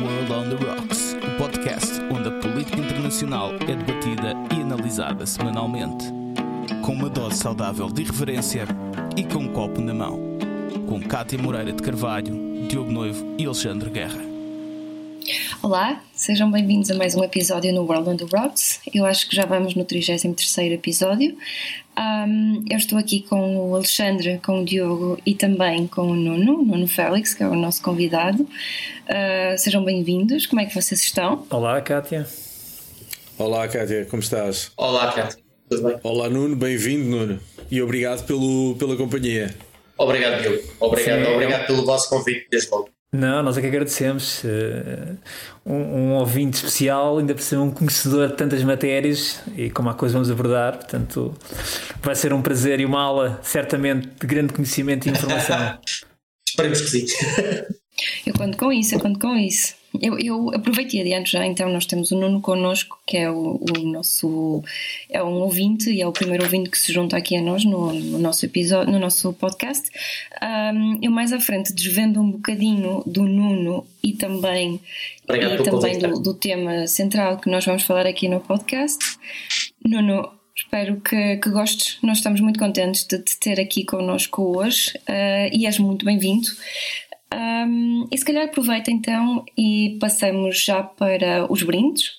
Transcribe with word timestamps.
World 0.00 0.32
on 0.32 0.56
the 0.56 0.64
Rocks, 0.64 1.14
o 1.14 1.38
podcast 1.38 2.00
onde 2.12 2.28
a 2.28 2.38
política 2.38 2.78
internacional 2.78 3.52
é 3.54 3.74
debatida 3.74 4.34
e 4.56 4.62
analisada 4.62 5.26
semanalmente. 5.26 6.04
Com 6.84 6.92
uma 6.92 7.08
dose 7.08 7.36
saudável 7.36 7.88
de 7.88 8.02
irreverência 8.02 8.64
e 9.16 9.24
com 9.24 9.40
um 9.40 9.52
copo 9.52 9.80
na 9.80 9.92
mão. 9.92 10.38
Com 10.86 11.00
Cátia 11.02 11.36
Moreira 11.36 11.72
de 11.72 11.82
Carvalho, 11.82 12.66
Diogo 12.68 12.92
Noivo 12.92 13.34
e 13.38 13.44
Alexandre 13.44 13.90
Guerra. 13.90 14.20
Olá, 15.60 16.00
sejam 16.14 16.50
bem-vindos 16.50 16.90
a 16.90 16.94
mais 16.94 17.16
um 17.16 17.24
episódio 17.24 17.74
no 17.74 17.82
World 17.82 18.08
on 18.08 18.16
the 18.16 18.26
Rocks. 18.32 18.80
Eu 18.94 19.04
acho 19.04 19.28
que 19.28 19.34
já 19.34 19.44
vamos 19.44 19.74
no 19.74 19.84
33 19.84 20.72
episódio. 20.72 21.36
Um, 21.98 22.64
eu 22.70 22.76
estou 22.76 22.96
aqui 22.96 23.22
com 23.22 23.56
o 23.56 23.74
Alexandre, 23.74 24.38
com 24.44 24.62
o 24.62 24.64
Diogo 24.64 25.18
e 25.26 25.34
também 25.34 25.88
com 25.88 26.02
o 26.02 26.14
Nuno, 26.14 26.62
Nuno 26.62 26.86
Félix, 26.86 27.34
que 27.34 27.42
é 27.42 27.48
o 27.48 27.56
nosso 27.56 27.82
convidado. 27.82 28.44
Uh, 28.44 29.58
sejam 29.58 29.84
bem-vindos, 29.84 30.46
como 30.46 30.60
é 30.60 30.66
que 30.66 30.74
vocês 30.74 31.02
estão? 31.02 31.44
Olá, 31.50 31.80
Kátia. 31.80 32.24
Olá, 33.36 33.66
Kátia, 33.66 34.04
como 34.04 34.22
estás? 34.22 34.70
Olá, 34.76 35.12
Kátia, 35.12 35.40
tudo 35.68 35.88
bem? 35.88 35.96
Olá, 36.04 36.30
Nuno, 36.30 36.54
bem-vindo, 36.54 37.04
Nuno. 37.04 37.40
E 37.68 37.82
obrigado 37.82 38.24
pelo, 38.26 38.76
pela 38.76 38.96
companhia. 38.96 39.52
Obrigado, 39.96 40.40
Diogo. 40.40 40.62
Obrigado, 40.78 41.24
Sim, 41.24 41.32
obrigado 41.32 41.66
pelo 41.66 41.84
vosso 41.84 42.08
convite 42.08 42.46
desde 42.48 42.70
logo. 42.70 42.90
Não, 43.10 43.42
nós 43.42 43.56
é 43.56 43.62
que 43.62 43.66
agradecemos. 43.66 44.44
Uh, 44.44 45.16
um, 45.64 45.74
um, 45.74 46.12
ouvinte 46.12 46.56
especial, 46.56 47.18
ainda 47.18 47.34
por 47.34 47.42
ser 47.42 47.56
um 47.56 47.70
conhecedor 47.70 48.28
de 48.28 48.36
tantas 48.36 48.62
matérias 48.62 49.40
e 49.56 49.70
como 49.70 49.88
há 49.88 49.94
coisa 49.94 50.14
vamos 50.14 50.30
abordar, 50.30 50.76
portanto, 50.76 51.34
vai 52.02 52.14
ser 52.14 52.32
um 52.32 52.42
prazer 52.42 52.80
e 52.80 52.84
uma 52.84 53.00
aula, 53.00 53.40
certamente, 53.42 54.08
de 54.08 54.26
grande 54.26 54.52
conhecimento 54.52 55.06
e 55.06 55.10
informação. 55.10 55.78
Esperemos 56.46 56.80
que 56.80 56.88
sim. 56.88 57.06
eu 58.26 58.34
conto 58.34 58.58
com 58.58 58.72
isso, 58.72 58.94
eu 58.94 59.00
conto 59.00 59.18
com 59.18 59.36
isso. 59.36 59.77
Eu, 60.00 60.18
eu 60.18 60.50
aproveitei 60.54 61.00
adiante 61.00 61.32
já, 61.32 61.46
então 61.46 61.70
nós 61.72 61.86
temos 61.86 62.10
o 62.10 62.16
Nuno 62.16 62.40
connosco, 62.40 62.98
que 63.06 63.16
é 63.16 63.30
o, 63.30 63.60
o, 63.60 63.78
nosso 63.80 64.62
é 65.08 65.22
um 65.22 65.34
ouvinte 65.34 65.90
e 65.90 66.00
é 66.00 66.06
o 66.06 66.12
primeiro 66.12 66.44
ouvinte 66.44 66.70
que 66.70 66.78
se 66.78 66.92
junta 66.92 67.16
aqui 67.16 67.36
a 67.36 67.42
nós 67.42 67.64
no, 67.64 67.92
no 67.92 68.18
nosso 68.18 68.44
episódio, 68.44 68.92
no 68.92 68.98
nosso 68.98 69.32
podcast. 69.32 69.88
Um, 70.42 70.98
eu 71.02 71.10
mais 71.10 71.32
à 71.32 71.40
frente 71.40 71.72
desvendo 71.72 72.20
um 72.20 72.30
bocadinho 72.30 73.02
do 73.06 73.22
Nuno 73.22 73.86
e 74.02 74.12
também, 74.12 74.80
e 75.28 75.62
também 75.62 75.98
do, 75.98 76.20
do, 76.20 76.34
tema 76.34 76.86
central 76.86 77.38
que 77.38 77.50
nós 77.50 77.64
vamos 77.64 77.82
falar 77.82 78.06
aqui 78.06 78.28
no 78.28 78.40
podcast. 78.40 78.98
Nuno, 79.84 80.30
espero 80.54 81.00
que, 81.00 81.36
que 81.36 81.50
gostes. 81.50 81.98
Nós 82.02 82.18
estamos 82.18 82.40
muito 82.40 82.58
contentes 82.58 83.04
de 83.04 83.18
te 83.18 83.38
ter 83.38 83.60
aqui 83.60 83.84
connosco 83.84 84.58
hoje 84.58 84.92
uh, 85.08 85.48
e 85.52 85.66
és 85.66 85.78
muito 85.78 86.04
bem-vindo. 86.04 86.48
Um, 87.32 88.08
e 88.10 88.16
se 88.16 88.24
calhar 88.24 88.44
aproveita 88.44 88.90
então 88.90 89.44
e 89.56 89.98
passamos 90.00 90.64
já 90.64 90.82
para 90.82 91.50
os 91.52 91.62
brindes. 91.62 92.18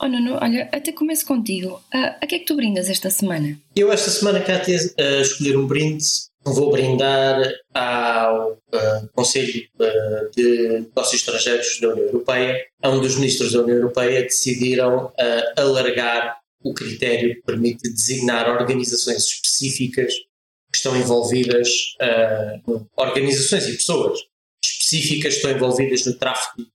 Oh 0.00 0.08
Nuno, 0.08 0.38
olha, 0.40 0.68
até 0.72 0.92
começo 0.92 1.24
contigo. 1.24 1.80
Uh, 1.94 2.16
a 2.20 2.26
que 2.26 2.34
é 2.34 2.38
que 2.38 2.44
tu 2.44 2.54
brindas 2.54 2.90
esta 2.90 3.08
semana? 3.08 3.58
Eu 3.74 3.90
esta 3.90 4.10
semana 4.10 4.40
quero 4.40 4.64
ter, 4.64 4.94
uh, 5.00 5.20
escolher 5.22 5.56
um 5.56 5.66
brinde. 5.66 6.04
Vou 6.44 6.70
brindar 6.70 7.42
ao 7.74 8.52
uh, 8.52 9.08
Conselho 9.14 9.64
uh, 9.80 10.30
de 10.36 10.80
Negócios 10.80 11.20
Estrangeiros 11.20 11.80
da 11.80 11.88
União 11.88 12.06
Europeia. 12.06 12.62
A 12.82 12.90
um 12.90 13.00
dos 13.00 13.16
ministros 13.16 13.52
da 13.52 13.62
União 13.62 13.76
Europeia 13.78 14.22
decidiram 14.22 15.12
alargar 15.56 16.38
o 16.62 16.74
critério 16.74 17.34
que 17.34 17.42
permite 17.42 17.90
designar 17.90 18.48
organizações 18.50 19.24
específicas 19.24 20.12
que 20.76 20.88
estão 20.88 20.96
envolvidas, 20.96 21.68
uh, 22.02 22.86
organizações 22.96 23.66
e 23.66 23.76
pessoas 23.76 24.20
específicas 24.62 25.34
que 25.34 25.38
estão 25.38 25.50
envolvidas 25.50 26.04
no 26.04 26.14
tráfico 26.14 26.62
de 26.62 26.68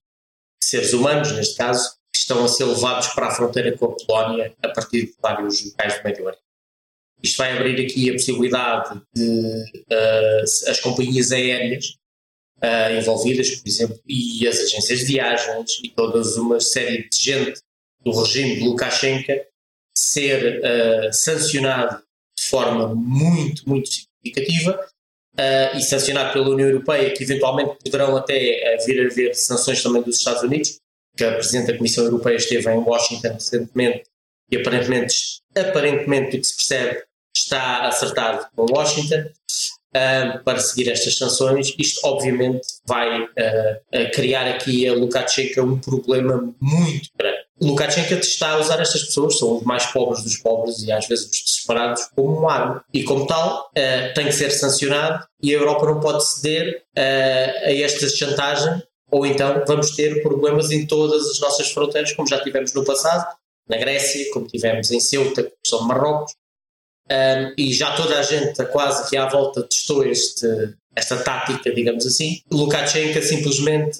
seres 0.64 0.92
humanos, 0.92 1.30
neste 1.32 1.56
caso, 1.56 1.96
que 2.12 2.18
estão 2.18 2.44
a 2.44 2.48
ser 2.48 2.64
levados 2.64 3.08
para 3.08 3.28
a 3.28 3.30
fronteira 3.30 3.76
com 3.78 3.86
a 3.86 3.96
Polónia 3.96 4.54
a 4.60 4.68
partir 4.68 5.06
de 5.06 5.14
vários 5.20 5.64
locais 5.64 5.98
do 5.98 6.04
Médio 6.04 6.24
Oriente. 6.24 6.42
Isto 7.22 7.36
vai 7.36 7.56
abrir 7.56 7.86
aqui 7.86 8.10
a 8.10 8.14
possibilidade 8.14 9.00
de 9.14 9.84
uh, 9.92 10.42
as 10.68 10.80
companhias 10.80 11.30
aéreas 11.30 11.96
uh, 12.58 12.98
envolvidas, 12.98 13.50
por 13.50 13.68
exemplo, 13.68 14.00
e 14.06 14.46
as 14.48 14.58
agências 14.58 14.98
de 15.00 15.04
viagens 15.04 15.78
e 15.82 15.88
toda 15.90 16.20
uma 16.40 16.58
série 16.58 17.08
de 17.08 17.18
gente 17.20 17.60
do 18.00 18.10
regime 18.10 18.56
de 18.56 18.62
Lukashenko 18.62 19.32
ser 19.94 20.60
uh, 20.60 21.12
sancionado 21.12 22.02
de 22.42 22.50
forma 22.50 22.94
muito, 22.94 23.68
muito 23.68 23.88
significativa 23.88 24.78
uh, 25.38 25.76
e 25.76 25.82
sancionado 25.82 26.32
pela 26.32 26.50
União 26.50 26.68
Europeia, 26.68 27.12
que 27.12 27.22
eventualmente 27.22 27.76
poderão 27.84 28.16
até 28.16 28.34
uh, 28.34 28.84
vir 28.84 29.04
a 29.04 29.10
haver 29.10 29.34
sanções 29.34 29.82
também 29.82 30.02
dos 30.02 30.18
Estados 30.18 30.42
Unidos, 30.42 30.78
que 31.16 31.24
a 31.24 31.34
Presidente 31.34 31.72
da 31.72 31.76
Comissão 31.76 32.04
Europeia 32.04 32.36
esteve 32.36 32.70
em 32.70 32.78
Washington 32.78 33.34
recentemente 33.34 34.04
e 34.50 34.56
aparentemente, 34.56 35.14
aparentemente 35.54 36.36
do 36.36 36.40
que 36.40 36.46
se 36.46 36.56
percebe, 36.56 37.02
está 37.34 37.86
acertado 37.86 38.46
com 38.54 38.66
Washington. 38.70 39.30
Uh, 39.94 40.42
para 40.42 40.58
seguir 40.58 40.90
estas 40.90 41.18
sanções, 41.18 41.74
isto 41.78 42.00
obviamente 42.06 42.66
vai 42.86 43.24
uh, 43.24 44.10
criar 44.14 44.48
aqui 44.48 44.88
a 44.88 44.94
Lukashenko 44.94 45.60
um 45.60 45.78
problema 45.78 46.50
muito 46.58 47.10
grande. 47.14 47.41
Lukashenko 47.62 48.14
está 48.14 48.50
a 48.50 48.58
usar 48.58 48.80
estas 48.80 49.04
pessoas, 49.04 49.38
são 49.38 49.58
os 49.58 49.62
mais 49.62 49.86
pobres 49.86 50.24
dos 50.24 50.36
pobres 50.38 50.82
e 50.82 50.90
às 50.90 51.06
vezes 51.06 51.26
os 51.26 51.44
desesperados, 51.44 52.08
como 52.14 52.38
uma 52.38 52.52
arma. 52.52 52.84
E 52.92 53.04
como 53.04 53.26
tal, 53.26 53.70
uh, 53.70 54.14
tem 54.14 54.26
que 54.26 54.32
ser 54.32 54.50
sancionado 54.50 55.24
e 55.40 55.54
a 55.54 55.58
Europa 55.58 55.86
não 55.86 56.00
pode 56.00 56.24
ceder 56.24 56.82
uh, 56.98 57.66
a 57.66 57.72
esta 57.72 58.08
chantagem, 58.08 58.82
ou 59.10 59.24
então 59.24 59.62
vamos 59.66 59.92
ter 59.92 60.22
problemas 60.22 60.70
em 60.72 60.86
todas 60.86 61.24
as 61.30 61.38
nossas 61.38 61.70
fronteiras, 61.70 62.12
como 62.12 62.28
já 62.28 62.42
tivemos 62.42 62.72
no 62.72 62.84
passado, 62.84 63.26
na 63.68 63.76
Grécia, 63.76 64.30
como 64.32 64.46
tivemos 64.46 64.90
em 64.90 64.98
Ceuta, 64.98 65.44
que 65.44 65.52
são 65.64 65.82
Marrocos, 65.82 66.32
um, 67.10 67.54
e 67.58 67.72
já 67.72 67.94
toda 67.94 68.18
a 68.18 68.22
gente 68.22 68.64
quase 68.66 69.08
que 69.08 69.16
à 69.16 69.28
volta 69.28 69.62
testou 69.62 70.04
este, 70.04 70.46
esta 70.94 71.16
tática, 71.16 71.72
digamos 71.74 72.06
assim. 72.06 72.40
Lukashenko 72.50 73.20
simplesmente 73.22 73.98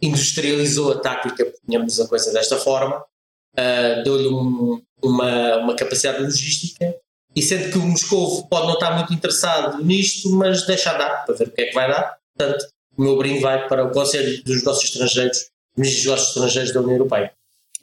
industrializou 0.00 0.92
a 0.92 0.98
tática, 1.00 1.52
tínhamos 1.66 2.00
a 2.00 2.08
coisa 2.08 2.32
desta 2.32 2.56
forma, 2.56 2.96
uh, 2.96 4.02
deu-lhe 4.04 4.28
um, 4.28 4.80
uma, 5.02 5.56
uma 5.58 5.76
capacidade 5.76 6.22
logística, 6.22 6.94
e 7.36 7.42
sendo 7.42 7.70
que 7.70 7.78
o 7.78 7.82
Moscou 7.82 8.46
pode 8.48 8.66
não 8.66 8.74
estar 8.74 8.96
muito 8.96 9.12
interessado 9.12 9.84
nisto, 9.84 10.30
mas 10.30 10.66
deixa 10.66 10.92
dar 10.94 11.24
para 11.24 11.34
ver 11.34 11.48
o 11.48 11.50
que 11.52 11.62
é 11.62 11.66
que 11.66 11.74
vai 11.74 11.88
dar. 11.88 12.16
Portanto, 12.36 12.66
o 12.96 13.02
meu 13.02 13.16
brinde 13.16 13.40
vai 13.40 13.68
para 13.68 13.84
o 13.84 13.92
Conselho 13.92 14.42
dos 14.42 14.56
Negócios 14.56 14.90
Estrangeiros, 14.90 15.46
dos 15.76 16.04
Negócios 16.04 16.28
Estrangeiros 16.30 16.72
da 16.72 16.80
União 16.80 16.96
Europeia. 16.96 17.32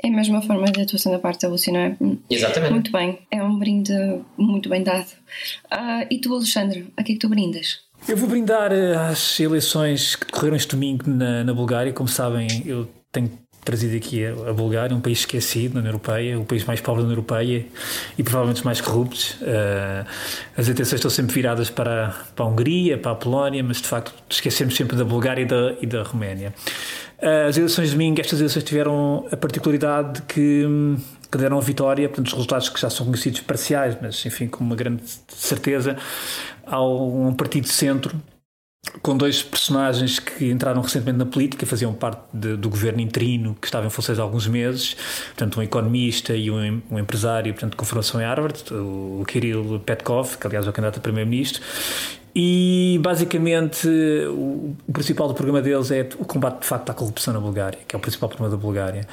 É 0.04 0.08
a 0.08 0.12
mesma 0.12 0.42
forma 0.42 0.72
de 0.72 0.82
atuação 0.82 1.12
da 1.12 1.20
parte 1.20 1.42
da 1.42 1.50
Lúcia, 1.50 1.72
não 1.72 1.80
é? 1.80 1.98
Exatamente. 2.30 2.72
Muito 2.72 2.92
bem, 2.92 3.20
é 3.32 3.44
um 3.44 3.58
brinde 3.58 3.94
muito 4.38 4.70
bem 4.70 4.84
dado. 4.84 5.08
Uh, 5.72 6.06
e 6.12 6.20
tu, 6.20 6.34
Alexandre, 6.34 6.88
a 6.98 7.04
que 7.04 7.14
é 7.14 7.16
que 7.16 7.20
tu 7.20 7.30
brindas? 7.30 7.80
Eu 8.08 8.18
vou 8.18 8.30
brindar 8.30 8.72
eh, 8.72 8.96
às 8.96 9.40
eleições 9.40 10.16
que 10.16 10.28
decorreram 10.28 10.56
este 10.56 10.70
domingo 10.70 11.10
na, 11.10 11.44
na 11.44 11.54
Bulgária. 11.54 11.92
Como 11.92 12.08
sabem, 12.08 12.48
eu 12.64 12.88
tenho 13.12 13.32
trazido 13.66 13.98
aqui 13.98 14.24
a, 14.24 14.32
a 14.52 14.54
Bulgária, 14.54 14.96
um 14.96 15.02
país 15.02 15.20
esquecido 15.20 15.74
na 15.74 15.80
União 15.80 15.90
Europeia, 15.90 16.40
o 16.40 16.46
país 16.46 16.64
mais 16.64 16.80
pobre 16.80 17.02
da 17.02 17.08
União 17.08 17.18
Europeia 17.18 17.66
e 18.16 18.22
provavelmente 18.22 18.58
os 18.58 18.64
mais 18.64 18.80
corruptos. 18.80 19.32
Uh, 19.42 20.06
as 20.56 20.70
atenções 20.70 21.00
estão 21.00 21.10
sempre 21.10 21.34
viradas 21.34 21.72
para, 21.72 22.16
para 22.36 22.46
a 22.46 22.48
Hungria, 22.48 22.96
para 22.96 23.14
a 23.14 23.16
Polónia, 23.16 23.64
mas 23.64 23.78
de 23.78 23.88
facto 23.88 24.14
esquecemos 24.30 24.76
sempre 24.76 24.96
da 24.96 25.04
Bulgária 25.04 25.42
e 25.42 25.46
da, 25.46 25.76
e 25.82 25.88
da 25.88 26.04
Roménia. 26.04 26.54
As 27.20 27.58
eleições 27.58 27.90
de 27.90 27.92
domingo, 27.92 28.20
estas 28.20 28.40
eleições 28.40 28.64
tiveram 28.64 29.26
a 29.32 29.38
particularidade 29.38 30.16
de 30.16 30.22
que, 30.24 30.66
hum, 30.66 30.98
que 31.32 31.38
deram 31.38 31.58
a 31.58 31.62
vitória, 31.62 32.08
portanto, 32.08 32.28
os 32.28 32.34
resultados 32.34 32.70
que 32.70 32.80
já 32.80 32.90
são 32.90 33.06
conhecidos 33.06 33.42
parciais, 33.42 33.98
mas 34.02 34.26
enfim, 34.26 34.48
com 34.48 34.64
uma 34.64 34.76
grande 34.76 35.04
certeza, 35.30 35.98
há 36.66 36.84
um 36.84 37.34
partido 37.34 37.64
de 37.64 37.74
centro 37.74 38.16
com 39.02 39.18
dois 39.18 39.42
personagens 39.42 40.20
que 40.20 40.52
entraram 40.52 40.82
recentemente 40.82 41.18
na 41.18 41.26
política, 41.26 41.66
faziam 41.66 41.94
parte 41.94 42.22
de, 42.34 42.56
do 42.56 42.70
governo 42.70 43.02
interino 43.02 43.56
que 43.60 43.68
estava 43.68 43.86
em 43.86 43.90
funções 43.90 44.20
há 44.20 44.22
alguns 44.22 44.48
meses, 44.48 44.96
portanto 45.28 45.60
um 45.60 45.64
economista 45.64 46.36
e 46.36 46.52
um, 46.52 46.82
um 46.90 47.00
empresário, 47.00 47.54
portanto 47.54 47.76
com 47.76 47.86
formação 47.86 48.22
em 48.22 48.24
Harvard, 48.24 48.64
o 48.72 49.24
Kirill 49.28 49.82
Petkov, 49.86 50.38
que 50.38 50.48
aliás 50.48 50.66
é 50.66 50.70
o 50.70 50.74
candidato 50.74 50.98
a 50.98 51.02
primeiro-ministro, 51.02 51.62
e 52.36 53.00
basicamente 53.02 53.88
o, 54.28 54.76
principal 54.92 55.30
do 55.30 55.34
programa 55.34 55.62
deles 55.62 55.90
é 55.90 56.10
o 56.20 56.26
combate 56.26 56.62
de 56.62 56.68
facto 56.68 56.90
à 56.90 56.94
corrupção 56.94 57.34
na 57.34 57.40
Bulgária, 57.40 57.80
que 57.88 57.96
é 57.96 57.98
o 57.98 58.02
principal 58.02 58.28
problema 58.28 58.54
da 58.54 58.62
Bulgária. 58.62 59.08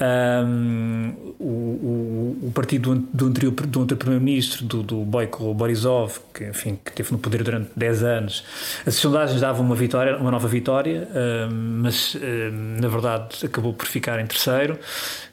Um, 0.00 1.12
o, 1.40 1.44
o, 1.44 2.38
o, 2.48 2.52
partido 2.52 2.94
do, 2.94 3.26
anterior, 3.26 3.52
do 3.52 3.82
anterior 3.82 3.98
primeiro-ministro, 3.98 4.64
do, 4.64 4.82
do 4.82 4.96
Boyko 4.98 5.52
Borisov, 5.54 6.20
que, 6.32 6.44
enfim, 6.44 6.78
que 6.84 6.90
esteve 6.90 7.10
no 7.10 7.18
poder 7.18 7.42
durante 7.42 7.70
10 7.74 8.02
anos, 8.04 8.44
as 8.86 8.94
sondagens 8.94 9.40
davam 9.40 9.64
uma 9.64 9.74
vitória, 9.74 10.16
uma 10.16 10.30
nova 10.30 10.46
vitória, 10.46 11.08
um, 11.50 11.80
mas 11.82 12.14
um, 12.14 12.80
na 12.80 12.86
verdade 12.86 13.44
acabou 13.44 13.72
por 13.72 13.86
ficar 13.86 14.20
em 14.20 14.26
terceiro, 14.26 14.78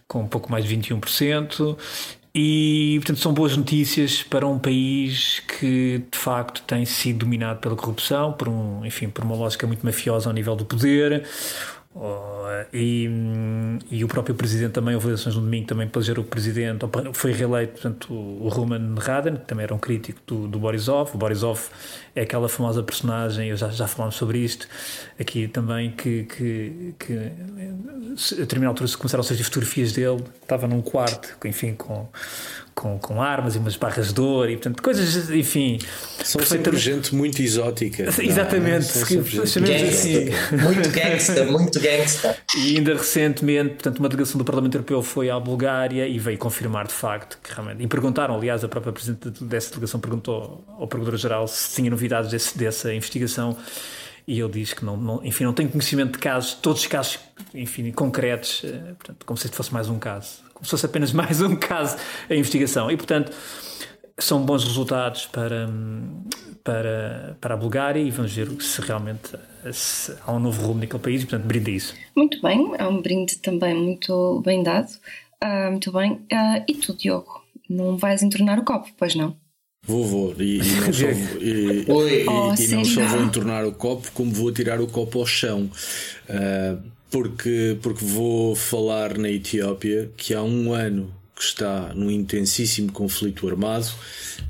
com 0.08 0.22
um 0.22 0.28
pouco 0.28 0.52
mais 0.52 0.66
de 0.66 0.76
21%. 0.76 1.78
E, 2.38 2.98
portanto, 3.00 3.22
são 3.22 3.34
boas 3.34 3.56
notícias 3.56 4.22
para 4.22 4.46
um 4.46 4.60
país 4.60 5.42
que, 5.58 6.04
de 6.12 6.18
facto, 6.18 6.62
tem 6.64 6.84
sido 6.84 7.20
dominado 7.20 7.62
pela 7.62 7.78
corrupção, 7.78 8.34
por, 8.34 8.50
um, 8.50 8.86
enfim, 8.86 9.08
por 9.08 9.24
uma 9.24 9.36
lógica 9.36 9.66
muito 9.66 9.86
mafiosa 9.86 10.30
ao 10.30 10.34
nível 10.34 10.54
do 10.54 10.66
poder, 10.66 11.26
e, 12.74 13.10
e 13.90 14.04
o 14.04 14.08
próprio 14.08 14.36
presidente 14.36 14.74
também, 14.74 14.96
houve 14.96 15.08
eleições 15.08 15.36
no 15.36 15.42
domingo 15.42 15.66
também 15.66 15.88
para 15.88 16.00
eleger 16.00 16.20
o 16.20 16.24
presidente, 16.24 16.86
foi 17.14 17.32
reeleito, 17.32 17.74
portanto, 17.74 18.14
o 18.14 18.50
Roman 18.50 18.96
Raden, 18.98 19.38
que 19.38 19.46
também 19.46 19.64
era 19.64 19.74
um 19.74 19.78
crítico 19.78 20.20
do, 20.28 20.48
do 20.48 20.60
Borisov. 20.60 21.12
O 21.16 21.18
Borisov 21.18 21.70
é 22.14 22.24
aquela 22.24 22.50
famosa 22.50 22.84
personagem, 22.84 23.50
eu 23.50 23.56
já, 23.56 23.70
já 23.70 23.88
falámos 23.88 24.16
sobre 24.16 24.40
isto 24.40 24.68
aqui 25.18 25.48
também, 25.48 25.92
que, 25.92 26.24
que, 26.26 26.96
que 27.00 27.14
a 27.14 28.36
determinada 28.40 28.72
altura 28.72 28.88
se 28.88 28.98
começaram 28.98 29.22
a 29.22 29.24
surgir 29.24 29.44
fotografias 29.44 29.94
dele, 29.94 30.22
estava 30.42 30.68
num 30.68 30.82
quarto, 30.82 31.38
enfim, 31.46 31.76
com, 31.76 32.10
com, 32.76 33.00
com 33.00 33.22
armas 33.22 33.56
e 33.56 33.58
umas 33.58 33.78
barras 33.78 34.12
de 34.12 34.20
ouro 34.20 34.52
e 34.52 34.58
portanto 34.58 34.84
coisas, 34.84 35.30
enfim. 35.30 35.80
São 36.24 36.44
sempre 36.44 36.78
gente 36.78 37.16
muito 37.16 37.42
exótica. 37.42 38.04
Exatamente, 38.22 38.88
que, 39.06 39.48
chamemos 39.48 39.82
assim. 39.82 40.26
Muito 40.62 40.90
gangsta, 40.90 41.46
muito 41.46 41.80
gangsta. 41.80 42.38
E 42.58 42.76
ainda 42.76 42.94
recentemente, 42.94 43.76
portanto, 43.76 44.00
uma 44.00 44.10
delegação 44.10 44.38
do 44.38 44.44
Parlamento 44.44 44.76
Europeu 44.76 45.02
foi 45.02 45.30
à 45.30 45.40
Bulgária 45.40 46.06
e 46.06 46.20
veio 46.20 46.38
confirmar 46.38 46.86
de 46.86 46.94
facto 46.94 47.40
que 47.42 47.54
realmente. 47.54 47.82
E 47.82 47.88
perguntaram, 47.88 48.36
aliás, 48.36 48.64
a 48.64 48.68
própria 48.68 48.92
Presidente 48.92 49.44
dessa 49.44 49.70
delegação 49.70 50.00
perguntou 50.00 50.66
ao 50.78 50.88
Procurador-Geral 50.88 51.48
se 51.48 51.76
tinha 51.76 51.90
novidades 51.90 52.30
desse, 52.30 52.58
dessa 52.58 52.94
investigação 52.94 53.56
e 54.28 54.40
ele 54.40 54.52
diz 54.52 54.74
que 54.74 54.84
não, 54.84 54.98
não, 54.98 55.24
enfim, 55.24 55.44
não 55.44 55.54
tem 55.54 55.68
conhecimento 55.68 56.14
de 56.14 56.18
casos, 56.18 56.56
todos 56.56 56.82
os 56.82 56.88
casos, 56.88 57.20
enfim, 57.54 57.92
concretos, 57.92 58.64
eh, 58.64 58.94
portanto, 58.98 59.26
como 59.26 59.38
se 59.38 59.48
fosse 59.50 59.72
mais 59.72 59.88
um 59.88 60.00
caso 60.00 60.45
como 60.56 60.66
se 60.66 60.72
fosse 60.72 60.86
apenas 60.88 61.12
mais 61.14 61.40
um 61.42 61.56
caso 61.56 61.98
a 62.28 62.34
investigação. 62.34 62.90
E, 62.90 62.98
portanto, 62.98 63.32
são 64.18 64.44
bons 64.44 64.64
resultados 64.64 65.28
para, 65.28 65.70
para, 66.64 67.38
para 67.40 67.54
a 67.54 67.58
Bulgária 67.58 68.00
e 68.00 68.10
vamos 68.10 68.34
ver 68.34 68.50
se 68.62 68.82
realmente 68.82 69.32
se 69.72 70.16
há 70.26 70.34
um 70.34 70.40
novo 70.40 70.66
rumo 70.66 70.80
naquele 70.80 71.02
país 71.02 71.22
e, 71.22 71.26
portanto, 71.26 71.46
brinde 71.46 71.76
isso. 71.76 71.94
Muito 72.16 72.42
bem, 72.42 72.72
é 72.78 72.88
um 72.88 73.02
brinde 73.02 73.38
também 73.38 73.76
muito 73.76 74.42
bem 74.44 74.64
dado. 74.64 74.90
Uh, 75.44 75.72
muito 75.72 75.92
bem. 75.92 76.14
Uh, 76.14 76.64
e 76.68 76.74
tu, 76.76 76.96
Diogo, 76.96 77.44
não 77.70 77.98
vais 77.98 78.24
entornar 78.24 78.58
o 78.58 78.64
copo, 78.64 78.90
pois 78.98 79.16
não? 79.16 79.36
Vou, 79.86 80.04
vou. 80.04 80.36
E, 80.40 80.58
e 80.58 80.60
não, 80.60 80.94
só, 80.94 81.06
e, 81.40 81.86
oh, 81.88 82.08
e 82.60 82.68
não 82.70 82.86
só 82.86 83.06
vou 83.06 83.22
entornar 83.22 83.66
o 83.66 83.72
copo, 83.74 84.12
como 84.14 84.32
vou 84.32 84.52
tirar 84.52 84.80
o 84.80 84.88
copo 84.88 85.20
ao 85.20 85.26
chão. 85.26 85.70
Uh, 86.30 86.95
porque, 87.10 87.78
porque 87.82 88.04
vou 88.04 88.56
falar 88.56 89.18
na 89.18 89.30
Etiópia, 89.30 90.12
que 90.18 90.34
há 90.34 90.42
um 90.42 90.74
ano 90.74 91.14
que 91.36 91.44
está 91.44 91.94
num 91.94 92.10
intensíssimo 92.10 92.92
conflito 92.92 93.48
armado. 93.48 93.88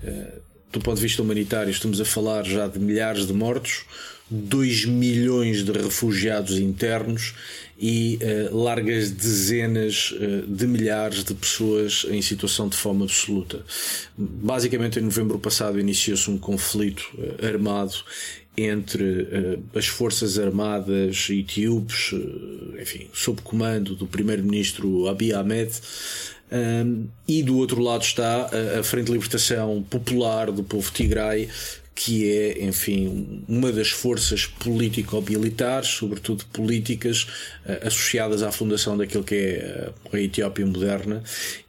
Uh, 0.04 0.46
do 0.72 0.82
ponto 0.82 0.98
de 0.98 1.02
vista 1.02 1.22
humanitário, 1.22 1.72
estamos 1.72 2.02
a 2.02 2.06
falar 2.06 2.44
já 2.44 2.68
de 2.68 2.80
milhares 2.80 3.26
de 3.26 3.34
mortos, 3.34 3.86
2 4.30 4.86
milhões 4.86 5.64
de 5.64 5.72
refugiados 5.72 6.58
internos 6.58 7.36
e 7.78 8.18
uh, 8.22 8.58
largas 8.58 9.12
dezenas 9.12 10.12
uh, 10.12 10.48
de 10.48 10.66
milhares 10.66 11.24
de 11.24 11.34
pessoas 11.34 12.06
em 12.10 12.22
situação 12.22 12.68
de 12.68 12.76
fome 12.76 13.04
absoluta. 13.04 13.64
Basicamente, 14.18 15.00
em 15.00 15.04
novembro 15.04 15.38
passado, 15.38 15.80
iniciou-se 15.80 16.30
um 16.32 16.38
conflito 16.38 17.04
uh, 17.18 17.46
armado 17.46 17.94
entre 18.58 19.28
as 19.76 19.86
Forças 19.86 20.40
Armadas 20.40 21.28
etíopes, 21.30 22.14
enfim, 22.82 23.10
sob 23.14 23.42
comando 23.42 23.98
do 23.98 24.08
primeiro-ministro 24.08 25.10
Abiy 25.10 25.34
Ahmed, 25.34 25.74
um, 26.50 27.08
e 27.28 27.44
do 27.44 27.58
outro 27.58 27.82
lado 27.82 28.04
está 28.04 28.50
a, 28.50 28.80
a 28.80 28.84
Frente 28.84 29.08
de 29.08 29.12
Libertação 29.12 29.84
Popular 29.90 30.52
do 30.52 30.64
povo 30.64 30.90
Tigray, 30.90 31.50
que 31.96 32.30
é, 32.30 32.66
enfim, 32.66 33.44
uma 33.48 33.72
das 33.72 33.90
forças 33.90 34.46
político-militares, 34.46 35.88
sobretudo 35.88 36.46
políticas, 36.48 37.24
uh, 37.66 37.88
associadas 37.88 38.44
à 38.44 38.52
fundação 38.52 38.98
daquilo 38.98 39.24
que 39.24 39.36
é 39.36 39.90
a 40.12 40.20
Etiópia 40.20 40.66
moderna 40.66 41.24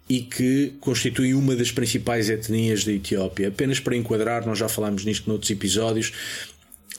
e 0.08 0.20
que 0.20 0.74
constitui 0.80 1.32
uma 1.32 1.54
das 1.54 1.70
principais 1.70 2.28
etnias 2.28 2.84
da 2.84 2.92
Etiópia. 2.92 3.48
Apenas 3.48 3.78
para 3.78 3.96
enquadrar, 3.96 4.44
nós 4.44 4.58
já 4.58 4.68
falámos 4.68 5.04
nisto 5.04 5.28
noutros 5.28 5.50
episódios, 5.50 6.12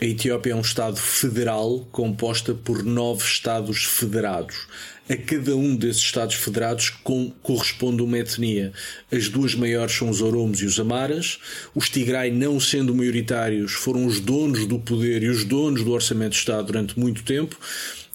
a 0.02 0.06
Etiópia 0.06 0.52
é 0.52 0.56
um 0.56 0.62
Estado 0.62 0.98
federal 0.98 1.86
composta 1.92 2.54
por 2.54 2.84
nove 2.84 3.24
Estados 3.24 3.84
federados. 3.84 4.68
A 5.10 5.16
cada 5.16 5.56
um 5.56 5.74
desses 5.74 6.02
Estados 6.02 6.36
federados 6.36 6.90
com, 6.90 7.32
corresponde 7.42 8.02
uma 8.02 8.18
etnia. 8.18 8.74
As 9.10 9.30
duas 9.30 9.56
maiores 9.56 9.96
são 9.96 10.10
os 10.10 10.22
Oromos 10.22 10.60
e 10.62 10.66
os 10.66 10.78
Amaras. 10.80 11.40
Os 11.74 11.90
Tigray, 11.90 12.30
não 12.30 12.60
sendo 12.60 12.94
maioritários, 12.94 13.72
foram 13.72 14.06
os 14.06 14.20
donos 14.20 14.66
do 14.68 14.78
poder 14.80 15.24
e 15.24 15.30
os 15.30 15.46
donos 15.46 15.82
do 15.82 15.92
orçamento 15.92 16.32
do 16.32 16.36
Estado 16.36 16.68
durante 16.68 17.00
muito 17.00 17.24
tempo. 17.24 17.58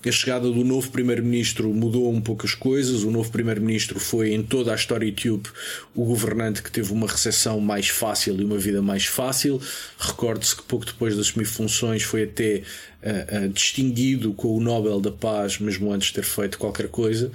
A 0.04 0.10
chegada 0.10 0.50
do 0.50 0.64
novo 0.64 0.90
primeiro-ministro 0.90 1.72
mudou 1.72 2.12
um 2.12 2.20
pouco 2.20 2.44
as 2.44 2.54
coisas. 2.54 3.04
O 3.04 3.10
novo 3.10 3.30
primeiro-ministro 3.30 4.00
foi, 4.00 4.32
em 4.32 4.42
toda 4.42 4.72
a 4.72 4.74
história 4.74 5.06
etíope, 5.06 5.48
o 5.94 6.04
governante 6.04 6.60
que 6.60 6.72
teve 6.72 6.92
uma 6.92 7.06
recessão 7.06 7.60
mais 7.60 7.88
fácil 7.88 8.40
e 8.40 8.44
uma 8.44 8.58
vida 8.58 8.82
mais 8.82 9.06
fácil. 9.06 9.60
Recorde-se 9.96 10.56
que 10.56 10.62
pouco 10.64 10.84
depois 10.84 11.14
de 11.14 11.20
assumir 11.20 11.44
funções 11.44 12.02
foi 12.02 12.24
até 12.24 12.62
uh, 13.02 13.46
uh, 13.46 13.48
distinguido 13.50 14.32
com 14.32 14.56
o 14.56 14.60
Nobel 14.60 15.00
da 15.00 15.12
Paz, 15.12 15.60
mesmo 15.60 15.92
antes 15.92 16.08
de 16.08 16.14
ter 16.14 16.24
feito 16.24 16.58
qualquer 16.58 16.88
coisa, 16.88 17.30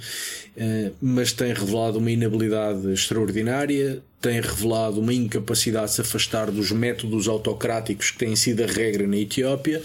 mas 1.00 1.32
tem 1.32 1.52
revelado 1.52 1.98
uma 1.98 2.10
inabilidade 2.10 2.92
extraordinária, 2.92 4.02
tem 4.20 4.40
revelado 4.40 5.00
uma 5.00 5.14
incapacidade 5.14 5.86
de 5.86 5.92
se 5.92 6.00
afastar 6.00 6.50
dos 6.50 6.72
métodos 6.72 7.28
autocráticos 7.28 8.10
que 8.10 8.18
têm 8.18 8.34
sido 8.34 8.64
a 8.64 8.66
regra 8.66 9.06
na 9.06 9.16
Etiópia 9.16 9.80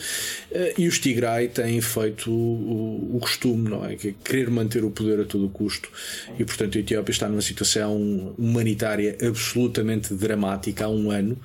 e 0.75 0.87
os 0.87 0.97
Tigray 0.97 1.49
têm 1.49 1.79
feito 1.81 2.31
o, 2.31 3.19
costume, 3.21 3.69
não 3.69 3.85
é? 3.85 3.93
É 3.93 4.13
querer 4.23 4.49
manter 4.49 4.83
o 4.83 4.89
poder 4.89 5.19
a 5.19 5.25
todo 5.25 5.47
custo 5.49 5.87
e 6.39 6.43
portanto 6.43 6.77
a 6.77 6.81
Etiópia 6.81 7.11
está 7.11 7.29
numa 7.29 7.43
situação 7.43 8.33
humanitária 8.37 9.15
absolutamente 9.21 10.15
dramática 10.15 10.85
há 10.85 10.89
um 10.89 11.11
ano. 11.11 11.37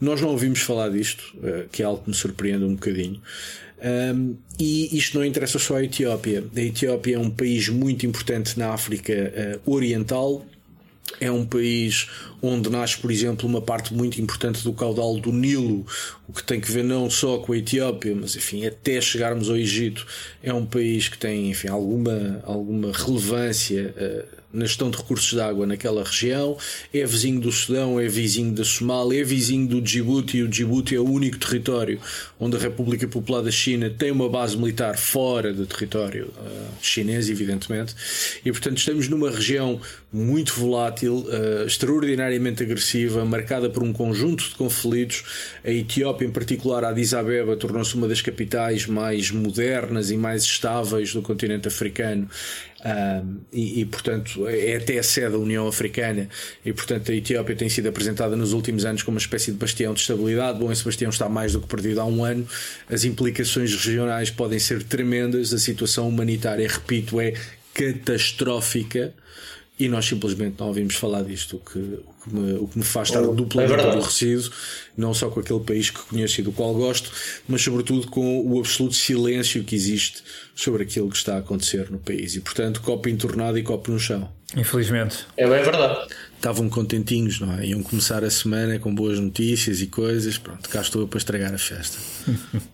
Nós 0.00 0.22
não 0.22 0.30
ouvimos 0.30 0.60
falar 0.60 0.88
disto, 0.88 1.36
que 1.70 1.82
é 1.82 1.84
algo 1.84 2.02
que 2.02 2.08
me 2.08 2.16
surpreende 2.16 2.64
um 2.64 2.74
bocadinho. 2.74 3.20
Um, 3.82 4.36
e 4.58 4.96
isto 4.96 5.18
não 5.18 5.24
interessa 5.24 5.58
só 5.58 5.76
à 5.76 5.84
Etiópia. 5.84 6.44
A 6.54 6.60
Etiópia 6.60 7.16
é 7.16 7.18
um 7.18 7.30
país 7.30 7.68
muito 7.68 8.04
importante 8.04 8.58
na 8.58 8.72
África 8.72 9.60
uh, 9.66 9.72
Oriental. 9.72 10.44
É 11.18 11.30
um 11.30 11.44
país 11.44 12.08
onde 12.42 12.70
nasce, 12.70 12.96
por 12.98 13.10
exemplo, 13.10 13.48
uma 13.48 13.60
parte 13.60 13.92
muito 13.92 14.20
importante 14.20 14.62
do 14.62 14.72
caudal 14.72 15.18
do 15.18 15.32
Nilo, 15.32 15.86
o 16.28 16.32
que 16.32 16.42
tem 16.42 16.60
que 16.60 16.70
ver 16.70 16.84
não 16.84 17.10
só 17.10 17.38
com 17.38 17.52
a 17.52 17.58
Etiópia, 17.58 18.14
mas 18.14 18.36
enfim, 18.36 18.66
até 18.66 19.00
chegarmos 19.00 19.50
ao 19.50 19.56
Egito. 19.56 20.06
É 20.42 20.52
um 20.52 20.64
país 20.64 21.08
que 21.08 21.18
tem, 21.18 21.50
enfim, 21.50 21.68
alguma, 21.68 22.40
alguma 22.44 22.92
relevância. 22.92 23.94
Uh, 23.96 24.40
na 24.52 24.66
gestão 24.66 24.90
de 24.90 24.96
recursos 24.96 25.30
de 25.30 25.40
água 25.40 25.64
naquela 25.64 26.02
região, 26.02 26.56
é 26.92 27.04
vizinho 27.06 27.40
do 27.40 27.52
Sudão, 27.52 28.00
é 28.00 28.08
vizinho 28.08 28.52
da 28.52 28.64
Somália, 28.64 29.20
é 29.20 29.24
vizinho 29.24 29.66
do 29.68 29.80
Djibouti, 29.80 30.38
e 30.38 30.42
o 30.42 30.48
Djibouti 30.48 30.96
é 30.96 30.98
o 30.98 31.08
único 31.08 31.38
território 31.38 32.00
onde 32.38 32.56
a 32.56 32.58
República 32.58 33.06
Popular 33.06 33.42
da 33.42 33.50
China 33.50 33.88
tem 33.88 34.10
uma 34.10 34.28
base 34.28 34.56
militar 34.56 34.98
fora 34.98 35.52
do 35.52 35.66
território 35.66 36.32
uh, 36.36 36.68
chinês, 36.82 37.30
evidentemente, 37.30 37.94
e 38.44 38.50
portanto 38.50 38.78
estamos 38.78 39.08
numa 39.08 39.30
região 39.30 39.80
muito 40.12 40.52
volátil, 40.54 40.99
uh, 41.08 41.66
extraordinariamente 41.66 42.62
agressiva, 42.62 43.24
marcada 43.24 43.70
por 43.70 43.82
um 43.82 43.92
conjunto 43.92 44.48
de 44.48 44.54
conflitos. 44.54 45.24
A 45.64 45.70
Etiópia, 45.70 46.26
em 46.26 46.30
particular, 46.30 46.84
a 46.84 46.88
Addis 46.90 47.14
Abeba, 47.14 47.56
tornou-se 47.56 47.94
uma 47.94 48.08
das 48.08 48.20
capitais 48.20 48.86
mais 48.86 49.30
modernas 49.30 50.10
e 50.10 50.16
mais 50.16 50.42
estáveis 50.42 51.12
do 51.12 51.22
continente 51.22 51.68
africano 51.68 52.28
um, 52.84 53.40
e, 53.52 53.80
e, 53.80 53.84
portanto, 53.84 54.48
é 54.48 54.76
até 54.76 54.98
a 54.98 55.02
sede 55.02 55.32
da 55.32 55.38
União 55.38 55.68
Africana, 55.68 56.28
e 56.64 56.72
portanto 56.72 57.12
a 57.12 57.14
Etiópia 57.14 57.54
tem 57.54 57.68
sido 57.68 57.88
apresentada 57.88 58.34
nos 58.36 58.52
últimos 58.52 58.84
anos 58.84 59.02
como 59.02 59.16
uma 59.16 59.20
espécie 59.20 59.52
de 59.52 59.58
bastião 59.58 59.92
de 59.92 60.00
estabilidade. 60.00 60.58
Bom, 60.58 60.72
esse 60.72 60.84
bastião 60.84 61.10
está 61.10 61.28
mais 61.28 61.52
do 61.52 61.60
que 61.60 61.66
perdido 61.66 62.00
há 62.00 62.06
um 62.06 62.24
ano. 62.24 62.46
As 62.88 63.04
implicações 63.04 63.74
regionais 63.74 64.30
podem 64.30 64.58
ser 64.58 64.82
tremendas, 64.82 65.52
a 65.52 65.58
situação 65.58 66.08
humanitária, 66.08 66.66
repito, 66.66 67.20
é 67.20 67.34
catastrófica 67.74 69.12
e 69.80 69.88
nós 69.88 70.04
simplesmente 70.04 70.56
não 70.60 70.68
ouvimos 70.68 70.94
falar 70.94 71.22
disto, 71.22 71.56
o 71.56 71.58
que, 71.58 71.78
o 71.78 72.14
que, 72.22 72.34
me, 72.34 72.52
o 72.58 72.68
que 72.68 72.78
me 72.78 72.84
faz 72.84 73.08
estar 73.08 73.22
oh, 73.22 73.32
duplamente 73.32 73.80
é 73.80 73.90
aborrecido, 73.90 74.52
não 74.94 75.14
só 75.14 75.30
com 75.30 75.40
aquele 75.40 75.60
país 75.60 75.88
que 75.88 76.00
conheço 76.00 76.38
e 76.38 76.44
do 76.44 76.52
qual 76.52 76.74
gosto, 76.74 77.10
mas 77.48 77.62
sobretudo 77.62 78.06
com 78.08 78.46
o 78.46 78.60
absoluto 78.60 78.94
silêncio 78.94 79.64
que 79.64 79.74
existe 79.74 80.22
sobre 80.54 80.82
aquilo 80.82 81.08
que 81.08 81.16
está 81.16 81.36
a 81.36 81.38
acontecer 81.38 81.90
no 81.90 81.98
país. 81.98 82.36
E 82.36 82.40
portanto, 82.40 82.82
copo 82.82 83.08
entornado 83.08 83.58
e 83.58 83.62
copo 83.62 83.90
no 83.90 83.98
chão. 83.98 84.30
Infelizmente. 84.54 85.24
É 85.38 85.48
bem 85.48 85.62
verdade. 85.62 86.12
Estavam 86.36 86.68
contentinhos, 86.68 87.40
não 87.40 87.58
é? 87.58 87.66
Iam 87.66 87.82
começar 87.82 88.22
a 88.22 88.30
semana 88.30 88.78
com 88.78 88.94
boas 88.94 89.18
notícias 89.18 89.80
e 89.80 89.86
coisas. 89.86 90.36
Pronto, 90.36 90.68
cá 90.68 90.82
estou 90.82 91.00
eu 91.00 91.08
para 91.08 91.18
estragar 91.18 91.54
a 91.54 91.58
festa. 91.58 91.96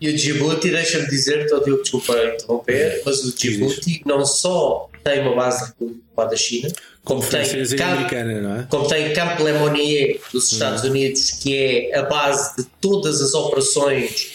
e 0.00 0.08
o 0.08 0.16
Djibouti, 0.16 0.70
deixa-me 0.70 1.08
dizer, 1.08 1.42
estou 1.42 1.58
a 1.58 1.82
desculpa 1.82 2.12
interromper, 2.34 3.02
mas 3.06 3.22
o 3.22 3.32
Djibouti 3.32 4.02
não 4.04 4.26
só 4.26 4.90
tem 5.06 5.20
uma 5.20 5.36
base 5.36 5.72
da 6.16 6.36
China, 6.36 6.68
como 7.04 7.24
tem, 7.24 7.44
camp, 7.76 8.12
é? 8.12 8.66
como 8.68 8.88
tem 8.88 9.12
Camp 9.12 9.38
Lemonnier 9.38 10.20
dos 10.32 10.50
Estados 10.50 10.82
uhum. 10.82 10.90
Unidos, 10.90 11.30
que 11.30 11.56
é 11.92 11.96
a 11.96 12.02
base 12.02 12.56
de 12.56 12.64
todas 12.80 13.22
as 13.22 13.32
operações 13.32 14.32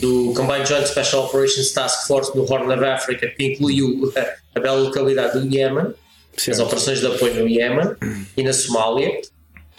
do 0.00 0.34
Combined 0.36 0.68
Joint 0.68 0.86
Special 0.86 1.24
Operations 1.24 1.72
Task 1.72 2.06
Force 2.06 2.34
do 2.34 2.42
Horn 2.42 2.70
of 2.74 2.84
Africa, 2.84 3.26
que 3.28 3.46
incluiu 3.46 4.12
a 4.54 4.60
bela 4.60 4.76
localidade 4.76 5.40
do 5.40 5.46
Iémen, 5.54 5.94
as 6.36 6.58
operações 6.58 7.00
de 7.00 7.06
apoio 7.06 7.34
no 7.36 7.48
Iémen 7.48 7.96
e 8.36 8.42
na 8.42 8.52
Somália, 8.52 9.22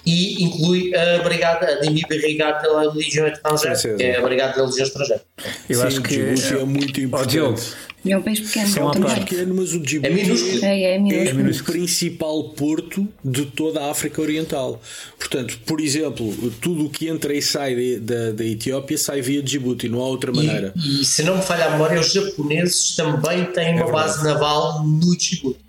e 0.03 0.41
inclui 0.43 0.95
a 0.95 1.21
brigada, 1.21 1.67
a 1.67 1.79
Dimi 1.81 2.01
Brigada 2.07 2.67
da 2.67 2.93
Legião 2.93 3.27
Estrangeira, 3.27 3.97
que 3.97 4.03
é 4.03 4.17
a 4.17 4.21
brigada 4.21 4.55
da 4.55 4.65
Legião 4.65 4.87
Estrangeira. 4.87 5.21
Eu 5.69 5.81
Sim, 5.81 5.85
acho 5.85 6.01
que 6.01 6.19
é 6.19 6.65
muito 6.65 6.99
importante. 7.01 7.39
Oh, 7.41 7.96
é 8.05 8.17
um 8.17 8.21
país 8.21 8.39
pequeno. 8.39 8.77
É 8.77 8.83
um 8.83 8.91
país 8.91 9.19
pequeno, 9.19 9.55
mas 9.55 9.73
o 9.73 9.79
Djibouti 9.79 10.13
é, 10.13 10.23
minúsculo. 10.23 10.65
É, 10.65 10.81
é, 10.81 10.99
minúsculo. 10.99 11.47
é 11.47 11.61
o 11.61 11.63
principal 11.63 12.43
porto 12.49 13.07
de 13.23 13.45
toda 13.45 13.81
a 13.81 13.91
África 13.91 14.21
Oriental. 14.21 14.81
Portanto, 15.17 15.59
por 15.65 15.81
exemplo, 15.81 16.33
tudo 16.61 16.85
o 16.85 16.89
que 16.89 17.07
entra 17.07 17.33
e 17.33 17.41
sai 17.41 17.97
da, 17.99 18.31
da 18.31 18.45
Etiópia 18.45 18.97
sai 18.97 19.21
via 19.21 19.41
Djibouti, 19.41 19.89
não 19.89 19.99
há 19.99 20.07
outra 20.07 20.31
maneira. 20.31 20.73
E, 20.75 21.01
e 21.01 21.05
se 21.05 21.23
não 21.23 21.37
me 21.37 21.43
falha 21.43 21.65
a 21.65 21.71
memória, 21.71 21.99
os 21.99 22.11
japoneses 22.11 22.95
também 22.95 23.45
têm 23.45 23.75
uma 23.75 23.89
é 23.89 23.91
base 23.91 24.23
naval 24.23 24.83
no 24.83 25.17
Djibouti. 25.17 25.67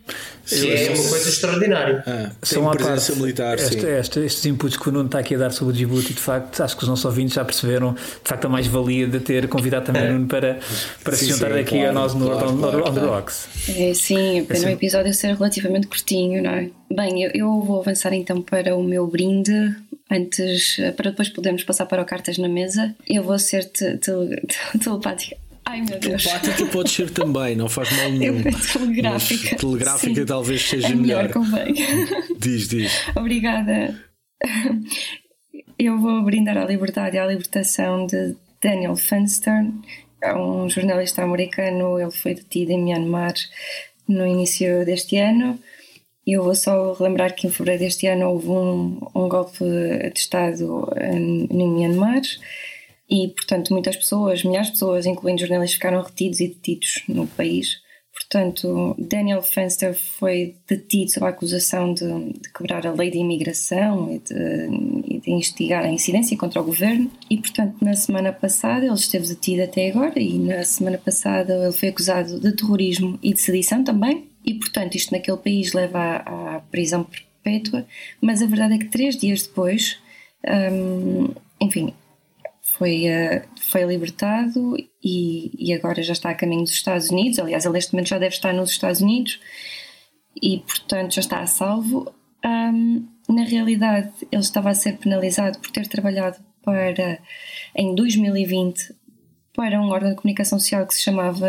Que 0.48 0.72
é 0.72 0.90
uma 0.90 1.08
coisa 1.08 1.28
extraordinária. 1.28 2.02
Ah, 2.06 2.30
São 2.42 2.70
presença 2.70 3.12
parte, 3.12 3.20
militar. 3.20 3.58
Este, 3.58 3.86
este, 3.86 4.20
estes 4.20 4.46
inputs 4.46 4.76
que 4.76 4.88
o 4.88 4.92
Nuno 4.92 5.06
está 5.06 5.18
aqui 5.18 5.34
a 5.34 5.38
dar 5.38 5.50
sobre 5.50 5.72
o 5.72 5.76
Djibouti, 5.76 6.14
de 6.14 6.20
facto, 6.20 6.62
acho 6.62 6.76
que 6.76 6.82
os 6.82 6.88
nossos 6.88 7.04
ouvintes 7.04 7.34
já 7.34 7.44
perceberam 7.44 7.92
de 7.94 8.00
facto 8.24 8.46
a 8.46 8.48
mais-valia 8.48 9.06
de 9.06 9.20
ter 9.20 9.46
convidado 9.48 9.86
também 9.86 10.08
o 10.08 10.12
Nuno 10.12 10.26
para, 10.26 10.58
para 11.04 11.16
sim, 11.16 11.26
se 11.26 11.32
juntar 11.32 11.52
sim, 11.52 11.60
aqui 11.60 11.76
claro, 11.76 11.88
a 11.88 11.92
nós 11.92 12.14
no 12.14 12.26
claro, 12.26 12.50
on, 12.50 12.58
claro, 12.58 12.88
on 12.88 12.94
the 12.94 13.00
Rocks. 13.00 13.48
É, 13.68 13.94
sim, 13.94 14.44
pena 14.48 14.64
é 14.64 14.68
o 14.68 14.72
episódio 14.72 15.12
ser 15.12 15.34
relativamente 15.34 15.86
curtinho, 15.86 16.42
não 16.42 16.50
é? 16.50 16.70
Bem, 16.90 17.22
eu, 17.22 17.30
eu 17.34 17.60
vou 17.60 17.80
avançar 17.80 18.12
então 18.14 18.40
para 18.40 18.74
o 18.74 18.82
meu 18.82 19.06
brinde 19.06 19.76
antes, 20.10 20.76
para 20.96 21.10
depois 21.10 21.28
podermos 21.28 21.62
passar 21.64 21.86
para 21.86 22.02
o 22.02 22.04
Cartas 22.04 22.38
na 22.38 22.48
Mesa. 22.48 22.94
Eu 23.06 23.22
vou 23.22 23.38
ser 23.38 23.64
te, 23.64 23.98
te, 23.98 24.10
te, 24.46 24.78
telepática. 24.82 25.36
Ai 25.68 25.82
meu 25.82 26.00
Deus. 26.00 26.24
Telepática 26.24 26.66
pode 26.66 26.90
ser 26.90 27.10
também, 27.10 27.54
não 27.54 27.68
faz 27.68 27.94
mal 27.94 28.08
nenhum. 28.12 28.38
Eu 28.38 28.42
telegráfica. 28.72 29.48
Mas 29.50 29.60
telegráfica 29.60 30.20
Sim. 30.20 30.26
talvez 30.26 30.62
seja 30.62 30.88
é 30.88 30.94
melhor. 30.94 31.24
melhor. 31.24 31.32
Convém. 31.34 31.74
Diz, 32.40 32.68
diz. 32.68 32.92
Obrigada. 33.14 34.02
Eu 35.78 35.98
vou 35.98 36.22
brindar 36.22 36.56
à 36.56 36.64
liberdade 36.64 37.16
e 37.16 37.18
à 37.18 37.26
libertação 37.26 38.06
de 38.06 38.34
Daniel 38.62 38.96
Fenstern, 38.96 39.74
é 40.22 40.34
um 40.34 40.70
jornalista 40.70 41.22
americano. 41.22 42.00
Ele 42.00 42.10
foi 42.10 42.34
detido 42.34 42.72
em 42.72 42.82
Myanmar 42.82 43.34
no 44.08 44.26
início 44.26 44.86
deste 44.86 45.18
ano. 45.18 45.58
Eu 46.26 46.44
vou 46.44 46.54
só 46.54 46.96
lembrar 46.98 47.32
que 47.32 47.46
em 47.46 47.50
fevereiro 47.50 47.84
deste 47.84 48.06
ano 48.06 48.30
houve 48.30 48.48
um, 48.48 49.00
um 49.14 49.28
golpe 49.28 49.58
de 49.58 50.18
Estado 50.18 50.88
em 50.98 51.46
Myanmar 51.50 52.22
e, 53.08 53.28
portanto, 53.28 53.72
muitas 53.72 53.96
pessoas, 53.96 54.44
milhares 54.44 54.68
de 54.68 54.72
pessoas, 54.74 55.06
incluindo 55.06 55.40
jornalistas, 55.40 55.74
ficaram 55.74 56.02
retidos 56.02 56.40
e 56.40 56.48
detidos 56.48 57.02
no 57.08 57.26
país. 57.26 57.80
Portanto, 58.12 58.96
Daniel 58.98 59.40
Fenster 59.40 59.94
foi 59.94 60.56
detido 60.68 61.10
sob 61.10 61.24
a 61.24 61.28
acusação 61.28 61.94
de, 61.94 62.32
de 62.32 62.52
quebrar 62.52 62.86
a 62.86 62.92
lei 62.92 63.10
de 63.10 63.18
imigração 63.18 64.12
e 64.12 64.18
de, 64.18 65.14
e 65.14 65.20
de, 65.20 65.30
instigar 65.30 65.84
a 65.84 65.88
incidência 65.88 66.36
contra 66.36 66.60
o 66.60 66.64
governo. 66.64 67.10
E, 67.30 67.38
portanto, 67.38 67.76
na 67.80 67.94
semana 67.94 68.32
passada, 68.32 68.84
ele 68.84 68.94
esteve 68.94 69.28
detido 69.28 69.62
até 69.62 69.88
agora, 69.88 70.18
e 70.18 70.38
na 70.38 70.64
semana 70.64 70.98
passada 70.98 71.54
ele 71.54 71.72
foi 71.72 71.88
acusado 71.90 72.40
de 72.40 72.52
terrorismo 72.52 73.18
e 73.22 73.32
de 73.32 73.40
sedição 73.40 73.84
também. 73.84 74.28
E, 74.44 74.54
portanto, 74.54 74.96
isto 74.96 75.12
naquele 75.12 75.38
país 75.38 75.72
leva 75.72 75.98
à, 75.98 76.56
à 76.56 76.60
prisão 76.60 77.04
perpétua. 77.04 77.86
Mas 78.20 78.42
a 78.42 78.46
verdade 78.46 78.74
é 78.74 78.78
que 78.78 78.86
três 78.86 79.16
dias 79.16 79.44
depois, 79.44 79.98
hum, 80.44 81.32
enfim, 81.60 81.94
foi, 82.78 83.06
uh, 83.06 83.42
foi 83.60 83.82
libertado 83.82 84.76
e, 85.02 85.50
e, 85.58 85.74
agora 85.74 86.00
já 86.02 86.12
está 86.12 86.30
a 86.30 86.34
caminho 86.34 86.62
dos 86.62 86.72
Estados 86.72 87.10
Unidos. 87.10 87.38
Aliás, 87.38 87.64
ele 87.64 87.74
neste 87.74 87.92
momento 87.92 88.08
já 88.08 88.18
deve 88.18 88.34
estar 88.34 88.54
nos 88.54 88.70
Estados 88.70 89.00
Unidos 89.00 89.40
e, 90.40 90.58
portanto, 90.60 91.14
já 91.14 91.20
está 91.20 91.40
a 91.40 91.46
salvo. 91.46 92.14
Um, 92.44 93.06
na 93.28 93.42
realidade, 93.42 94.12
ele 94.30 94.40
estava 94.40 94.70
a 94.70 94.74
ser 94.74 94.96
penalizado 94.96 95.58
por 95.58 95.70
ter 95.72 95.88
trabalhado 95.88 96.38
para, 96.62 97.18
em 97.74 97.94
2020 97.94 98.94
para 99.54 99.80
um 99.80 99.90
órgão 99.90 100.10
de 100.10 100.16
comunicação 100.16 100.58
social 100.60 100.86
que 100.86 100.94
se 100.94 101.02
chamava 101.02 101.48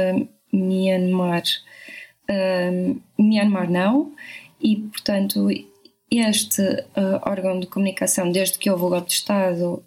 Myanmar, 0.51 1.43
um, 2.27 3.00
Myanmar 3.19 3.69
Now 3.69 4.12
e, 4.59 4.77
portanto, 4.77 5.48
este 6.11 6.61
uh, 6.61 7.21
órgão 7.23 7.59
de 7.59 7.67
comunicação, 7.67 8.31
desde 8.31 8.57
que 8.57 8.69
houve 8.69 8.83
o 8.83 8.89
golpe 8.89 9.07
de 9.07 9.13
Estado, 9.13 9.83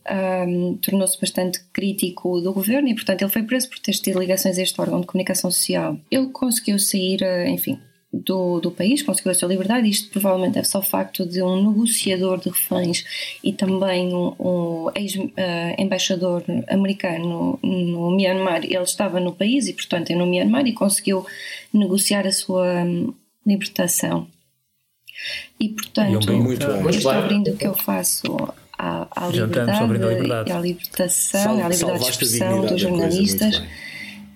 um, 0.46 0.76
tornou-se 0.76 1.20
bastante 1.20 1.60
crítico 1.72 2.40
do 2.40 2.52
governo 2.52 2.88
e, 2.88 2.94
portanto, 2.94 3.22
ele 3.22 3.30
foi 3.30 3.42
preso 3.42 3.68
por 3.68 3.78
ter 3.80 3.92
tido 3.92 4.20
ligações 4.20 4.56
a 4.56 4.62
este 4.62 4.80
órgão 4.80 5.00
de 5.00 5.06
comunicação 5.06 5.50
social. 5.50 5.98
Ele 6.10 6.28
conseguiu 6.28 6.78
sair, 6.78 7.22
uh, 7.22 7.48
enfim, 7.48 7.80
do, 8.12 8.60
do 8.60 8.70
país, 8.70 9.02
conseguiu 9.02 9.32
a 9.32 9.34
sua 9.34 9.48
liberdade. 9.48 9.88
Isto 9.88 10.10
provavelmente 10.10 10.58
é 10.58 10.62
só 10.62 10.78
o 10.78 10.82
facto 10.82 11.26
de 11.26 11.42
um 11.42 11.70
negociador 11.70 12.38
de 12.38 12.50
reféns 12.50 13.04
e 13.42 13.52
também 13.52 14.14
um, 14.14 14.34
um 14.38 14.90
ex-embaixador 14.94 16.44
uh, 16.48 16.64
americano 16.68 17.58
no 17.62 18.10
Myanmar. 18.14 18.64
Ele 18.64 18.82
estava 18.82 19.18
no 19.18 19.32
país 19.32 19.66
e, 19.66 19.72
portanto, 19.72 20.10
é 20.10 20.14
no 20.14 20.26
Myanmar 20.26 20.66
e 20.66 20.72
conseguiu 20.72 21.26
negociar 21.72 22.26
a 22.26 22.32
sua 22.32 22.84
um, 22.84 23.12
libertação. 23.44 24.28
E 25.58 25.68
portanto, 25.68 26.32
e 26.32 26.36
muito 26.36 26.66
este 26.88 27.20
brinde 27.22 27.52
que 27.52 27.66
eu 27.66 27.74
faço 27.74 28.52
à, 28.78 29.06
à 29.10 29.28
liberdade, 29.28 29.92
liberdade, 29.92 30.50
e 30.50 30.52
à 30.52 30.58
libertação, 30.58 31.42
Sal, 31.42 31.64
à 31.64 31.68
liberdade 31.68 32.04
de 32.04 32.10
expressão 32.10 32.66
dos 32.66 32.80
jornalistas 32.80 33.62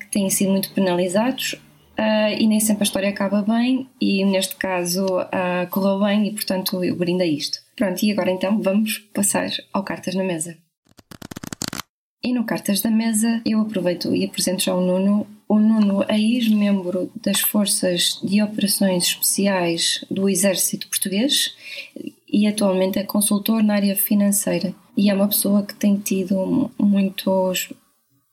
que 0.01 0.07
têm 0.11 0.31
sido 0.31 0.53
muito 0.53 0.71
penalizados. 0.73 1.57
Uh, 1.99 2.37
e 2.39 2.47
nem 2.47 2.61
sempre 2.61 2.83
a 2.83 2.85
história 2.85 3.09
acaba 3.09 3.41
bem, 3.41 3.89
e 3.99 4.23
neste 4.23 4.55
caso 4.57 5.07
uh, 5.07 5.67
correu 5.71 5.99
bem, 6.01 6.29
e 6.29 6.31
portanto 6.31 6.85
eu 6.85 6.95
brindo 6.95 7.23
a 7.23 7.27
isto. 7.27 7.59
Pronto, 7.75 8.03
e 8.03 8.13
agora 8.13 8.31
então 8.31 8.61
vamos 8.61 8.99
passar 9.15 9.49
ao 9.73 9.83
Cartas 9.83 10.15
na 10.15 10.23
Mesa. 10.23 10.59
E 12.23 12.35
no 12.35 12.45
Cartas 12.45 12.83
da 12.83 12.91
Mesa 12.91 13.41
eu 13.47 13.61
aproveito 13.61 14.15
e 14.15 14.27
apresento 14.27 14.63
já 14.63 14.75
o 14.75 14.81
Nuno. 14.81 15.27
O 15.49 15.59
Nuno 15.61 16.05
é 16.09 16.19
ex-membro 16.19 17.11
das 17.23 17.41
Forças 17.41 18.19
de 18.23 18.43
Operações 18.43 19.05
Especiais 19.05 20.05
do 20.11 20.29
Exército 20.29 20.89
Português 20.89 21.55
e 22.29 22.47
atualmente 22.49 22.99
é 22.99 23.05
consultor 23.05 23.63
na 23.63 23.75
área 23.75 23.95
financeira. 23.95 24.75
E 24.97 25.09
é 25.09 25.15
uma 25.15 25.29
pessoa 25.29 25.63
que 25.63 25.75
tem 25.75 25.97
tido 25.97 26.71
muitos 26.79 27.73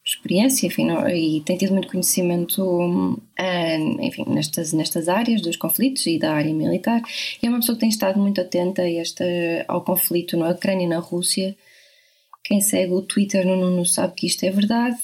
experiência 0.05 0.67
enfim, 0.67 0.89
e 1.15 1.41
tem 1.41 1.57
tido 1.57 1.71
muito 1.71 1.87
conhecimento 1.87 3.21
eh, 3.37 3.77
enfim, 3.77 4.25
nestas, 4.27 4.73
nestas 4.73 5.07
áreas 5.07 5.41
dos 5.41 5.55
conflitos 5.55 6.05
e 6.07 6.19
da 6.19 6.33
área 6.33 6.53
militar. 6.53 7.01
E 7.41 7.45
é 7.45 7.49
uma 7.49 7.59
pessoa 7.59 7.75
que 7.75 7.81
tem 7.81 7.89
estado 7.89 8.19
muito 8.19 8.41
atenta 8.41 8.87
este, 8.89 9.23
ao 9.67 9.83
conflito 9.83 10.35
na 10.35 10.49
Ucrânia 10.49 10.85
e 10.85 10.89
na 10.89 10.99
Rússia 10.99 11.55
quem 12.43 12.59
segue 12.59 12.91
o 12.91 13.01
Twitter 13.01 13.47
no 13.47 13.55
Nuno 13.55 13.85
sabe 13.85 14.15
que 14.15 14.27
isto 14.27 14.43
é 14.43 14.51
verdade. 14.51 14.97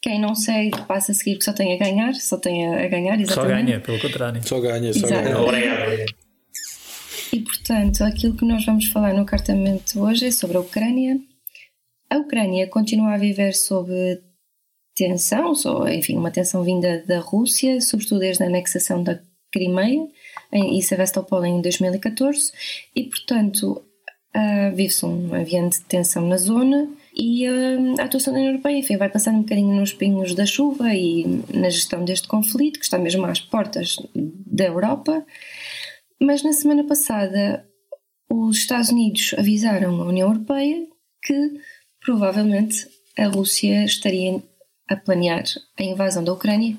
Quem 0.00 0.20
não 0.20 0.34
segue 0.34 0.80
passa 0.82 1.12
a 1.12 1.14
seguir 1.14 1.38
que 1.38 1.44
só 1.44 1.52
tem 1.52 1.74
a 1.74 1.78
ganhar, 1.78 2.14
só 2.14 2.36
tem 2.36 2.66
a 2.66 2.86
ganhar, 2.88 3.20
exatamente. 3.20 3.34
Só 3.34 3.44
ganha, 3.44 3.80
pelo 3.80 4.00
contrário. 4.00 4.48
Só 4.48 4.60
ganha, 4.60 4.92
só 4.92 5.06
Exato. 5.06 5.22
ganha. 5.24 5.40
Obrigado. 5.40 6.14
E 7.32 7.40
portanto, 7.40 8.04
aquilo 8.04 8.36
que 8.36 8.44
nós 8.44 8.64
vamos 8.64 8.86
falar 8.86 9.12
no 9.12 9.26
cartamento 9.26 10.00
hoje 10.00 10.26
é 10.26 10.30
sobre 10.30 10.56
a 10.56 10.60
Ucrânia. 10.60 11.18
A 12.08 12.18
Ucrânia 12.18 12.66
continua 12.68 13.14
a 13.14 13.18
viver 13.18 13.54
sob 13.54 13.90
tensão, 14.94 15.52
enfim, 15.88 16.16
uma 16.16 16.30
tensão 16.30 16.64
vinda 16.64 17.04
da 17.06 17.20
Rússia, 17.20 17.80
sobretudo 17.80 18.20
desde 18.20 18.42
a 18.42 18.46
anexação 18.46 19.02
da 19.02 19.20
Crimeia 19.52 20.08
e 20.52 20.82
Sevastopol 20.82 21.44
em 21.44 21.60
2014, 21.60 22.52
e 22.94 23.04
portanto 23.04 23.82
uh, 24.34 24.74
vive-se 24.74 25.04
um 25.04 25.34
ambiente 25.34 25.78
de 25.78 25.84
tensão 25.84 26.26
na 26.26 26.36
zona 26.36 26.88
e 27.18 27.48
uh, 27.48 28.00
a 28.00 28.04
atuação 28.04 28.32
da 28.32 28.38
União 28.38 28.52
Europeia 28.52 28.78
enfim, 28.78 28.96
vai 28.96 29.08
passando 29.08 29.38
um 29.38 29.42
bocadinho 29.42 29.74
nos 29.74 29.92
pingos 29.92 30.34
da 30.34 30.46
chuva 30.46 30.94
e 30.94 31.24
na 31.52 31.68
gestão 31.68 32.04
deste 32.04 32.28
conflito, 32.28 32.78
que 32.78 32.84
está 32.84 32.96
mesmo 32.96 33.26
às 33.26 33.40
portas 33.40 33.96
da 34.14 34.66
Europa. 34.66 35.26
Mas 36.20 36.44
na 36.44 36.52
semana 36.52 36.84
passada, 36.84 37.66
os 38.30 38.58
Estados 38.58 38.90
Unidos 38.90 39.34
avisaram 39.36 40.00
a 40.00 40.06
União 40.06 40.28
Europeia 40.28 40.86
que 41.22 41.60
provavelmente 42.00 42.86
a 43.18 43.26
Rússia 43.26 43.84
estaria 43.84 44.40
a 44.88 44.96
planear 44.96 45.44
a 45.76 45.82
invasão 45.82 46.22
da 46.22 46.32
Ucrânia 46.32 46.76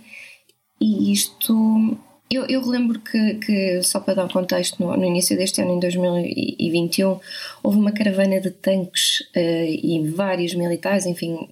e 0.79 1.11
isto 1.11 1.97
eu, 2.31 2.45
eu 2.45 2.61
relembro 2.61 2.99
que, 2.99 3.35
que, 3.35 3.81
só 3.81 3.99
para 3.99 4.13
dar 4.13 4.31
contexto, 4.31 4.79
no, 4.79 4.95
no, 4.95 5.03
início 5.03 5.35
deste 5.35 5.61
ano, 5.61 5.71
em 5.71 5.79
2021, 5.79 7.19
houve 7.63 7.77
uma 7.77 7.91
caravana 7.91 8.39
de 8.39 8.51
tanques 8.51 9.21
uh, 9.35 9.65
e 9.65 10.11
vários 10.15 10.53
militares, 10.53 11.07
enfim, 11.07 11.49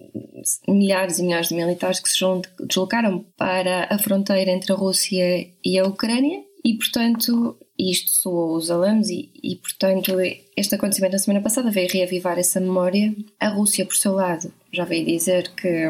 milhares 0.67 1.17
e 1.17 1.23
milhares 1.23 1.49
de 1.49 1.55
militares 1.55 1.99
que 1.99 2.09
se 2.09 2.19
deslocaram 2.59 3.25
para 3.35 3.87
a 3.89 3.97
fronteira 3.97 4.51
entre 4.51 4.71
a 4.71 4.75
Rússia 4.75 5.47
e 5.65 5.79
a 5.79 5.85
Ucrânia 5.85 6.43
E, 6.63 6.75
portanto, 6.75 7.57
isto 7.77 8.11
soou 8.11 8.55
os 8.55 8.69
alames 8.69 9.09
e, 9.09 9.31
e, 9.43 9.55
portanto, 9.55 10.13
este 10.55 10.75
acontecimento 10.75 11.13
da 11.13 11.19
semana 11.19 11.41
passada 11.41 11.71
veio 11.71 11.89
reavivar 11.91 12.37
essa 12.37 12.59
memória. 12.59 13.15
A 13.39 13.49
Rússia, 13.49 13.85
por 13.85 13.95
seu 13.95 14.13
lado, 14.13 14.53
já 14.71 14.85
veio 14.85 15.05
dizer 15.05 15.51
que 15.55 15.89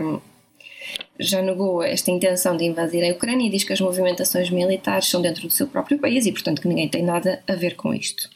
já 1.20 1.42
negou 1.42 1.84
esta 1.84 2.12
intenção 2.12 2.56
de 2.56 2.66
invadir 2.66 3.04
a 3.04 3.14
Ucrânia 3.14 3.48
e 3.48 3.50
diz 3.50 3.64
que 3.64 3.74
as 3.74 3.82
movimentações 3.82 4.50
militares 4.50 5.08
são 5.08 5.22
dentro 5.22 5.48
do 5.48 5.54
seu 5.54 5.68
próprio 5.68 6.00
país 6.00 6.26
e, 6.26 6.32
portanto, 6.32 6.62
que 6.62 6.68
ninguém 6.68 6.90
tem 6.90 7.04
nada 7.04 7.44
a 7.48 7.56
ver 7.56 7.76
com 7.76 7.94
isto. 7.94 8.30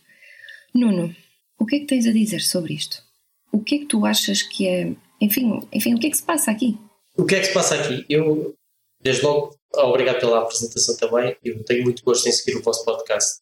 Nuno, 0.73 1.15
o 1.59 1.65
que 1.65 1.75
é 1.75 1.79
que 1.79 1.85
tens 1.85 2.07
a 2.07 2.11
dizer 2.11 2.41
sobre 2.41 2.73
isto? 2.73 3.03
O 3.51 3.59
que 3.59 3.75
é 3.75 3.77
que 3.79 3.85
tu 3.85 4.05
achas 4.05 4.41
que 4.41 4.67
é. 4.67 4.91
Enfim, 5.19 5.59
enfim 5.71 5.93
o 5.93 5.99
que 5.99 6.07
é 6.07 6.09
que 6.09 6.17
se 6.17 6.23
passa 6.23 6.49
aqui? 6.49 6.77
O 7.17 7.25
que 7.25 7.35
é 7.35 7.39
que 7.39 7.45
se 7.45 7.53
passa 7.53 7.75
aqui? 7.75 8.05
Eu, 8.09 8.55
desde 9.01 9.23
logo, 9.23 9.55
obrigado 9.75 10.19
pela 10.19 10.41
apresentação 10.41 10.95
também. 10.97 11.35
Eu 11.43 11.63
tenho 11.63 11.83
muito 11.83 12.03
gosto 12.03 12.27
em 12.27 12.31
seguir 12.31 12.57
o 12.57 12.63
vosso 12.63 12.83
podcast. 12.85 13.41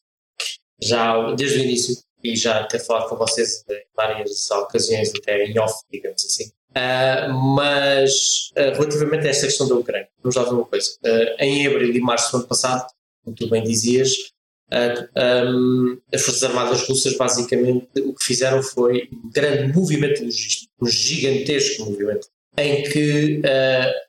Já 0.82 1.32
desde 1.34 1.60
o 1.60 1.64
início 1.64 1.96
e 2.24 2.36
já 2.36 2.66
ter 2.66 2.80
falado 2.80 3.08
com 3.10 3.16
vocês 3.16 3.64
em 3.70 3.84
várias 3.96 4.50
ocasiões, 4.52 5.12
até 5.16 5.46
em 5.46 5.58
off, 5.60 5.76
digamos 5.92 6.24
assim. 6.26 6.52
Uh, 6.72 7.34
mas 7.34 8.52
uh, 8.52 8.78
relativamente 8.78 9.26
a 9.26 9.30
esta 9.32 9.48
questão 9.48 9.68
da 9.68 9.76
Ucrânia, 9.76 10.08
vamos 10.22 10.36
lá 10.36 10.44
ver 10.44 10.52
uma 10.52 10.66
coisa. 10.66 10.90
Uh, 11.04 11.44
em 11.44 11.66
abril 11.66 11.96
e 11.96 12.00
março 12.00 12.32
do 12.32 12.38
ano 12.38 12.48
passado, 12.48 12.88
como 13.24 13.36
tu 13.36 13.50
bem 13.50 13.64
dizias, 13.64 14.12
um, 14.72 16.00
as 16.14 16.22
Forças 16.22 16.44
Armadas 16.44 16.88
Russas 16.88 17.18
basicamente 17.18 17.88
o 18.02 18.14
que 18.14 18.24
fizeram 18.24 18.62
foi 18.62 19.10
um 19.12 19.32
grande 19.32 19.74
movimento 19.74 20.24
logístico, 20.24 20.72
um 20.80 20.86
gigantesco 20.86 21.86
movimento, 21.86 22.28
em 22.56 22.84
que 22.84 23.42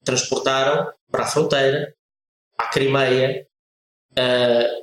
transportaram 0.04 0.92
para 1.10 1.24
a 1.24 1.26
fronteira, 1.26 1.94
à 2.58 2.66
Crimeia 2.66 3.46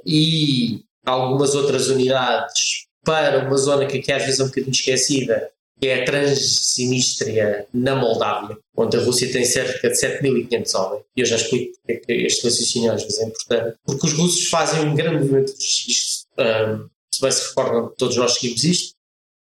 e 0.04 0.84
algumas 1.06 1.54
outras 1.54 1.90
unidades 1.90 2.88
para 3.06 3.46
uma 3.46 3.58
zona 3.58 3.86
que 3.86 4.00
aqui 4.00 4.12
às 4.12 4.24
vezes 4.24 4.40
é 4.40 4.44
um 4.44 4.48
bocadinho 4.48 4.72
esquecida, 4.72 5.52
que 5.80 5.88
é 5.88 6.02
a 6.02 6.06
Transsinistria 6.06 7.68
na 7.74 7.96
Moldávia, 7.96 8.58
onde 8.76 8.98
a 8.98 9.00
Rússia 9.00 9.32
tem 9.32 9.46
cerca 9.46 9.90
de 9.90 9.96
7.500 9.96 10.76
homens. 10.76 11.04
E 11.16 11.22
eu 11.22 11.26
já 11.26 11.36
explico 11.36 11.78
porque 11.78 11.92
é 11.94 11.96
que 11.98 12.26
este 12.26 12.44
raciocínio 12.46 12.92
às 12.92 13.04
vezes 13.04 13.20
é 13.20 13.26
importante. 13.26 13.78
Porque 13.86 14.08
os 14.08 14.14
russos 14.14 14.50
fazem 14.50 14.82
um 14.82 14.96
grande 14.96 15.20
movimento 15.20 15.56
de 15.56 15.64
isto. 15.64 16.28
Um, 16.38 16.90
se 17.14 17.22
bem 17.22 17.32
se 17.32 17.48
recordam, 17.50 17.94
todos 17.98 18.18
nós 18.18 18.34
seguimos 18.34 18.64
isto. 18.64 18.96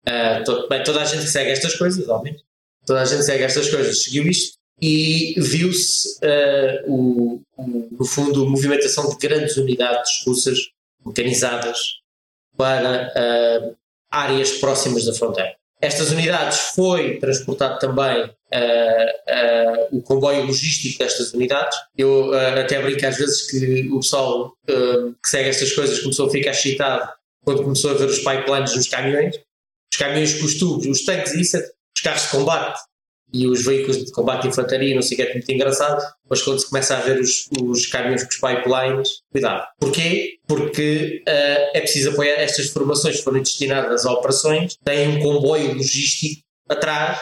Uh, 0.06 0.68
bem, 0.68 0.82
toda 0.82 1.00
a 1.00 1.04
gente 1.04 1.26
segue 1.26 1.50
estas 1.50 1.74
coisas, 1.74 2.06
obviamente. 2.08 2.44
Toda 2.86 3.00
a 3.00 3.04
gente 3.04 3.22
segue 3.22 3.44
estas 3.44 3.70
coisas, 3.70 4.02
seguiu 4.02 4.26
isto. 4.28 4.58
E 4.80 5.34
viu-se, 5.38 6.18
uh, 6.18 6.90
o, 6.90 7.42
o, 7.56 7.88
no 7.92 8.04
fundo, 8.04 8.44
a 8.44 8.48
movimentação 8.48 9.08
de 9.10 9.16
grandes 9.16 9.56
unidades 9.56 10.22
russas 10.26 10.58
mecanizadas 11.04 12.00
para 12.56 13.08
uh, 13.08 13.76
áreas 14.10 14.52
próximas 14.52 15.04
da 15.04 15.14
fronteira. 15.14 15.59
Estas 15.80 16.10
unidades 16.10 16.58
foi 16.74 17.18
transportado 17.18 17.78
também 17.78 18.24
uh, 18.24 18.28
uh, 19.92 19.96
o 19.96 20.02
comboio 20.02 20.44
logístico 20.44 20.98
destas 20.98 21.32
unidades. 21.32 21.78
Eu 21.96 22.30
uh, 22.30 22.60
até 22.60 22.80
brinco 22.82 23.06
às 23.06 23.16
vezes 23.16 23.50
que 23.50 23.88
o 23.90 24.00
pessoal 24.00 24.52
que 24.66 25.30
segue 25.30 25.48
estas 25.48 25.72
coisas 25.72 26.00
começou 26.00 26.26
a 26.26 26.30
ficar 26.30 26.50
excitado 26.50 27.08
quando 27.42 27.62
começou 27.62 27.92
a 27.92 27.94
ver 27.94 28.06
os 28.06 28.18
pipelines 28.18 28.76
nos 28.76 28.88
caminhões. 28.88 29.36
Os 29.92 29.98
caminhões 29.98 30.34
com 30.34 30.44
os 30.44 30.54
tubos, 30.58 30.86
os 30.86 31.04
tanques 31.04 31.32
e 31.34 31.40
isso, 31.40 31.56
os 31.56 32.02
carros 32.02 32.22
de 32.22 32.28
combate 32.28 32.80
e 33.32 33.46
os 33.46 33.64
veículos 33.64 34.04
de 34.04 34.12
combate 34.12 34.42
de 34.42 34.48
infantaria, 34.48 34.94
não 34.94 35.02
sei 35.02 35.14
o 35.14 35.20
que 35.20 35.26
é 35.26 35.32
muito 35.32 35.50
engraçado, 35.50 36.02
mas 36.28 36.42
quando 36.42 36.58
se 36.58 36.68
começa 36.68 36.96
a 36.96 37.00
ver 37.00 37.20
os, 37.20 37.48
os 37.60 37.86
caminhões 37.86 38.22
com 38.22 38.28
os 38.30 38.36
pipelines, 38.36 39.08
cuidado. 39.30 39.66
Porquê? 39.78 40.38
Porque 40.46 41.22
uh, 41.26 41.76
é 41.76 41.80
preciso 41.80 42.10
apoiar 42.10 42.34
estas 42.34 42.68
formações 42.70 43.18
que 43.18 43.22
foram 43.22 43.40
destinadas 43.40 44.04
a 44.04 44.12
operações, 44.12 44.76
têm 44.84 45.08
um 45.08 45.20
comboio 45.20 45.74
logístico 45.74 46.42
atrás 46.68 47.18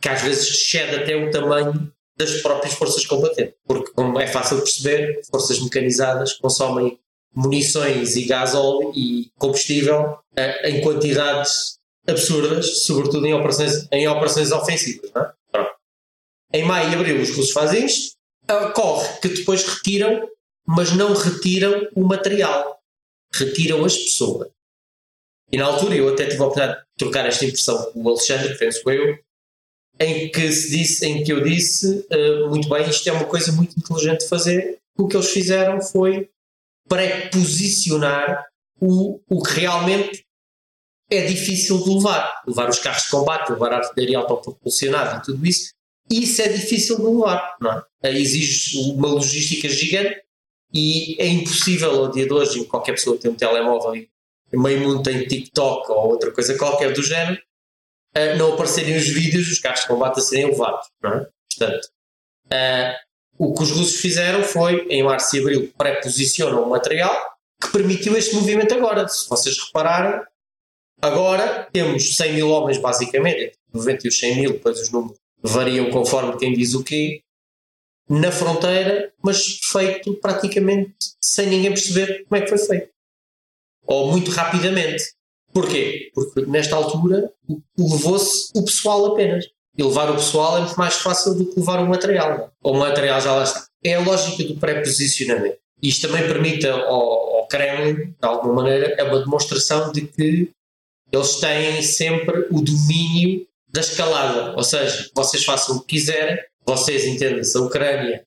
que 0.00 0.08
às 0.08 0.20
vezes 0.20 0.48
excede 0.48 0.96
até 0.96 1.14
o 1.14 1.30
tamanho 1.30 1.92
das 2.16 2.42
próprias 2.42 2.74
forças 2.74 3.06
combatentes. 3.06 3.54
Porque, 3.64 3.92
como 3.92 4.20
é 4.20 4.26
fácil 4.26 4.56
de 4.56 4.64
perceber, 4.64 5.20
forças 5.30 5.60
mecanizadas 5.60 6.32
consomem 6.34 6.98
munições 7.34 8.16
e 8.16 8.24
gasóleo 8.24 8.92
e 8.94 9.30
combustível 9.38 10.18
uh, 10.36 10.66
em 10.66 10.80
quantidades 10.82 11.78
absurdas, 12.06 12.84
sobretudo 12.84 13.26
em 13.26 13.34
operações, 13.34 13.88
em 13.92 14.08
operações 14.08 14.52
ofensivas. 14.52 15.10
É? 15.14 16.58
Em 16.60 16.64
maio 16.64 16.90
e 16.90 16.94
abril 16.94 17.20
os 17.20 17.30
russos 17.30 17.52
fazem 17.52 17.86
isto, 17.86 18.16
ocorre 18.50 19.08
que 19.20 19.28
depois 19.28 19.64
retiram, 19.64 20.28
mas 20.66 20.92
não 20.92 21.14
retiram 21.14 21.88
o 21.94 22.04
material, 22.04 22.80
retiram 23.32 23.84
as 23.84 23.96
pessoas. 23.96 24.48
E 25.50 25.56
na 25.56 25.66
altura 25.66 25.94
eu 25.94 26.08
até 26.08 26.26
tive 26.26 26.42
a 26.42 26.46
oportunidade 26.46 26.80
de 26.80 26.86
trocar 26.98 27.26
esta 27.26 27.44
impressão 27.44 27.92
com 27.92 28.02
o 28.02 28.08
Alexandre, 28.08 28.56
penso 28.56 28.90
eu, 28.90 29.18
em 30.00 30.30
que, 30.30 30.50
se 30.50 30.70
disse, 30.70 31.06
em 31.06 31.22
que 31.22 31.32
eu 31.32 31.42
disse 31.42 32.06
uh, 32.10 32.48
muito 32.48 32.68
bem, 32.68 32.88
isto 32.88 33.06
é 33.08 33.12
uma 33.12 33.26
coisa 33.26 33.52
muito 33.52 33.78
inteligente 33.78 34.20
de 34.20 34.28
fazer. 34.28 34.78
O 34.96 35.06
que 35.06 35.16
eles 35.16 35.30
fizeram 35.30 35.80
foi 35.80 36.28
pré-posicionar 36.88 38.46
o, 38.80 39.20
o 39.28 39.42
que 39.42 39.60
realmente 39.60 40.24
é 41.14 41.26
difícil 41.26 41.82
de 41.82 41.90
levar. 41.90 42.42
Levar 42.46 42.68
os 42.68 42.78
carros 42.78 43.04
de 43.04 43.10
combate, 43.10 43.50
levar 43.50 43.72
a 43.72 43.76
artilharia 43.78 44.18
autopropulsionada 44.18 45.18
e 45.18 45.22
tudo 45.22 45.46
isso, 45.46 45.72
isso 46.10 46.42
é 46.42 46.48
difícil 46.48 46.96
de 46.96 47.02
levar, 47.02 47.56
não 47.60 47.82
é? 48.02 48.10
Exige 48.12 48.78
uma 48.92 49.08
logística 49.08 49.68
gigante 49.68 50.20
e 50.74 51.20
é 51.20 51.26
impossível 51.26 51.90
ao 51.90 52.10
dia 52.10 52.26
de 52.26 52.32
hoje, 52.32 52.64
qualquer 52.64 52.92
pessoa 52.92 53.18
tem 53.18 53.30
um 53.30 53.34
telemóvel 53.34 53.94
e 53.94 54.08
meio 54.52 54.80
mundo 54.80 55.02
tem 55.02 55.26
TikTok 55.26 55.90
ou 55.90 56.10
outra 56.10 56.30
coisa 56.30 56.56
qualquer 56.58 56.92
do 56.92 57.02
género, 57.02 57.40
não 58.36 58.54
aparecerem 58.54 58.96
os 58.96 59.08
vídeos 59.08 59.48
dos 59.48 59.58
carros 59.58 59.80
de 59.80 59.88
combate 59.88 60.18
a 60.18 60.22
serem 60.22 60.46
levados, 60.46 60.86
não 61.02 61.10
é? 61.10 61.26
Portanto, 61.56 61.88
o 63.38 63.54
que 63.54 63.62
os 63.62 63.70
russos 63.70 64.00
fizeram 64.00 64.42
foi, 64.42 64.86
em 64.88 65.02
março 65.02 65.36
e 65.36 65.40
abril, 65.40 65.72
pré-posicionam 65.78 66.64
o 66.64 66.70
material 66.70 67.16
que 67.62 67.70
permitiu 67.70 68.16
este 68.16 68.34
movimento 68.34 68.74
agora. 68.74 69.08
Se 69.08 69.28
vocês 69.28 69.56
repararem, 69.58 70.20
Agora 71.02 71.68
temos 71.72 72.14
100 72.16 72.32
mil 72.34 72.48
homens, 72.50 72.78
basicamente, 72.78 73.42
entre 73.42 73.58
90 73.74 74.06
e 74.06 74.08
os 74.08 74.18
100 74.18 74.36
mil, 74.36 74.52
depois 74.52 74.80
os 74.80 74.90
números 74.92 75.18
variam 75.42 75.90
conforme 75.90 76.38
quem 76.38 76.54
diz 76.54 76.74
o 76.74 76.84
quê, 76.84 77.22
na 78.08 78.30
fronteira, 78.30 79.12
mas 79.20 79.58
feito 79.72 80.14
praticamente 80.14 80.94
sem 81.20 81.48
ninguém 81.48 81.70
perceber 81.70 82.24
como 82.28 82.40
é 82.40 82.44
que 82.44 82.48
foi 82.48 82.58
feito. 82.58 82.88
Ou 83.84 84.12
muito 84.12 84.30
rapidamente. 84.30 85.02
Porquê? 85.52 86.10
Porque 86.14 86.46
nesta 86.46 86.76
altura 86.76 87.32
levou-se 87.76 88.52
o 88.54 88.64
pessoal 88.64 89.06
apenas. 89.06 89.44
E 89.76 89.82
levar 89.82 90.10
o 90.10 90.14
pessoal 90.14 90.58
é 90.58 90.60
muito 90.60 90.76
mais 90.76 90.96
fácil 90.96 91.34
do 91.34 91.46
que 91.46 91.58
levar 91.58 91.80
o 91.80 91.88
material. 91.88 92.52
Ou 92.62 92.74
o 92.74 92.78
material 92.78 93.20
já 93.20 93.34
lá 93.34 93.42
está. 93.42 93.66
É 93.82 93.94
a 93.94 94.00
lógica 94.00 94.44
do 94.44 94.60
pré-posicionamento. 94.60 95.58
Isto 95.82 96.08
também 96.08 96.28
permite 96.28 96.66
ao, 96.68 96.80
ao 96.88 97.48
Kremlin, 97.48 97.94
de 97.94 98.14
alguma 98.20 98.62
maneira, 98.62 98.94
é 98.98 99.02
uma 99.02 99.18
demonstração 99.18 99.90
de 99.90 100.02
que 100.02 100.50
eles 101.12 101.36
têm 101.36 101.82
sempre 101.82 102.46
o 102.50 102.60
domínio 102.60 103.46
da 103.68 103.80
escalada. 103.80 104.56
Ou 104.56 104.62
seja, 104.64 105.10
vocês 105.14 105.44
façam 105.44 105.76
o 105.76 105.80
que 105.80 105.96
quiserem, 105.96 106.38
vocês 106.66 107.04
entendem-se 107.04 107.56
a 107.56 107.60
Ucrânia, 107.60 108.24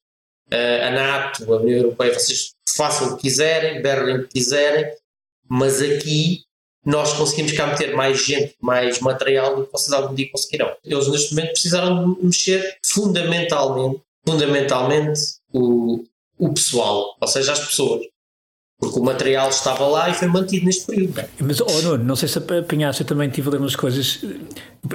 a 0.52 0.92
NATO, 0.92 1.52
a 1.52 1.58
União 1.58 1.78
Europeia, 1.78 2.14
vocês 2.14 2.52
façam 2.76 3.10
o 3.10 3.16
que 3.16 3.24
quiserem, 3.24 3.82
berrem 3.82 4.18
o 4.18 4.24
que 4.24 4.34
quiserem, 4.34 4.92
mas 5.50 5.82
aqui 5.82 6.44
nós 6.86 7.14
conseguimos 7.14 7.54
cá 7.54 7.66
meter 7.68 7.96
mais 7.96 8.24
gente, 8.24 8.56
mais 8.62 9.00
material 9.00 9.56
do 9.56 9.66
que 9.66 9.72
vocês 9.72 9.92
algum 9.92 10.14
dia 10.14 10.30
conseguirão. 10.32 10.76
Eles 10.84 11.08
neste 11.08 11.34
momento 11.34 11.54
precisaram 11.54 12.18
mexer 12.22 12.78
fundamentalmente, 12.86 14.02
fundamentalmente 14.28 15.22
o, 15.52 16.04
o 16.38 16.54
pessoal, 16.54 17.18
ou 17.20 17.28
seja, 17.28 17.54
as 17.54 17.60
pessoas 17.60 18.06
porque 18.80 19.00
o 19.00 19.04
material 19.04 19.50
estava 19.50 19.88
lá 19.88 20.10
e 20.10 20.14
foi 20.14 20.28
mantido 20.28 20.66
neste 20.66 20.86
período. 20.86 21.24
Mas, 21.40 21.62
oh 21.62 21.82
Nuno, 21.82 22.04
não 22.04 22.16
sei 22.16 22.28
se 22.28 22.38
apanhaste, 22.38 23.02
eu 23.02 23.08
também 23.08 23.30
tive 23.30 23.48
a 23.48 23.52
ler 23.52 23.60
umas 23.60 23.76
coisas, 23.76 24.24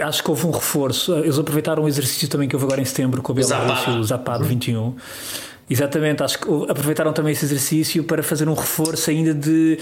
acho 0.01 0.23
que 0.23 0.31
houve 0.31 0.47
um 0.47 0.51
reforço, 0.51 1.15
eles 1.15 1.39
aproveitaram 1.39 1.85
o 1.85 1.89
exercício 1.89 2.29
também 2.29 2.49
que 2.49 2.55
houve 2.55 2.67
agora 2.67 2.81
em 2.81 2.85
setembro 2.85 3.23
com 3.23 3.33
o 3.33 3.35
Bielorrússia, 3.35 3.93
o 3.93 4.05
Zapad 4.05 4.43
uhum. 4.43 4.49
21, 4.49 4.97
Exatamente, 5.71 6.21
acho 6.25 6.41
que 6.41 6.49
aproveitaram 6.69 7.13
também 7.13 7.33
esse 7.33 7.45
exercício 7.45 8.03
para 8.03 8.25
fazer 8.25 8.49
um 8.49 8.55
reforço 8.55 9.09
ainda 9.09 9.33
de, 9.33 9.79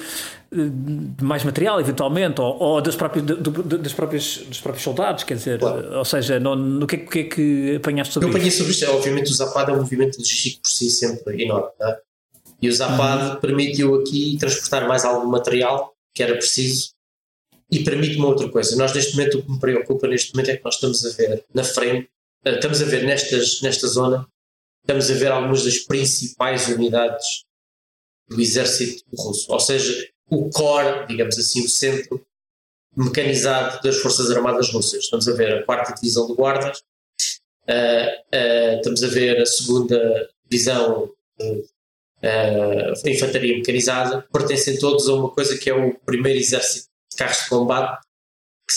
de 0.52 1.24
mais 1.24 1.42
material, 1.42 1.80
eventualmente, 1.80 2.42
ou, 2.42 2.58
ou 2.60 2.82
das, 2.82 2.94
próprias, 2.94 3.24
do, 3.24 3.50
das 3.62 3.94
próprias, 3.94 4.36
dos 4.46 4.60
próprios 4.60 4.84
soldados, 4.84 5.24
quer 5.24 5.36
dizer, 5.36 5.58
claro. 5.58 5.96
ou 5.96 6.04
seja, 6.04 6.38
no, 6.38 6.54
no 6.54 6.86
que, 6.86 6.96
é, 6.96 6.98
que, 6.98 7.18
é 7.20 7.24
que 7.24 7.76
apanhaste 7.76 8.12
sobre 8.12 8.28
Eu 8.28 8.30
apanhei 8.30 8.50
sobre 8.50 8.72
isto, 8.72 8.84
obviamente 8.90 9.30
o 9.30 9.34
Zapad 9.34 9.70
é 9.70 9.72
um 9.72 9.78
movimento 9.78 10.18
logístico 10.18 10.60
por 10.62 10.68
si 10.68 10.90
sempre 10.90 11.42
enorme, 11.42 11.70
não 11.80 11.88
é? 11.88 11.98
E 12.60 12.68
o 12.68 12.72
Zapad 12.72 13.34
uhum. 13.34 13.40
permitiu 13.40 13.94
aqui 13.94 14.36
transportar 14.38 14.88
mais 14.88 15.04
algum 15.04 15.28
material 15.28 15.94
que 16.14 16.22
era 16.22 16.34
preciso 16.34 16.90
e 17.70 17.84
permite 17.84 18.16
uma 18.16 18.28
outra 18.28 18.48
coisa. 18.48 18.76
Nós, 18.76 18.92
neste 18.92 19.16
momento, 19.16 19.38
o 19.38 19.42
que 19.42 19.50
me 19.52 19.60
preocupa 19.60 20.08
neste 20.08 20.32
momento 20.34 20.50
é 20.50 20.56
que 20.56 20.64
nós 20.64 20.74
estamos 20.74 21.04
a 21.04 21.10
ver 21.10 21.44
na 21.54 21.62
frente, 21.62 22.10
eh, 22.44 22.54
estamos 22.54 22.82
a 22.82 22.84
ver 22.84 23.04
nestas, 23.04 23.60
nesta 23.60 23.86
zona, 23.86 24.26
estamos 24.80 25.10
a 25.10 25.14
ver 25.14 25.30
algumas 25.30 25.64
das 25.64 25.78
principais 25.78 26.68
unidades 26.68 27.44
do 28.28 28.40
exército 28.40 29.04
russo, 29.16 29.50
ou 29.52 29.60
seja, 29.60 30.08
o 30.30 30.50
core, 30.50 31.06
digamos 31.06 31.38
assim, 31.38 31.64
o 31.64 31.68
centro 31.68 32.24
mecanizado 32.96 33.80
das 33.82 33.96
Forças 33.98 34.30
Armadas 34.30 34.70
Russas. 34.70 35.04
Estamos 35.04 35.28
a 35.28 35.32
ver 35.32 35.58
a 35.58 35.62
quarta 35.64 35.94
divisão 35.94 36.26
de 36.26 36.34
guardas, 36.34 36.78
uh, 37.68 38.36
uh, 38.36 38.76
estamos 38.76 39.02
a 39.04 39.08
ver 39.08 39.40
a 39.40 39.46
segunda 39.46 40.30
divisão 40.48 41.10
de 41.38 41.64
uh, 42.22 43.08
infantaria 43.08 43.56
mecanizada, 43.56 44.26
pertencem 44.32 44.78
todos 44.78 45.08
a 45.08 45.14
uma 45.14 45.30
coisa 45.30 45.56
que 45.58 45.70
é 45.70 45.74
o 45.74 45.94
primeiro 46.00 46.38
exército 46.38 46.88
de 47.10 47.16
carros 47.16 47.42
de 47.44 47.48
combate, 47.48 48.00
que, 48.68 48.74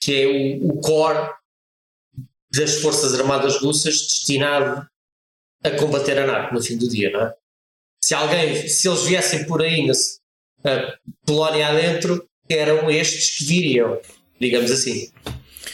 que 0.00 0.22
é 0.22 0.26
o, 0.26 0.68
o 0.68 0.80
core 0.80 1.30
das 2.52 2.76
Forças 2.80 3.18
Armadas 3.18 3.60
Russas 3.60 3.94
destinado 3.94 4.88
a 5.62 5.70
combater 5.72 6.18
a 6.18 6.26
NATO 6.26 6.54
no 6.54 6.62
fim 6.62 6.76
do 6.76 6.88
dia, 6.88 7.10
não 7.10 7.22
é? 7.22 7.34
Se 8.02 8.14
alguém, 8.14 8.68
se 8.68 8.88
eles 8.88 9.02
viessem 9.02 9.44
por 9.46 9.60
aí 9.60 9.86
na 10.64 10.98
Polónia 11.26 11.68
adentro, 11.68 12.26
eram 12.48 12.90
estes 12.90 13.36
que 13.36 13.44
viriam, 13.44 14.00
digamos 14.40 14.70
assim. 14.70 15.12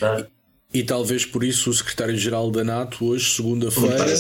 É? 0.00 0.26
E 0.74 0.82
talvez 0.82 1.24
por 1.24 1.44
isso 1.44 1.70
o 1.70 1.72
secretário-geral 1.72 2.50
da 2.50 2.64
NATO, 2.64 3.06
hoje, 3.06 3.36
segunda-feira, 3.36 4.12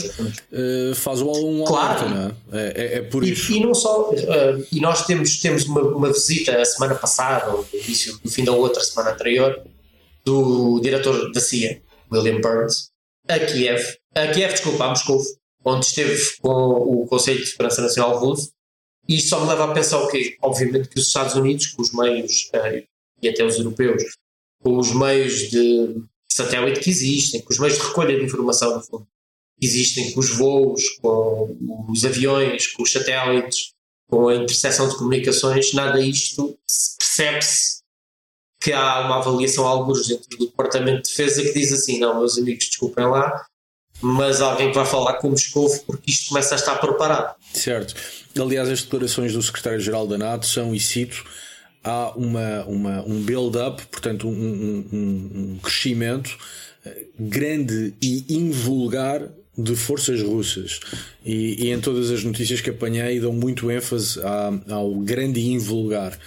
uh, 0.52 0.94
faz 0.94 1.20
um 1.20 1.64
claro. 1.64 2.04
alerta, 2.04 2.08
não 2.08 2.36
é? 2.56 2.60
É, 2.62 2.72
é, 2.76 2.98
é 2.98 3.02
por 3.02 3.24
e, 3.24 3.32
isso. 3.32 3.52
E 3.52 3.58
não 3.58 3.74
só, 3.74 4.10
uh, 4.12 4.66
e 4.70 4.78
nós 4.78 5.04
temos, 5.04 5.40
temos 5.40 5.64
uma, 5.64 5.80
uma, 5.80 6.12
visita 6.12 6.56
a 6.56 6.64
semana 6.64 6.94
passada, 6.94 7.50
ou 7.50 7.66
no 7.72 7.80
início, 7.80 8.20
no 8.24 8.30
fim 8.30 8.44
da 8.44 8.52
outra 8.52 8.80
semana 8.84 9.10
anterior, 9.10 9.64
do 10.24 10.78
diretor 10.78 11.32
da 11.32 11.40
CIA, 11.40 11.82
William 12.12 12.40
Burns, 12.40 12.92
a 13.28 13.40
Kiev, 13.40 13.96
a 14.14 14.28
Kiev, 14.28 14.52
desculpa, 14.52 14.84
a 14.84 14.88
Moscou, 14.90 15.20
onde 15.64 15.86
esteve 15.86 16.36
com 16.40 16.50
o 16.50 17.04
Conselho 17.08 17.40
de 17.40 17.46
Segurança 17.46 17.82
Nacional 17.82 18.16
Russo, 18.16 18.52
e 19.08 19.20
só 19.20 19.40
me 19.40 19.48
leva 19.48 19.64
a 19.64 19.74
pensar 19.74 20.00
o 20.00 20.06
quê? 20.06 20.36
Obviamente 20.40 20.88
que 20.88 21.00
os 21.00 21.08
Estados 21.08 21.34
Unidos, 21.34 21.66
com 21.66 21.82
os 21.82 21.92
meios, 21.92 22.48
uh, 22.54 22.86
e 23.20 23.28
até 23.28 23.42
os 23.44 23.58
europeus, 23.58 24.04
com 24.62 24.78
os 24.78 24.94
meios 24.94 25.50
de 25.50 26.04
satélite 26.34 26.80
que 26.80 26.90
existem, 26.90 27.40
com 27.40 27.52
os 27.52 27.58
meios 27.58 27.78
de 27.78 27.84
recolha 27.84 28.18
de 28.18 28.24
informação, 28.24 28.74
no 28.74 28.82
fundo, 28.82 29.06
que 29.58 29.66
existem, 29.66 30.12
com 30.12 30.20
os 30.20 30.30
voos, 30.36 30.82
com 31.00 31.56
os 31.88 32.04
aviões, 32.04 32.66
com 32.68 32.82
os 32.82 32.90
satélites, 32.90 33.72
com 34.08 34.28
a 34.28 34.34
interseção 34.34 34.88
de 34.88 34.96
comunicações, 34.96 35.72
nada 35.72 36.00
isto 36.00 36.58
percebe-se 36.98 37.82
que 38.60 38.72
há 38.72 39.00
uma 39.00 39.18
avaliação 39.18 39.66
alguns 39.66 40.08
dentro 40.08 40.28
do 40.36 40.46
Departamento 40.46 41.02
de 41.02 41.10
Defesa 41.10 41.42
que 41.42 41.52
diz 41.52 41.72
assim, 41.72 41.98
não, 41.98 42.18
meus 42.18 42.36
amigos, 42.38 42.66
desculpem 42.66 43.06
lá, 43.06 43.46
mas 44.00 44.40
alguém 44.40 44.72
vai 44.72 44.84
falar 44.84 45.14
com 45.14 45.30
Moscou 45.30 45.70
porque 45.86 46.10
isto 46.10 46.30
começa 46.30 46.54
a 46.54 46.58
estar 46.58 46.76
preparado. 46.76 47.36
Certo. 47.52 47.94
Aliás, 48.36 48.68
as 48.68 48.82
declarações 48.82 49.32
do 49.32 49.42
secretário-geral 49.42 50.06
da 50.06 50.18
NATO 50.18 50.46
são, 50.46 50.74
e 50.74 50.80
cito, 50.80 51.24
há 51.84 52.12
uma, 52.16 52.64
uma, 52.64 53.02
um 53.06 53.20
build-up, 53.20 53.86
portanto, 53.86 54.26
um, 54.26 54.32
um, 54.32 54.88
um, 54.92 55.58
crescimento 55.62 56.36
eh, 56.84 57.04
grande 57.18 57.92
e 58.00 58.24
invulgar 58.30 59.28
de 59.56 59.76
forças 59.76 60.20
russas. 60.22 60.80
E, 61.24 61.66
e, 61.66 61.70
em 61.70 61.80
todas 61.80 62.10
as 62.10 62.24
notícias 62.24 62.60
que 62.60 62.70
apanhei 62.70 63.20
dão 63.20 63.32
muito 63.32 63.70
ênfase 63.70 64.18
ao 64.68 64.94
grande 64.96 65.38
e 65.38 65.52
invulgar. 65.52 66.18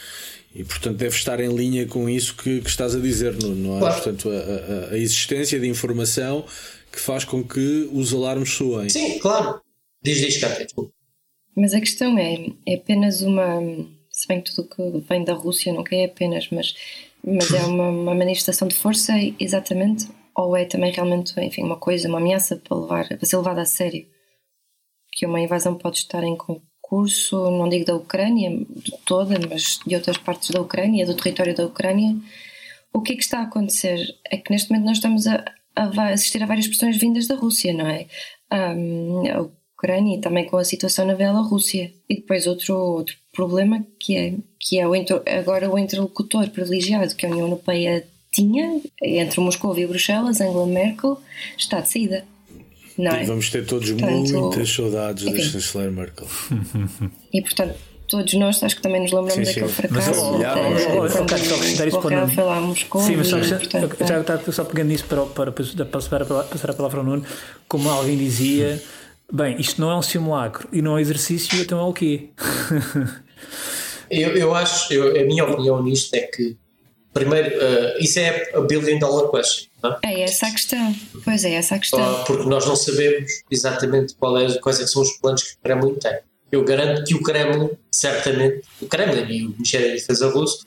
E 0.55 0.63
portanto 0.63 0.97
deve 0.97 1.15
estar 1.15 1.39
em 1.39 1.53
linha 1.53 1.85
com 1.85 2.09
isso 2.09 2.35
que, 2.35 2.61
que 2.61 2.69
estás 2.69 2.95
a 2.95 2.99
dizer, 2.99 3.35
não 3.43 3.75
é? 3.75 3.79
Claro. 3.79 3.95
Portanto, 3.95 4.29
a, 4.29 4.33
a, 4.33 4.93
a, 4.93 4.97
existência 4.97 5.59
de 5.59 5.67
informação 5.67 6.45
que 6.91 6.99
faz 6.99 7.25
com 7.25 7.43
que 7.43 7.89
os 7.91 8.13
alarmes 8.13 8.51
soem. 8.53 8.89
Sim, 8.89 9.19
claro. 9.19 9.61
Diz, 10.01 10.17
diz, 10.19 10.37
Cátia, 10.37 10.67
Mas 11.55 11.73
a 11.73 11.79
questão 11.79 12.17
é, 12.17 12.47
é 12.65 12.75
apenas 12.75 13.21
uma 13.21 13.61
se 14.17 14.27
bem 14.27 14.41
que 14.41 14.51
tudo 14.51 14.67
que 14.67 15.07
vem 15.07 15.23
da 15.23 15.33
Rússia 15.33 15.71
nunca 15.71 15.95
é 15.95 16.05
apenas, 16.05 16.49
mas, 16.49 16.73
mas 17.23 17.53
é 17.53 17.63
uma, 17.65 17.89
uma 17.89 18.15
manifestação 18.15 18.67
de 18.67 18.73
força 18.73 19.13
exatamente, 19.39 20.07
ou 20.35 20.57
é 20.57 20.65
também 20.65 20.91
realmente, 20.91 21.39
enfim, 21.39 21.61
uma 21.61 21.77
coisa, 21.77 22.09
uma 22.09 22.17
ameaça 22.17 22.55
para, 22.55 22.75
levar, 22.75 23.07
para 23.07 23.25
ser 23.27 23.37
levada 23.37 23.61
a 23.61 23.65
sério? 23.65 24.07
Que 25.11 25.27
uma 25.27 25.39
invasão 25.39 25.75
pode 25.75 25.99
estar 25.99 26.23
em 26.23 26.35
concurso, 26.35 27.51
não 27.51 27.69
digo 27.69 27.85
da 27.85 27.95
Ucrânia 27.95 28.49
toda, 29.05 29.35
mas 29.47 29.79
de 29.85 29.93
outras 29.93 30.17
partes 30.17 30.49
da 30.49 30.61
Ucrânia, 30.61 31.05
do 31.05 31.15
território 31.15 31.55
da 31.55 31.67
Ucrânia. 31.67 32.17
O 32.91 33.03
que 33.03 33.13
é 33.13 33.15
que 33.15 33.23
está 33.23 33.41
a 33.41 33.43
acontecer? 33.43 33.99
É 34.25 34.37
que 34.37 34.49
neste 34.49 34.71
momento 34.71 34.85
nós 34.87 34.97
estamos 34.97 35.27
a, 35.27 35.45
a 35.75 36.09
assistir 36.09 36.41
a 36.41 36.47
várias 36.47 36.67
pressões 36.67 36.97
vindas 36.97 37.27
da 37.27 37.35
Rússia, 37.35 37.71
não 37.71 37.85
é? 37.85 38.07
Um, 38.51 39.51
Ucrânia 39.77 40.17
e 40.17 40.21
também 40.21 40.45
com 40.45 40.57
a 40.57 40.65
situação 40.65 41.05
na 41.05 41.13
Bielorrússia. 41.13 41.91
E 42.09 42.15
depois 42.15 42.47
outro, 42.47 42.75
outro 42.75 43.15
problema 43.31 43.85
que 43.99 44.17
é, 44.17 44.33
que 44.59 44.79
é 44.79 44.87
o, 44.87 44.93
agora 45.39 45.69
o 45.69 45.77
interlocutor 45.77 46.49
privilegiado 46.49 47.15
que 47.15 47.25
a 47.25 47.29
União 47.29 47.45
Europeia 47.45 48.03
tinha 48.31 48.81
entre 49.01 49.39
Moscou 49.39 49.77
e 49.77 49.85
Bruxelas, 49.85 50.41
Angela 50.41 50.65
Merkel, 50.65 51.19
está 51.57 51.79
de 51.79 51.89
saída. 51.89 52.25
Não 52.97 53.11
é? 53.11 53.23
Vamos 53.25 53.49
ter 53.51 53.65
todos 53.65 53.91
portanto, 53.91 54.33
muitas 54.33 54.69
saudades 54.69 55.23
da 55.23 55.39
chanceler 55.39 55.91
Merkel. 55.91 56.27
E 57.31 57.41
portanto, 57.41 57.75
todos 58.07 58.33
nós 58.33 58.63
acho 58.63 58.77
que 58.77 58.81
também 58.81 59.01
nos 59.01 59.11
lembramos 59.11 59.33
sim, 59.33 59.43
daquele 59.43 59.67
sim. 59.67 59.73
fracasso. 59.73 60.09
Mas, 60.09 60.17
oh, 60.17 61.03
oh, 61.03 61.09
só 61.09 61.23
acrescentar 61.23 61.87
isso 61.87 62.01
para 62.01 62.27
foi 62.27 62.43
lá 62.43 62.57
a 62.57 62.61
Moscou. 62.61 63.01
Sim, 63.01 63.17
mas 63.17 63.27
só, 63.27 63.37
e, 63.37 63.47
portanto, 63.47 64.07
já 64.07 64.19
está 64.21 64.51
só 64.51 64.63
pegando 64.63 64.87
nisso 64.87 65.05
para, 65.05 65.25
para, 65.25 65.51
para, 65.51 65.85
passar, 65.85 66.25
passar 66.25 66.71
a 66.71 66.73
palavra 66.73 66.99
ao 66.99 67.05
Nuno, 67.05 67.23
como 67.67 67.89
alguém 67.89 68.17
dizia. 68.17 68.81
Bem, 69.31 69.59
isto 69.59 69.81
não 69.81 69.91
é 69.91 69.95
um 69.95 70.01
simulacro 70.01 70.69
e 70.71 70.81
não 70.81 70.97
é 70.97 71.01
exercício, 71.01 71.59
então 71.59 71.79
é 71.79 71.83
o 71.83 71.91
quê? 71.91 72.29
eu, 74.09 74.37
eu 74.37 74.55
acho, 74.55 74.93
eu, 74.93 75.21
a 75.21 75.25
minha 75.25 75.43
opinião 75.43 75.83
nisto 75.83 76.13
é 76.13 76.21
que, 76.21 76.55
primeiro, 77.13 77.49
uh, 77.57 77.99
isso 77.99 78.19
é 78.19 78.51
a 78.55 78.61
billion 78.61 78.97
dollar 78.99 79.29
question. 79.29 79.67
Não? 79.83 79.97
É 80.03 80.21
essa 80.21 80.47
a 80.47 80.51
questão. 80.51 80.95
Pois 81.25 81.43
é, 81.43 81.53
essa 81.55 81.75
a 81.75 81.79
questão. 81.79 82.21
Uh, 82.21 82.25
porque 82.25 82.47
nós 82.47 82.65
não 82.65 82.75
sabemos 82.77 83.29
exatamente 83.51 84.15
qual 84.15 84.37
é, 84.37 84.57
quais 84.59 84.79
é 84.79 84.87
são 84.87 85.01
os 85.01 85.11
planos 85.17 85.43
que 85.43 85.55
o 85.55 85.57
Kremlin 85.61 85.95
tem. 85.95 86.19
Eu 86.49 86.63
garanto 86.63 87.03
que 87.03 87.13
o 87.13 87.21
Kremlin, 87.21 87.69
certamente, 87.91 88.61
o 88.81 88.87
Kremlin 88.87 89.29
e 89.29 89.45
o 89.45 89.49
Ministério 89.49 89.89
da 89.89 89.93
Defesa 89.95 90.29
russo 90.29 90.63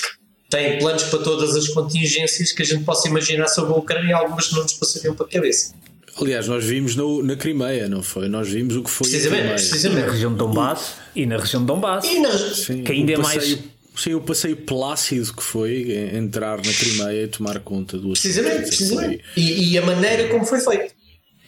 têm 0.51 0.79
planos 0.79 1.05
para 1.05 1.21
todas 1.21 1.57
as 1.57 1.69
contingências 1.69 2.53
que 2.53 2.61
a 2.61 2.67
gente 2.67 2.85
possa 2.85 3.09
imaginar 3.09 3.49
sobre 3.49 3.73
a 3.73 3.77
Ucrânia 3.77 4.11
e 4.11 4.13
algumas 4.13 4.53
não 4.53 4.63
nos 4.63 4.75
passariam 4.75 5.15
para 5.15 5.25
a 5.25 5.31
cabeça. 5.31 5.75
Aliás, 6.21 6.47
nós 6.47 6.65
vimos 6.65 6.95
no, 6.97 7.23
na 7.23 7.35
Crimeia, 7.35 7.89
não 7.89 8.03
foi? 8.03 8.29
Nós 8.29 8.49
vimos 8.49 8.77
o 8.77 8.83
que 8.83 8.91
foi 8.91 9.09
precisamente, 9.09 9.49
precisamente. 9.49 10.07
na 10.07 10.13
região 10.13 10.33
de 10.33 10.39
Donbass 10.39 10.95
e 11.17 11.27
na 11.27 11.37
região 11.39 11.63
de 11.63 11.67
Donbass. 11.67 12.05
E 12.05 12.19
na... 12.21 12.39
Sim, 12.39 12.85
que 12.85 12.93
ainda 12.93 13.13
é 13.13 13.17
mais. 13.17 13.59
Sim, 13.97 14.15
o 14.15 14.21
passeio 14.21 14.57
plácido 14.57 15.35
que 15.35 15.43
foi 15.43 15.93
entrar 16.15 16.59
na 16.59 16.73
Crimeia 16.73 17.25
e 17.25 17.29
tomar 17.29 17.59
conta 17.61 17.99
do 17.99 18.11
Precisamente, 18.11 18.69
precisamente. 18.69 19.25
E, 19.37 19.73
e, 19.73 19.79
a 19.79 19.83
maneira 19.83 20.29
como 20.29 20.45
foi 20.45 20.61
feito. 20.61 20.95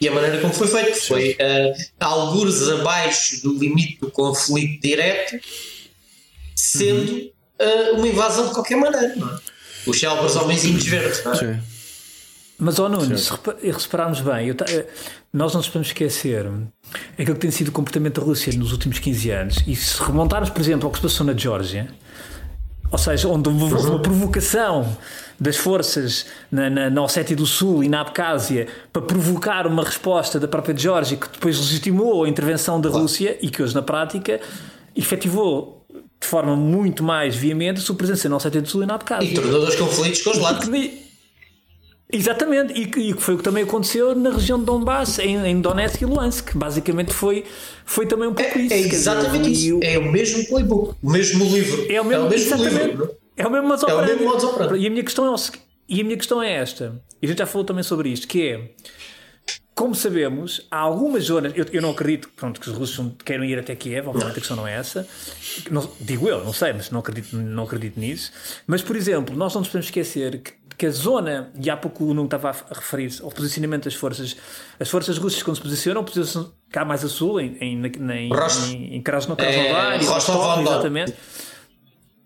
E 0.00 0.08
a 0.08 0.12
maneira 0.12 0.38
como 0.40 0.52
foi 0.52 0.66
feito 0.66 1.00
foi 1.00 1.32
uh, 1.32 1.74
algures 2.00 2.68
abaixo 2.68 3.42
do 3.42 3.56
limite 3.58 4.00
do 4.00 4.10
conflito 4.10 4.82
direto, 4.82 5.38
sendo 6.54 7.12
uhum. 7.12 7.30
uh, 7.60 7.96
uma 7.96 8.08
invasão 8.08 8.48
de 8.48 8.54
qualquer 8.54 8.76
maneira. 8.76 9.14
Não 9.16 9.28
é? 9.34 9.38
Os 9.86 9.98
célebres 9.98 10.36
homenzinhos 10.36 10.84
verdes. 10.84 11.24
Não 11.24 11.32
é? 11.32 11.36
Sim. 11.36 11.71
Mas, 12.62 12.78
ó 12.78 12.86
oh, 12.86 12.88
Nuno, 12.88 13.18
se 13.18 13.32
repararmos 13.60 14.20
bem, 14.20 14.46
eu, 14.46 14.54
eh, 14.68 14.86
nós 15.32 15.52
não 15.52 15.58
nos 15.58 15.66
podemos 15.66 15.88
esquecer 15.88 16.48
aquilo 17.18 17.34
que 17.34 17.40
tem 17.40 17.50
sido 17.50 17.68
o 17.68 17.72
comportamento 17.72 18.20
da 18.20 18.24
Rússia 18.24 18.52
nos 18.56 18.70
últimos 18.70 19.00
15 19.00 19.30
anos. 19.30 19.56
E 19.66 19.74
se 19.74 20.00
remontarmos, 20.00 20.48
por 20.48 20.60
exemplo, 20.60 20.86
ao 20.86 20.92
que 20.92 20.98
se 20.98 21.02
passou 21.02 21.26
na 21.26 21.34
Geórgia, 21.34 21.88
ou 22.88 22.98
seja, 22.98 23.26
onde 23.26 23.48
houve 23.48 23.74
uma 23.88 23.98
provocação 23.98 24.96
das 25.40 25.56
forças 25.56 26.26
na, 26.52 26.70
na, 26.70 26.88
na 26.88 27.02
Ossétia 27.02 27.34
do 27.34 27.46
Sul 27.46 27.82
e 27.82 27.88
na 27.88 28.00
Abcásia 28.02 28.68
para 28.92 29.02
provocar 29.02 29.66
uma 29.66 29.82
resposta 29.82 30.38
da 30.38 30.46
própria 30.46 30.76
Geórgia 30.76 31.16
que 31.16 31.28
depois 31.28 31.58
legitimou 31.58 32.22
a 32.22 32.28
intervenção 32.28 32.80
da 32.80 32.88
Rússia 32.90 33.36
e 33.42 33.50
que 33.50 33.60
hoje, 33.60 33.74
na 33.74 33.82
prática, 33.82 34.40
efetivou 34.94 35.84
de 36.20 36.28
forma 36.28 36.54
muito 36.54 37.02
mais 37.02 37.34
veemente 37.34 37.80
a 37.80 37.82
sua 37.82 37.96
presença 37.96 38.28
na 38.28 38.36
Ossétia 38.36 38.62
do 38.62 38.68
Sul 38.68 38.84
e 38.84 38.86
na 38.86 38.94
Abcásia. 38.94 39.28
E 39.28 39.34
tornou 39.34 39.66
os 39.66 39.74
conflitos 39.74 40.22
congelados. 40.22 40.68
Exatamente, 42.12 42.78
e 42.78 42.86
que, 42.86 43.14
foi 43.14 43.34
o 43.34 43.38
que 43.38 43.42
também 43.42 43.64
aconteceu 43.64 44.14
na 44.14 44.30
região 44.30 44.58
de 44.58 44.66
Donbass, 44.66 45.18
em, 45.18 45.36
em 45.46 45.60
Donetsk 45.60 46.02
e 46.02 46.04
Luhansk. 46.04 46.54
Basicamente 46.54 47.12
foi, 47.12 47.44
foi 47.86 48.06
também 48.06 48.28
um 48.28 48.34
pouco 48.34 48.58
é, 48.58 48.62
isso. 48.62 48.74
É 48.74 48.78
exatamente 48.78 49.50
dizer, 49.50 49.68
isso. 49.68 49.80
É 49.82 49.98
o 49.98 50.12
mesmo 50.12 50.46
playbook, 50.46 50.94
o 51.02 51.10
mesmo 51.10 51.44
livro. 51.46 51.86
É 51.90 52.00
o 52.00 52.04
mesmo, 52.04 52.24
é 52.24 52.26
o 52.26 52.30
mesmo 52.30 52.64
livro. 52.64 53.16
É 53.34 53.46
o 53.46 53.50
mesmo 53.50 53.68
modo 53.68 53.88
é 53.88 53.94
o 53.94 54.06
mesmo 54.06 54.76
E 54.76 54.86
a 54.86 54.90
minha 54.90 55.02
questão 55.02 55.34
é, 55.34 55.38
e 55.88 56.00
a 56.00 56.04
minha 56.04 56.16
questão 56.16 56.42
é 56.42 56.52
esta, 56.52 57.02
e 57.20 57.26
a 57.26 57.28
gente 57.28 57.38
já 57.38 57.46
falou 57.46 57.64
também 57.64 57.82
sobre 57.82 58.10
isto, 58.10 58.28
que 58.28 58.46
é 58.46 58.70
como 59.74 59.94
sabemos, 59.94 60.66
há 60.70 60.78
algumas 60.78 61.24
zonas. 61.24 61.52
Eu, 61.56 61.66
eu 61.72 61.82
não 61.82 61.90
acredito 61.90 62.28
pronto, 62.36 62.60
que 62.60 62.68
os 62.68 62.76
russos 62.76 63.12
queiram 63.24 63.44
ir 63.44 63.58
até 63.58 63.74
Kiev, 63.74 64.08
obviamente 64.08 64.32
a 64.32 64.40
questão 64.40 64.56
não 64.56 64.66
é 64.66 64.74
essa. 64.74 65.06
Não, 65.70 65.90
digo 66.00 66.28
eu, 66.28 66.44
não 66.44 66.52
sei, 66.52 66.72
mas 66.72 66.90
não 66.90 67.00
acredito, 67.00 67.36
não 67.36 67.64
acredito 67.64 67.98
nisso. 67.98 68.32
Mas, 68.66 68.82
por 68.82 68.96
exemplo, 68.96 69.34
nós 69.34 69.54
não 69.54 69.60
nos 69.60 69.68
podemos 69.68 69.86
esquecer 69.86 70.42
que, 70.42 70.52
que 70.76 70.86
a 70.86 70.90
zona, 70.90 71.50
e 71.58 71.70
há 71.70 71.76
pouco 71.76 72.04
o 72.04 72.08
Nuno 72.08 72.24
estava 72.24 72.50
a 72.50 72.74
referir-se 72.74 73.22
ao 73.22 73.30
posicionamento 73.30 73.84
das 73.84 73.94
forças, 73.94 74.36
as 74.78 74.90
forças 74.90 75.16
russas, 75.16 75.42
quando 75.42 75.56
se 75.56 75.62
posicionam, 75.62 76.04
posicionam 76.04 76.52
cá 76.70 76.84
mais 76.84 77.04
a 77.04 77.08
sul, 77.08 77.40
em, 77.40 77.56
em, 77.60 77.86
em, 77.86 78.30
em, 78.70 78.96
em 78.96 79.02
Krasnodar, 79.02 79.46
é, 79.46 79.96
exatamente. 80.62 81.14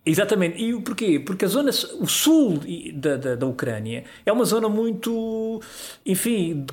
Exatamente. 0.06 0.62
E 0.62 0.80
porquê? 0.80 1.18
Porque 1.18 1.44
a 1.44 1.48
zona, 1.48 1.70
o 1.98 2.06
sul 2.06 2.60
da, 2.94 3.16
da, 3.16 3.34
da 3.34 3.46
Ucrânia 3.46 4.04
é 4.24 4.32
uma 4.32 4.44
zona 4.44 4.68
muito, 4.68 5.60
enfim, 6.06 6.64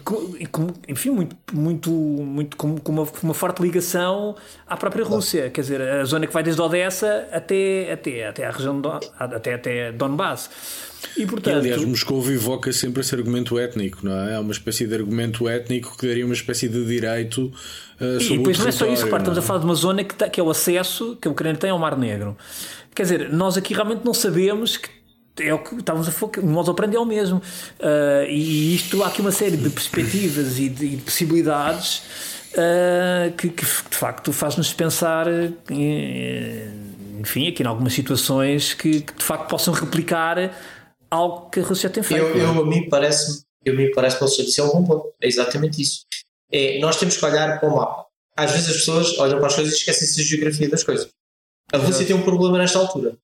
enfim 0.87 1.09
muito, 1.09 1.35
muito, 1.51 1.89
muito 1.89 2.55
com, 2.55 2.67
uma, 2.67 3.07
com 3.07 3.19
uma 3.23 3.33
forte 3.33 3.59
ligação 3.63 4.35
à 4.67 4.77
própria 4.77 5.03
Rússia. 5.03 5.49
Quer 5.49 5.61
dizer, 5.61 5.81
a 5.81 6.05
zona 6.05 6.27
que 6.27 6.33
vai 6.33 6.43
desde 6.43 6.61
Odessa 6.61 7.27
até, 7.31 7.91
até, 7.91 8.27
até 8.27 8.45
a 8.45 8.51
região, 8.51 8.79
do, 8.79 8.89
até, 9.17 9.55
até 9.55 9.91
Donbass. 9.91 10.51
E, 11.17 11.25
portanto, 11.25 11.55
e, 11.55 11.59
aliás, 11.59 11.83
Moscou 11.83 12.23
evoca 12.31 12.71
sempre 12.71 13.01
esse 13.01 13.13
argumento 13.13 13.57
étnico, 13.59 13.99
não 14.03 14.17
é? 14.17 14.35
É 14.35 14.39
uma 14.39 14.51
espécie 14.51 14.87
de 14.87 14.95
argumento 14.95 15.47
étnico 15.49 15.97
que 15.97 16.07
daria 16.07 16.25
uma 16.25 16.33
espécie 16.33 16.69
de 16.69 16.85
direito 16.85 17.51
uh, 17.99 18.19
sobre 18.19 18.35
e 18.35 18.37
depois 18.37 18.59
não 18.59 18.67
é 18.67 18.71
só 18.71 18.87
isso, 18.87 19.05
estamos 19.05 19.37
a 19.37 19.41
falar 19.41 19.59
de 19.59 19.65
uma 19.65 19.75
zona 19.75 20.03
que, 20.03 20.15
tá, 20.15 20.29
que 20.29 20.39
é 20.39 20.43
o 20.43 20.49
acesso 20.49 21.17
que 21.19 21.27
a 21.27 21.31
Ucrânia 21.31 21.59
tem 21.59 21.69
ao 21.69 21.79
Mar 21.79 21.97
Negro. 21.97 22.37
Quer 22.95 23.03
dizer, 23.03 23.33
nós 23.33 23.57
aqui 23.57 23.73
realmente 23.73 24.05
não 24.05 24.13
sabemos 24.13 24.77
que 24.77 24.89
é 25.39 25.53
o 25.53 25.59
que 25.59 25.75
estávamos 25.75 26.07
a 26.07 26.11
focar, 26.11 26.43
o 26.43 26.47
modo 26.47 26.69
operandi 26.69 26.95
é 26.95 26.99
o 26.99 27.05
mesmo. 27.05 27.37
Uh, 27.79 28.29
e 28.29 28.75
isto 28.75 29.03
há 29.03 29.07
aqui 29.07 29.21
uma 29.21 29.31
série 29.31 29.57
de 29.57 29.69
perspectivas 29.69 30.59
e 30.59 30.69
de, 30.69 30.89
de 30.89 30.97
possibilidades 30.97 32.03
uh, 32.53 33.33
que, 33.35 33.49
que, 33.49 33.65
de 33.65 33.97
facto 33.97 34.31
faz-nos 34.31 34.71
pensar, 34.73 35.25
enfim, 37.19 37.47
aqui 37.47 37.63
em 37.63 37.65
algumas 37.65 37.93
situações 37.93 38.73
que, 38.73 39.01
que, 39.01 39.13
de 39.13 39.23
facto 39.23 39.49
possam 39.49 39.73
replicar 39.73 40.55
algo 41.09 41.49
que 41.49 41.59
a 41.59 41.63
Rússia 41.63 41.89
tem 41.89 42.03
feito. 42.03 42.23
Eu, 42.23 42.37
eu 42.37 42.49
a 42.49 42.65
mim 42.65 42.87
parece, 42.89 43.43
eu 43.65 43.75
me 43.75 43.91
parece 43.91 44.17
que 44.17 44.23
você 44.23 44.43
disse 44.43 44.59
é 44.59 44.63
um 44.63 44.69
bom 44.69 44.83
ponto. 44.83 45.13
É 45.21 45.27
exatamente 45.27 45.81
isso. 45.81 46.05
É, 46.51 46.79
nós 46.79 46.97
temos 46.97 47.17
que 47.17 47.25
olhar 47.25 47.59
para 47.59 47.69
o 47.69 47.75
mapa. 47.75 48.05
Às 48.35 48.51
vezes 48.51 48.69
as 48.69 48.77
pessoas 48.77 49.17
olham 49.19 49.37
para 49.37 49.47
as 49.47 49.55
coisas 49.55 49.73
e 49.73 49.77
esquecem-se 49.77 50.17
da 50.17 50.23
geografia 50.23 50.69
das 50.69 50.83
coisas. 50.83 51.09
A 51.71 51.77
Rússia 51.77 52.05
tem 52.05 52.15
um 52.15 52.23
problema 52.23 52.57
nesta 52.57 52.79
altura, 52.79 53.15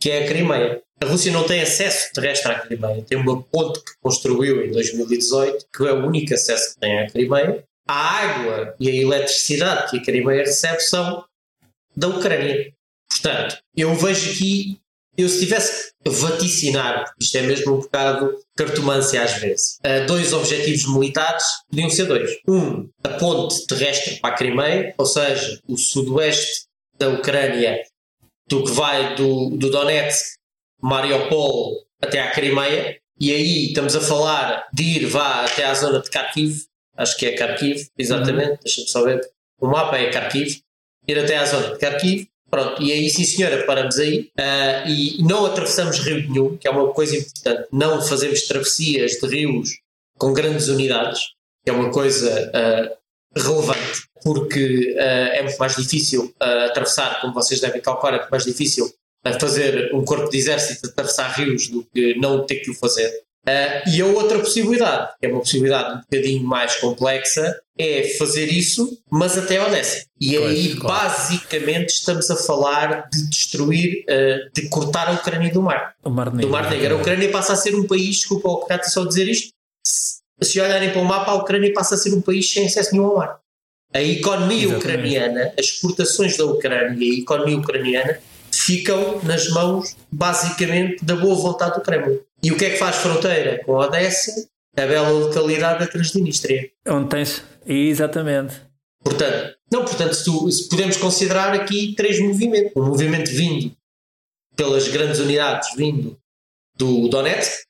que 0.00 0.10
é 0.10 0.24
a 0.24 0.28
Crimeia. 0.28 0.82
A 1.00 1.06
Rússia 1.06 1.32
não 1.32 1.44
tem 1.44 1.60
acesso 1.60 2.12
terrestre 2.12 2.50
à 2.50 2.58
Crimeia. 2.58 3.02
Tem 3.02 3.16
uma 3.16 3.42
ponte 3.42 3.80
que 3.80 3.92
construiu 4.00 4.64
em 4.64 4.72
2018, 4.72 5.66
que 5.74 5.86
é 5.86 5.92
o 5.92 6.06
único 6.06 6.34
acesso 6.34 6.74
que 6.74 6.80
tem 6.80 6.98
à 6.98 7.10
Crimeia. 7.10 7.64
A 7.88 7.94
água 7.94 8.74
e 8.78 8.88
a 8.90 8.94
eletricidade 8.94 9.90
que 9.90 9.98
a 9.98 10.02
Crimeia 10.02 10.44
recebe 10.44 10.80
são 10.80 11.24
da 11.96 12.08
Ucrânia. 12.08 12.72
Portanto, 13.10 13.58
eu 13.76 13.94
vejo 13.94 14.30
aqui, 14.30 14.78
eu 15.16 15.28
se 15.28 15.40
tivesse 15.40 15.92
vaticinar, 16.06 17.12
isto 17.20 17.36
é 17.36 17.42
mesmo 17.42 17.74
um 17.74 17.80
bocado 17.80 18.38
cartomância 18.56 19.22
às 19.22 19.34
vezes, 19.34 19.78
dois 20.06 20.32
objetivos 20.32 20.86
militares, 20.92 21.44
podiam 21.70 21.90
ser 21.90 22.06
dois. 22.06 22.30
Um, 22.46 22.88
a 23.02 23.08
ponte 23.10 23.66
terrestre 23.66 24.20
para 24.20 24.34
a 24.34 24.36
Crimeia, 24.36 24.94
ou 24.98 25.06
seja, 25.06 25.58
o 25.66 25.76
sudoeste 25.76 26.67
da 26.98 27.08
Ucrânia, 27.08 27.82
do 28.48 28.64
que 28.64 28.70
vai 28.72 29.14
do, 29.14 29.50
do 29.50 29.70
Donetsk, 29.70 30.36
Mariupol 30.82 31.84
até 32.00 32.20
à 32.20 32.30
Crimeia, 32.30 32.98
e 33.20 33.32
aí 33.32 33.66
estamos 33.66 33.96
a 33.96 34.00
falar 34.00 34.68
de 34.72 34.82
ir 34.82 35.06
vá 35.06 35.44
até 35.44 35.64
à 35.64 35.74
zona 35.74 36.00
de 36.00 36.08
Kharkiv, 36.08 36.64
acho 36.96 37.16
que 37.16 37.26
é 37.26 37.36
Kharkiv, 37.36 37.88
exatamente, 37.98 38.50
uhum. 38.50 38.58
deixa-me 38.62 38.88
só 38.88 39.04
ver, 39.04 39.20
o 39.60 39.66
mapa 39.66 39.98
é 39.98 40.10
Kharkiv, 40.10 40.60
ir 41.06 41.18
até 41.18 41.36
à 41.36 41.44
zona 41.44 41.74
de 41.74 41.78
Kharkiv, 41.78 42.28
pronto, 42.50 42.82
e 42.82 42.92
aí 42.92 43.10
sim 43.10 43.24
senhora, 43.24 43.66
paramos 43.66 43.98
aí, 43.98 44.30
uh, 44.38 44.88
e 44.88 45.22
não 45.22 45.46
atravessamos 45.46 45.98
rio 45.98 46.28
nenhum, 46.28 46.56
que 46.56 46.68
é 46.68 46.70
uma 46.70 46.92
coisa 46.92 47.16
importante, 47.16 47.68
não 47.72 48.00
fazemos 48.00 48.42
travessias 48.42 49.12
de 49.12 49.26
rios 49.26 49.70
com 50.16 50.32
grandes 50.32 50.68
unidades, 50.68 51.20
que 51.64 51.70
é 51.70 51.72
uma 51.72 51.90
coisa 51.90 52.50
uh, 52.50 52.96
relevante, 53.38 54.08
porque 54.22 54.94
uh, 54.96 55.34
é 55.34 55.42
muito 55.42 55.58
mais 55.58 55.76
difícil 55.76 56.34
uh, 56.40 56.66
atravessar, 56.66 57.20
como 57.20 57.34
vocês 57.34 57.60
devem 57.60 57.80
calcular, 57.80 58.14
é 58.14 58.18
muito 58.18 58.30
mais 58.30 58.44
difícil 58.44 58.86
uh, 58.86 59.40
fazer 59.40 59.94
um 59.94 60.04
corpo 60.04 60.28
de 60.30 60.38
exército 60.38 60.88
atravessar 60.88 61.32
rios 61.32 61.68
do 61.68 61.84
que 61.92 62.18
não 62.18 62.44
ter 62.44 62.56
que 62.56 62.70
o 62.70 62.74
fazer. 62.74 63.10
e 63.86 64.00
a 64.00 64.06
outra 64.06 64.38
possibilidade, 64.38 65.12
que 65.18 65.26
é 65.26 65.30
uma 65.30 65.40
possibilidade 65.40 65.96
um 65.96 66.00
bocadinho 66.00 66.44
mais 66.44 66.76
complexa, 66.76 67.58
é 67.78 68.08
fazer 68.18 68.46
isso, 68.52 68.98
mas 69.10 69.38
até 69.38 69.64
Odessa. 69.64 70.04
E 70.20 70.36
pois, 70.36 70.50
aí, 70.50 70.74
claro. 70.76 71.08
basicamente, 71.08 71.90
estamos 71.90 72.30
a 72.30 72.36
falar 72.36 73.08
de 73.10 73.26
destruir, 73.30 74.04
de 74.52 74.68
cortar 74.68 75.08
a 75.08 75.12
Ucrânia 75.12 75.50
do 75.50 75.62
mar. 75.62 75.94
Mar 76.04 76.26
Negro. 76.26 76.40
Do 76.40 76.48
Mar 76.48 76.70
Negro. 76.70 76.96
A 76.96 76.98
Ucrânia 76.98 77.30
passa 77.30 77.54
a 77.54 77.56
ser 77.56 77.74
um 77.74 77.86
país, 77.86 78.16
desculpa 78.16 78.48
o 78.48 78.66
Kratos 78.66 78.92
só 78.92 79.04
dizer 79.04 79.28
isto, 79.28 79.52
se 80.40 80.60
olharem 80.60 80.90
para 80.90 81.00
o 81.00 81.04
mapa, 81.04 81.32
a 81.32 81.34
Ucrânia 81.34 81.72
passa 81.72 81.94
a 81.94 81.98
ser 81.98 82.14
um 82.14 82.20
país 82.20 82.50
sem 82.50 82.66
acesso 82.66 82.92
nenhum 82.92 83.06
ao 83.06 83.16
mar. 83.16 83.40
A 83.92 84.02
economia 84.02 84.64
Exatamente. 84.64 84.86
ucraniana, 84.86 85.52
as 85.58 85.66
exportações 85.66 86.36
da 86.36 86.44
Ucrânia 86.44 87.04
e 87.04 87.10
a 87.10 87.18
economia 87.20 87.56
ucraniana 87.56 88.20
ficam 88.52 89.20
nas 89.22 89.48
mãos, 89.48 89.96
basicamente, 90.10 91.04
da 91.04 91.16
boa 91.16 91.34
vontade 91.34 91.76
do 91.76 91.80
Kremlin. 91.80 92.18
E 92.42 92.52
o 92.52 92.56
que 92.56 92.66
é 92.66 92.70
que 92.70 92.76
faz 92.76 92.96
fronteira 92.96 93.62
com 93.64 93.72
Odessa? 93.72 94.48
A 94.76 94.86
bela 94.86 95.08
localidade 95.08 95.80
da 95.80 95.86
Transnistria. 95.86 96.70
Onde 96.86 97.08
tens. 97.08 97.42
Exatamente. 97.66 98.60
Portanto, 99.02 99.56
não, 99.72 99.84
portanto, 99.84 100.14
se, 100.14 100.24
tu, 100.24 100.50
se 100.50 100.68
podemos 100.68 100.96
considerar 100.96 101.52
aqui 101.52 101.94
três 101.96 102.20
movimentos. 102.20 102.72
Um 102.76 102.84
movimento 102.84 103.30
vindo 103.30 103.72
pelas 104.54 104.88
grandes 104.88 105.18
unidades, 105.18 105.74
vindo 105.76 106.18
do 106.76 107.08
Donetsk 107.08 107.64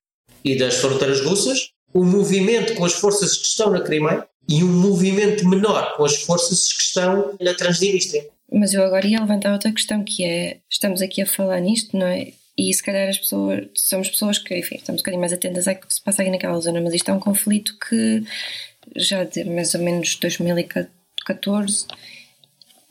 e 0.45 0.57
das 0.57 0.77
fronteiras 0.77 1.21
russas, 1.21 1.71
um 1.95 2.05
movimento 2.05 2.75
com 2.75 2.85
as 2.85 2.95
forças 2.95 3.37
que 3.37 3.47
estão 3.47 3.71
na 3.71 3.81
Crimeia 3.81 4.27
e 4.49 4.65
um 4.65 4.73
movimento 4.73 5.47
menor 5.47 5.95
com 5.97 6.05
as 6.05 6.17
forças 6.23 6.73
que 6.73 6.83
estão 6.83 7.37
na 7.41 7.55
Transnistria. 7.55 8.27
Mas 8.51 8.73
eu 8.73 8.83
agora 8.83 9.07
ia 9.07 9.21
levantar 9.21 9.53
outra 9.53 9.71
questão 9.73 10.03
que 10.03 10.25
é, 10.25 10.59
estamos 10.71 11.03
aqui 11.03 11.21
a 11.21 11.27
falar 11.27 11.61
nisto, 11.61 11.97
não 11.97 12.07
é? 12.07 12.33
E 12.57 12.73
se 12.73 12.83
calhar 12.83 13.09
as 13.09 13.19
pessoas, 13.19 13.69
somos 13.75 14.09
pessoas 14.09 14.39
que, 14.39 14.57
enfim, 14.59 14.77
estamos 14.77 15.01
um 15.01 15.03
bocadinho 15.03 15.21
mais 15.21 15.33
atentas 15.33 15.69
ao 15.69 15.77
que 15.77 15.93
se 15.93 16.03
passa 16.03 16.23
aqui 16.23 16.31
naquela 16.31 16.59
zona, 16.59 16.81
mas 16.81 16.95
isto 16.95 17.11
é 17.11 17.15
um 17.15 17.21
conflito 17.21 17.77
que 17.79 18.25
já 18.97 19.23
de 19.25 19.45
mais 19.45 19.75
ou 19.75 19.83
menos 19.83 20.17
2014 20.17 21.87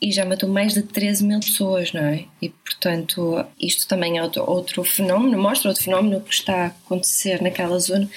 e 0.00 0.12
já 0.12 0.24
matou 0.24 0.48
mais 0.48 0.74
de 0.74 0.82
13 0.82 1.24
mil 1.24 1.40
pessoas, 1.40 1.92
não 1.92 2.02
é? 2.02 2.24
E 2.40 2.50
portanto, 2.50 3.44
isto 3.60 3.86
também 3.88 4.16
é 4.16 4.22
outro, 4.22 4.48
outro 4.48 4.84
fenómeno, 4.84 5.36
mostra 5.36 5.68
outro 5.68 5.84
fenómeno 5.84 6.20
que 6.20 6.32
está 6.32 6.54
a 6.54 6.66
acontecer 6.66 7.42
naquela 7.42 7.78
zona 7.78 8.08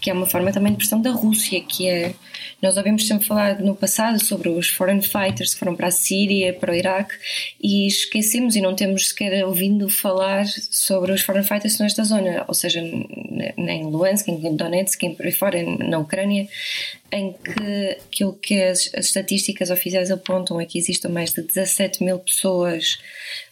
que 0.00 0.10
é 0.10 0.12
uma 0.12 0.26
forma 0.26 0.52
também 0.52 0.72
de 0.72 0.78
pressão 0.78 1.00
da 1.00 1.10
Rússia, 1.10 1.60
que 1.60 1.88
é 1.88 2.14
nós 2.62 2.76
ouvimos 2.76 3.06
sempre 3.06 3.26
falar 3.26 3.58
no 3.60 3.74
passado 3.74 4.22
sobre 4.22 4.48
os 4.48 4.68
foreign 4.68 5.02
fighters 5.02 5.54
que 5.54 5.58
foram 5.58 5.74
para 5.74 5.88
a 5.88 5.90
Síria, 5.90 6.52
para 6.52 6.72
o 6.72 6.74
Iraque 6.74 7.14
e 7.60 7.86
esquecemos 7.86 8.54
e 8.54 8.60
não 8.60 8.74
temos 8.74 9.08
sequer 9.08 9.44
ouvido 9.44 9.88
falar 9.88 10.46
sobre 10.46 11.12
os 11.12 11.22
foreign 11.22 11.46
fighters 11.46 11.78
nesta 11.78 12.04
zona, 12.04 12.44
ou 12.46 12.54
seja, 12.54 12.82
nem 13.56 13.82
em 13.82 13.84
Luhansk, 13.84 14.28
em 14.28 14.56
Donetsk, 14.56 15.02
em 15.02 15.14
por 15.14 15.26
aí 15.26 15.32
fora, 15.32 15.62
na 15.62 15.98
Ucrânia, 15.98 16.48
em 17.12 17.32
que 17.32 17.98
aquilo 18.06 18.34
que 18.34 18.60
as, 18.62 18.90
as 18.94 19.06
estatísticas 19.06 19.70
oficiais 19.70 20.10
apontam 20.10 20.60
é 20.60 20.66
que 20.66 20.78
existam 20.78 21.08
mais 21.08 21.32
de 21.32 21.42
17 21.42 22.04
mil 22.04 22.18
pessoas 22.18 22.98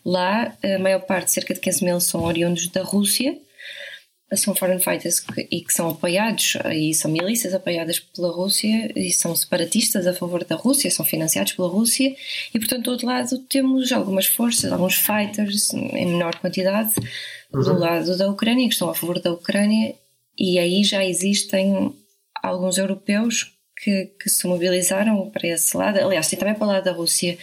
lá, 0.05 0.55
a 0.63 0.79
maior 0.79 1.01
parte, 1.01 1.33
cerca 1.33 1.55
de 1.55 1.61
15 1.61 1.85
mil, 1.85 2.01
são 2.01 2.25
oriundos 2.25 2.69
da 2.69 2.83
Rússia 2.83 3.37
são 4.37 4.55
foreign 4.55 4.83
fighters 4.83 5.21
que, 5.21 5.49
e 5.51 5.61
que 5.63 5.73
são 5.73 5.89
apoiados 5.91 6.57
e 6.73 6.93
são 6.93 7.11
milícias 7.11 7.55
apoiadas 7.55 7.99
pela 7.99 8.31
Rússia 8.31 8.93
e 8.95 9.11
são 9.11 9.35
separatistas 9.35 10.07
a 10.07 10.13
favor 10.13 10.45
da 10.45 10.55
Rússia, 10.55 10.91
são 10.91 11.05
financiados 11.05 11.53
pela 11.53 11.69
Rússia 11.69 12.15
e 12.55 12.59
portanto 12.59 12.85
do 12.85 12.91
outro 12.91 13.07
lado 13.07 13.39
temos 13.49 13.91
algumas 13.91 14.27
forças, 14.27 14.71
alguns 14.71 14.95
fighters 14.95 15.73
em 15.73 16.07
menor 16.07 16.37
quantidade 16.37 16.93
uhum. 17.53 17.63
do 17.63 17.79
lado 17.79 18.17
da 18.19 18.29
Ucrânia 18.29 18.67
que 18.69 18.75
estão 18.75 18.91
a 18.91 18.95
favor 18.95 19.19
da 19.19 19.33
Ucrânia 19.33 19.95
e 20.39 20.59
aí 20.59 20.85
já 20.85 21.05
existem 21.05 21.95
alguns 22.43 22.77
europeus 22.77 23.53
que, 23.83 24.13
que 24.21 24.29
se 24.29 24.47
mobilizaram 24.47 25.31
para 25.31 25.49
esse 25.49 25.77
lado, 25.77 25.99
aliás 25.99 26.29
tem 26.29 26.39
também 26.39 26.55
para 26.55 26.67
o 26.67 26.71
lado 26.71 26.85
da 26.85 26.93
Rússia 26.93 27.39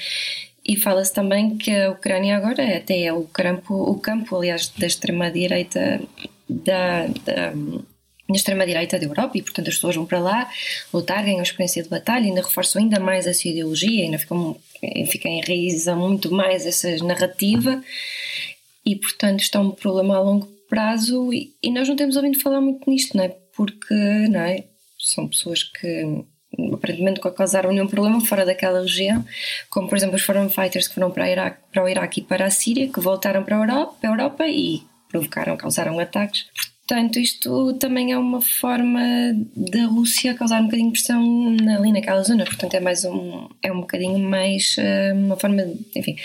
e 0.68 0.76
fala-se 0.76 1.14
também 1.14 1.58
que 1.58 1.72
a 1.72 1.92
Ucrânia 1.92 2.38
agora 2.38 2.62
é 2.62 2.78
até 2.78 3.04
é 3.04 3.14
o 3.14 3.24
campo, 3.24 3.74
o 3.74 4.00
campo 4.00 4.36
aliás 4.36 4.68
da 4.70 4.86
extrema 4.86 5.32
direita 5.32 6.02
da, 6.50 7.08
da, 7.08 7.54
extrema-direita 8.34 8.98
da 8.98 9.06
Europa 9.06 9.38
e, 9.38 9.42
portanto, 9.42 9.68
as 9.68 9.76
pessoas 9.76 9.96
vão 9.96 10.06
para 10.06 10.20
lá 10.20 10.50
lutar, 10.94 11.24
ganham 11.24 11.42
experiência 11.42 11.84
de 11.84 11.90
batalha, 11.90 12.26
ainda 12.26 12.42
reforçam 12.42 12.82
ainda 12.82 13.00
mais 13.00 13.28
essa 13.28 13.48
ideologia, 13.48 14.04
ainda 14.04 14.18
ficam, 14.18 14.58
fica 15.12 15.30
enraiza 15.30 15.96
muito 15.96 16.32
mais 16.34 16.66
essa 16.66 16.96
narrativa 17.04 17.84
e, 18.86 18.96
portanto, 18.96 19.42
está 19.42 19.60
um 19.60 19.72
problema 19.72 20.16
a 20.16 20.22
longo 20.22 20.48
prazo 20.68 21.32
e, 21.32 21.54
e, 21.62 21.72
nós 21.72 21.88
não 21.88 21.96
temos 21.96 22.16
ouvido 22.16 22.40
falar 22.40 22.62
muito 22.62 22.90
nisto, 22.90 23.16
não 23.16 23.24
é? 23.24 23.30
Porque, 23.56 23.94
não 23.94 24.42
é? 24.42 24.64
São 24.98 25.28
pessoas 25.28 25.64
que 25.64 26.24
aparentemente 26.74 27.20
causaram 27.20 27.72
nenhum 27.72 27.88
problema 27.88 28.22
fora 28.22 28.46
daquela 28.46 28.82
região, 28.82 29.24
como 29.70 29.88
por 29.90 29.98
exemplo 29.98 30.16
os 30.16 30.22
foreign 30.22 30.50
fighters 30.50 30.88
que 30.88 30.94
foram 30.94 31.12
para, 31.12 31.30
Iraque, 31.30 31.60
para 31.72 31.84
o 31.84 31.90
Iraque 31.90 32.22
e 32.22 32.24
para 32.24 32.46
a 32.46 32.50
Síria, 32.50 32.88
que 32.88 33.00
voltaram 33.00 33.44
para 33.44 33.58
a 33.58 33.60
Europa, 33.60 33.96
para 34.00 34.10
a 34.10 34.14
Europa 34.14 34.48
e 34.48 34.84
provocaram, 35.20 35.58
causaram 35.58 36.00
ataques. 36.00 36.46
Portanto, 36.88 37.18
isto 37.18 37.74
também 37.74 38.12
é 38.12 38.18
uma 38.18 38.40
forma 38.40 39.02
da 39.56 39.86
Rússia 39.88 40.36
causar 40.36 40.62
um 40.62 40.66
bocadinho 40.66 40.92
de 40.92 41.00
pressão 41.00 41.58
ali 41.80 41.92
naquela 41.92 42.22
zona. 42.22 42.46
Portanto, 42.46 42.76
é 42.76 42.80
mais 42.80 43.04
um, 43.04 43.50
é 43.64 43.72
um 43.72 43.82
bocadinho 43.82 44.20
mais 44.20 44.76
uh, 44.78 45.16
uma 45.16 45.36
forma, 45.36 45.64
de, 45.64 45.84
enfim, 45.96 46.16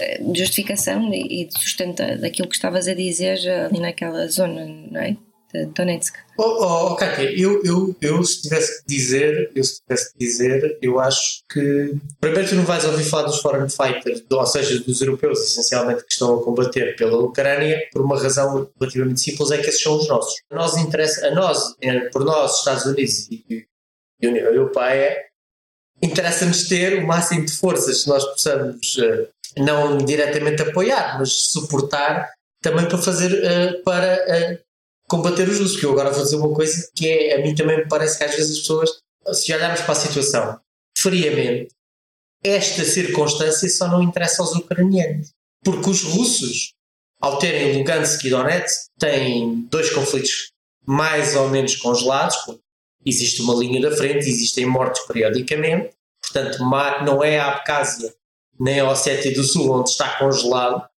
eh, 0.00 0.22
de 0.22 0.38
justificação 0.38 1.12
e 1.12 1.44
de 1.44 1.52
sustento 1.52 2.02
daquilo 2.18 2.48
que 2.48 2.54
estavas 2.54 2.88
a 2.88 2.94
dizer 2.94 3.38
ali 3.66 3.78
naquela 3.78 4.26
zona, 4.28 4.64
não 4.90 5.00
é? 5.02 5.16
De 5.52 5.66
Donetsk. 5.66 6.14
Oh, 6.38 6.92
oh, 6.92 6.96
Kátia, 6.96 7.30
eu, 7.38 7.62
eu, 7.64 7.96
eu 8.00 8.22
se 8.22 8.42
tivesse 8.42 8.82
que 8.82 8.88
dizer, 8.88 9.50
eu 9.54 9.64
se 9.64 9.80
tivesse 9.80 10.12
que 10.12 10.18
dizer, 10.18 10.78
eu 10.82 11.00
acho 11.00 11.42
que 11.50 11.94
primeiro 12.20 12.48
tu 12.48 12.54
não 12.56 12.64
vais 12.64 12.84
ouvir 12.84 13.04
falar 13.04 13.24
dos 13.24 13.40
foreign 13.40 13.70
fighters, 13.70 14.22
ou 14.30 14.46
seja, 14.46 14.78
dos 14.80 15.00
europeus 15.00 15.40
essencialmente 15.40 16.04
que 16.04 16.12
estão 16.12 16.38
a 16.38 16.44
combater 16.44 16.96
pela 16.96 17.18
Ucrânia, 17.18 17.80
por 17.92 18.02
uma 18.02 18.20
razão 18.20 18.68
relativamente 18.78 19.20
simples, 19.20 19.50
é 19.50 19.58
que 19.58 19.68
esses 19.68 19.82
são 19.82 19.96
os 19.96 20.08
nossos. 20.08 20.40
A 20.50 20.54
nós 20.54 20.76
interessa, 20.76 21.26
a 21.26 21.34
nós, 21.34 21.74
é, 21.80 22.00
por 22.10 22.24
nós, 22.24 22.58
Estados 22.58 22.84
Unidos 22.84 23.28
e, 23.30 23.66
e 24.20 24.28
União 24.28 24.46
Europeia, 24.46 25.16
interessa-nos 26.02 26.68
ter 26.68 27.02
o 27.02 27.06
máximo 27.06 27.44
de 27.44 27.52
forças 27.52 28.02
que 28.02 28.08
nós 28.08 28.24
possamos 28.24 28.98
eh, 28.98 29.28
não 29.58 29.96
diretamente 29.98 30.62
apoiar, 30.62 31.18
mas 31.18 31.32
suportar 31.32 32.30
também 32.62 32.86
para 32.88 32.98
fazer 32.98 33.32
uh, 33.32 33.82
para 33.84 34.14
uh, 34.14 34.65
combater 35.08 35.48
os 35.48 35.60
usos. 35.60 35.78
Que 35.78 35.86
eu 35.86 35.92
agora 35.92 36.10
vou 36.10 36.22
dizer 36.22 36.36
uma 36.36 36.52
coisa 36.54 36.90
que 36.94 37.08
é, 37.08 37.36
a 37.36 37.42
mim 37.42 37.54
também 37.54 37.78
me 37.78 37.88
parece 37.88 38.18
que 38.18 38.24
às 38.24 38.34
vezes 38.34 38.52
as 38.52 38.58
pessoas, 38.60 38.90
se 39.32 39.52
olharmos 39.52 39.80
para 39.80 39.92
a 39.92 39.96
situação 39.96 40.60
friamente, 40.98 41.68
esta 42.44 42.84
circunstância 42.84 43.68
só 43.68 43.88
não 43.88 44.02
interessa 44.02 44.42
aos 44.42 44.54
ucranianos. 44.54 45.30
Porque 45.64 45.90
os 45.90 46.02
russos, 46.02 46.72
ao 47.20 47.38
terem 47.38 47.78
Lugansk 47.78 48.24
e 48.24 48.30
Donetsk, 48.30 48.86
têm 48.98 49.66
dois 49.70 49.90
conflitos 49.90 50.52
mais 50.86 51.34
ou 51.34 51.48
menos 51.48 51.74
congelados. 51.76 52.36
Existe 53.04 53.42
uma 53.42 53.54
linha 53.54 53.80
da 53.80 53.96
frente, 53.96 54.28
existem 54.28 54.66
mortes 54.66 55.04
periodicamente. 55.06 55.90
Portanto, 56.20 56.58
não 57.04 57.22
é 57.22 57.38
a 57.38 57.52
Abkhazia 57.52 58.12
nem 58.58 58.80
a 58.80 58.90
Ossétia 58.90 59.32
do 59.34 59.44
Sul 59.44 59.70
onde 59.70 59.90
está 59.90 60.18
congelado, 60.18 60.88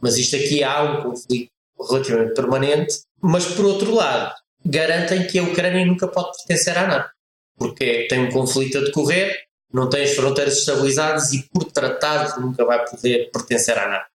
mas 0.00 0.16
isto 0.16 0.36
aqui 0.36 0.62
há 0.62 0.82
um 0.82 1.02
conflito 1.02 1.50
relativamente 1.88 2.34
permanente 2.34 3.00
mas 3.26 3.46
por 3.46 3.64
outro 3.64 3.94
lado, 3.94 4.34
garantem 4.62 5.26
que 5.26 5.38
a 5.38 5.42
Ucrânia 5.42 5.86
nunca 5.86 6.06
pode 6.06 6.36
pertencer 6.36 6.76
à 6.76 6.86
NATO, 6.86 7.10
porque 7.56 8.06
tem 8.06 8.20
um 8.20 8.30
conflito 8.30 8.76
a 8.76 8.80
decorrer, 8.82 9.44
não 9.72 9.88
tem 9.88 10.04
as 10.04 10.14
fronteiras 10.14 10.58
estabilizadas 10.58 11.32
e 11.32 11.48
por 11.48 11.64
tratado 11.64 12.38
nunca 12.42 12.66
vai 12.66 12.84
poder 12.84 13.30
pertencer 13.32 13.78
à 13.78 13.88
NATO, 13.88 14.10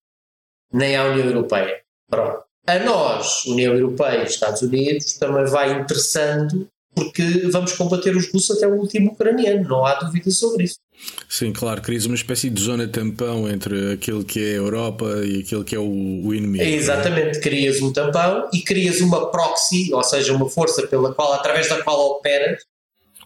nem 0.72 0.96
à 0.96 1.06
União 1.06 1.26
Europeia. 1.26 1.82
Pronto. 2.08 2.44
A 2.68 2.78
nós, 2.78 3.46
União 3.46 3.74
Europeia 3.74 4.22
e 4.22 4.26
Estados 4.26 4.62
Unidos, 4.62 5.14
também 5.14 5.46
vai 5.46 5.72
interessando 5.72 6.70
porque 7.00 7.24
vamos 7.50 7.72
combater 7.74 8.16
os 8.16 8.30
russos 8.32 8.58
até 8.58 8.68
o 8.68 8.76
último 8.76 9.12
ucraniano, 9.12 9.68
não 9.68 9.86
há 9.86 9.96
dúvida 9.96 10.30
sobre 10.32 10.66
isso. 10.66 10.80
Sim, 11.30 11.54
claro, 11.54 11.82
crias 11.82 12.06
uma 12.06 12.16
espécie 12.16 12.50
de 12.50 12.62
zona 12.62 12.86
tampão 12.88 13.50
entre 13.50 13.94
aquilo 13.94 14.26
que 14.26 14.40
é 14.44 14.52
a 14.52 14.56
Europa 14.56 15.06
e 15.24 15.40
aquilo 15.40 15.64
que 15.64 15.74
é 15.74 15.80
o, 15.80 15.84
o 15.84 16.34
inimigo. 16.34 16.64
É 16.64 16.70
exatamente, 16.70 17.40
crias 17.40 17.82
um 17.82 17.94
tampão 17.94 18.50
e 18.54 18.62
crias 18.62 19.00
uma 19.00 19.32
proxy, 19.32 19.94
ou 19.94 20.04
seja, 20.04 20.34
uma 20.34 20.50
força 20.50 20.86
pela 20.88 21.14
qual, 21.14 21.32
através 21.34 21.70
da 21.70 21.82
qual 21.82 22.00
operas 22.12 22.64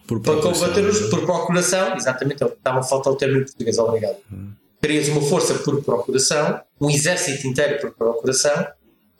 para 0.06 0.36
combater 0.40 0.84
os 0.84 1.00
por 1.08 1.22
procuração, 1.22 1.96
exatamente, 1.96 2.44
estava 2.44 2.78
a 2.78 2.82
faltar 2.82 3.12
o 3.12 3.16
termo 3.16 3.38
em 3.38 3.44
português, 3.44 3.78
obrigado. 3.78 4.16
Hum. 4.32 4.52
Crias 4.80 5.08
uma 5.08 5.22
força 5.22 5.54
por 5.54 5.82
procuração, 5.82 6.60
um 6.80 6.90
exército 6.90 7.46
inteiro 7.46 7.80
por 7.80 7.92
procuração, 7.92 8.66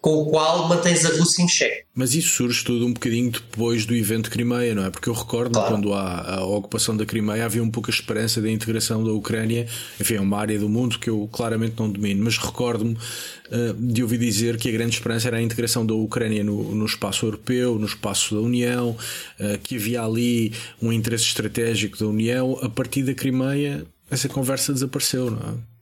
com 0.05 0.19
o 0.19 0.27
qual 0.27 0.69
mantens 0.69 1.03
a 1.07 1.17
Rússia 1.17 1.43
em 1.43 1.49
xeque. 1.49 1.85
Mas 1.95 2.15
isso 2.15 2.29
surge 2.29 2.63
tudo 2.63 2.85
um 2.85 2.93
bocadinho 2.93 3.31
depois 3.31 3.87
do 3.87 3.97
evento 3.97 4.25
de 4.25 4.31
Crimeia, 4.33 4.75
não 4.75 4.85
é? 4.85 4.91
Porque 4.91 5.09
eu 5.09 5.15
recordo 5.15 5.55
claro. 5.55 5.73
quando 5.73 5.95
há 5.95 6.41
a 6.41 6.45
ocupação 6.45 6.95
da 6.95 7.07
Crimeia 7.07 7.47
havia 7.47 7.63
um 7.63 7.71
pouca 7.71 7.89
esperança 7.89 8.39
da 8.43 8.51
integração 8.51 9.03
da 9.03 9.11
Ucrânia, 9.13 9.67
enfim, 9.99 10.17
é 10.17 10.21
uma 10.21 10.39
área 10.39 10.59
do 10.59 10.69
mundo 10.69 10.99
que 10.99 11.09
eu 11.09 11.27
claramente 11.33 11.77
não 11.79 11.91
domino, 11.91 12.23
mas 12.23 12.37
recordo-me 12.37 12.93
uh, 12.93 13.73
de 13.81 14.03
ouvir 14.03 14.19
dizer 14.19 14.59
que 14.59 14.69
a 14.69 14.73
grande 14.73 14.95
esperança 14.95 15.29
era 15.29 15.39
a 15.39 15.43
integração 15.43 15.87
da 15.87 15.95
Ucrânia 15.95 16.45
no, 16.45 16.75
no 16.75 16.85
espaço 16.85 17.25
europeu, 17.25 17.79
no 17.79 17.87
espaço 17.87 18.35
da 18.35 18.43
União, 18.43 18.91
uh, 18.91 19.59
que 19.63 19.77
havia 19.77 20.03
ali 20.03 20.53
um 20.83 20.93
interesse 20.93 21.25
estratégico 21.25 21.99
da 21.99 22.07
União. 22.07 22.59
A 22.61 22.69
partir 22.69 23.05
da 23.05 23.15
Crimeia, 23.15 23.87
essa 24.11 24.29
conversa 24.29 24.71
desapareceu, 24.71 25.31
não 25.31 25.39
é? 25.39 25.74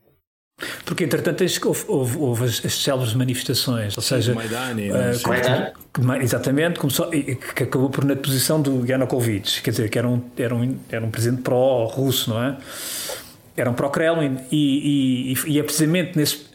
Porque, 0.84 1.04
entretanto, 1.04 1.44
houve, 1.64 1.84
houve, 1.88 2.18
houve 2.18 2.44
as, 2.44 2.64
as 2.64 2.74
célebres 2.74 3.14
manifestações, 3.14 3.96
ou 3.96 4.02
seja, 4.02 4.34
Maidani, 4.34 4.90
uh, 4.90 6.22
exatamente, 6.22 6.78
começou, 6.78 7.10
que 7.10 7.62
acabou 7.62 7.90
por 7.90 8.04
na 8.04 8.16
posição 8.16 8.60
do 8.60 8.84
Yanukovych, 8.86 9.62
quer 9.62 9.70
dizer, 9.70 9.88
que 9.88 9.98
era 9.98 10.08
um, 10.08 10.22
era 10.36 10.54
um, 10.54 10.78
era 10.88 11.04
um 11.04 11.10
presidente 11.10 11.42
pró-russo, 11.42 12.30
não 12.30 12.42
é? 12.42 12.56
Era 13.56 13.70
um 13.70 13.74
pró-Kremlin, 13.74 14.38
e, 14.50 15.34
e, 15.34 15.52
e, 15.52 15.58
é 15.58 15.62
precisamente 15.62 16.16
nesse, 16.16 16.46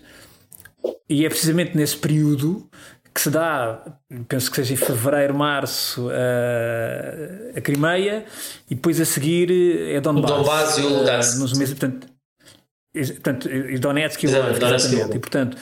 e 1.10 1.26
é 1.26 1.30
precisamente 1.30 1.78
nesse 1.78 1.98
período 1.98 2.68
que 3.14 3.22
se 3.22 3.32
dá, 3.32 3.82
penso 4.28 4.52
que 4.52 4.58
seja 4.58 4.76
em 4.76 4.78
fevereiro, 4.78 5.34
março, 5.34 6.08
a, 6.12 7.58
a 7.58 7.62
Crimeia, 7.62 8.26
e 8.70 8.76
depois 8.76 9.02
a 9.02 9.06
seguir 9.06 9.52
é 9.92 10.00
Donbass. 10.00 10.32
O 10.32 10.36
Donbass 10.36 10.78
e 10.78 10.82
o 10.82 11.00
Lugansk. 11.00 11.36
Uh, 11.36 11.40
nos 11.40 11.58
meses, 11.58 11.74
portanto, 11.74 12.08
Portanto, 12.98 13.50
e 13.50 13.78
Donetsk 13.78 14.24
e 14.24 14.28
Lugansk, 14.28 14.64
exatamente. 14.64 15.16
E, 15.16 15.20
portanto, 15.20 15.58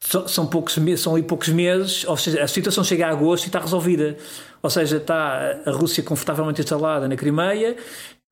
são, 0.00 0.46
poucos 0.46 0.78
são 0.96 1.14
ali 1.14 1.22
poucos 1.22 1.48
meses, 1.48 2.04
ou 2.06 2.16
seja, 2.16 2.42
a 2.42 2.48
situação 2.48 2.82
chega 2.82 3.06
a 3.06 3.10
agosto 3.10 3.44
e 3.44 3.46
está 3.48 3.60
resolvida. 3.60 4.16
Ou 4.62 4.70
seja, 4.70 4.96
está 4.96 5.60
a 5.64 5.70
Rússia 5.70 6.02
confortavelmente 6.02 6.60
instalada 6.60 7.06
na 7.06 7.16
Crimeia, 7.16 7.76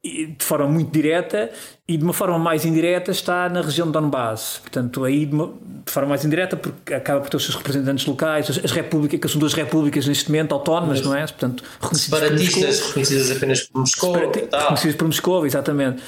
de 0.03 0.45
forma 0.45 0.67
muito 0.67 0.91
direta, 0.91 1.51
e 1.87 1.97
de 1.97 2.05
uma 2.05 2.13
forma 2.13 2.39
mais 2.39 2.65
indireta 2.65 3.11
está 3.11 3.49
na 3.49 3.61
região 3.61 3.87
de 3.87 3.93
Donbass. 3.93 4.61
Portanto, 4.63 5.05
aí 5.05 5.27
de, 5.27 5.35
uma, 5.35 5.53
de 5.85 5.93
forma 5.93 6.11
mais 6.11 6.25
indireta, 6.25 6.57
porque 6.57 6.95
acaba 6.95 7.21
por 7.21 7.29
ter 7.29 7.37
os 7.37 7.45
seus 7.45 7.57
representantes 7.57 8.07
locais, 8.07 8.49
as, 8.51 8.73
repúblicas, 8.73 9.21
que 9.21 9.29
são 9.29 9.39
duas 9.39 9.55
repúblicas 9.55 10.07
neste 10.07 10.31
momento 10.31 10.53
autónomas, 10.53 11.01
não 11.03 11.15
é? 11.15 11.23
Portanto, 11.27 11.65
separatistas, 11.93 12.81
reconhecidas 12.89 13.31
apenas 13.31 13.63
por 13.65 13.81
Moscou. 13.81 14.15
Reconhecidas 14.15 14.97
por 14.97 15.07
Moscou, 15.07 15.47
exatamente. 15.47 16.03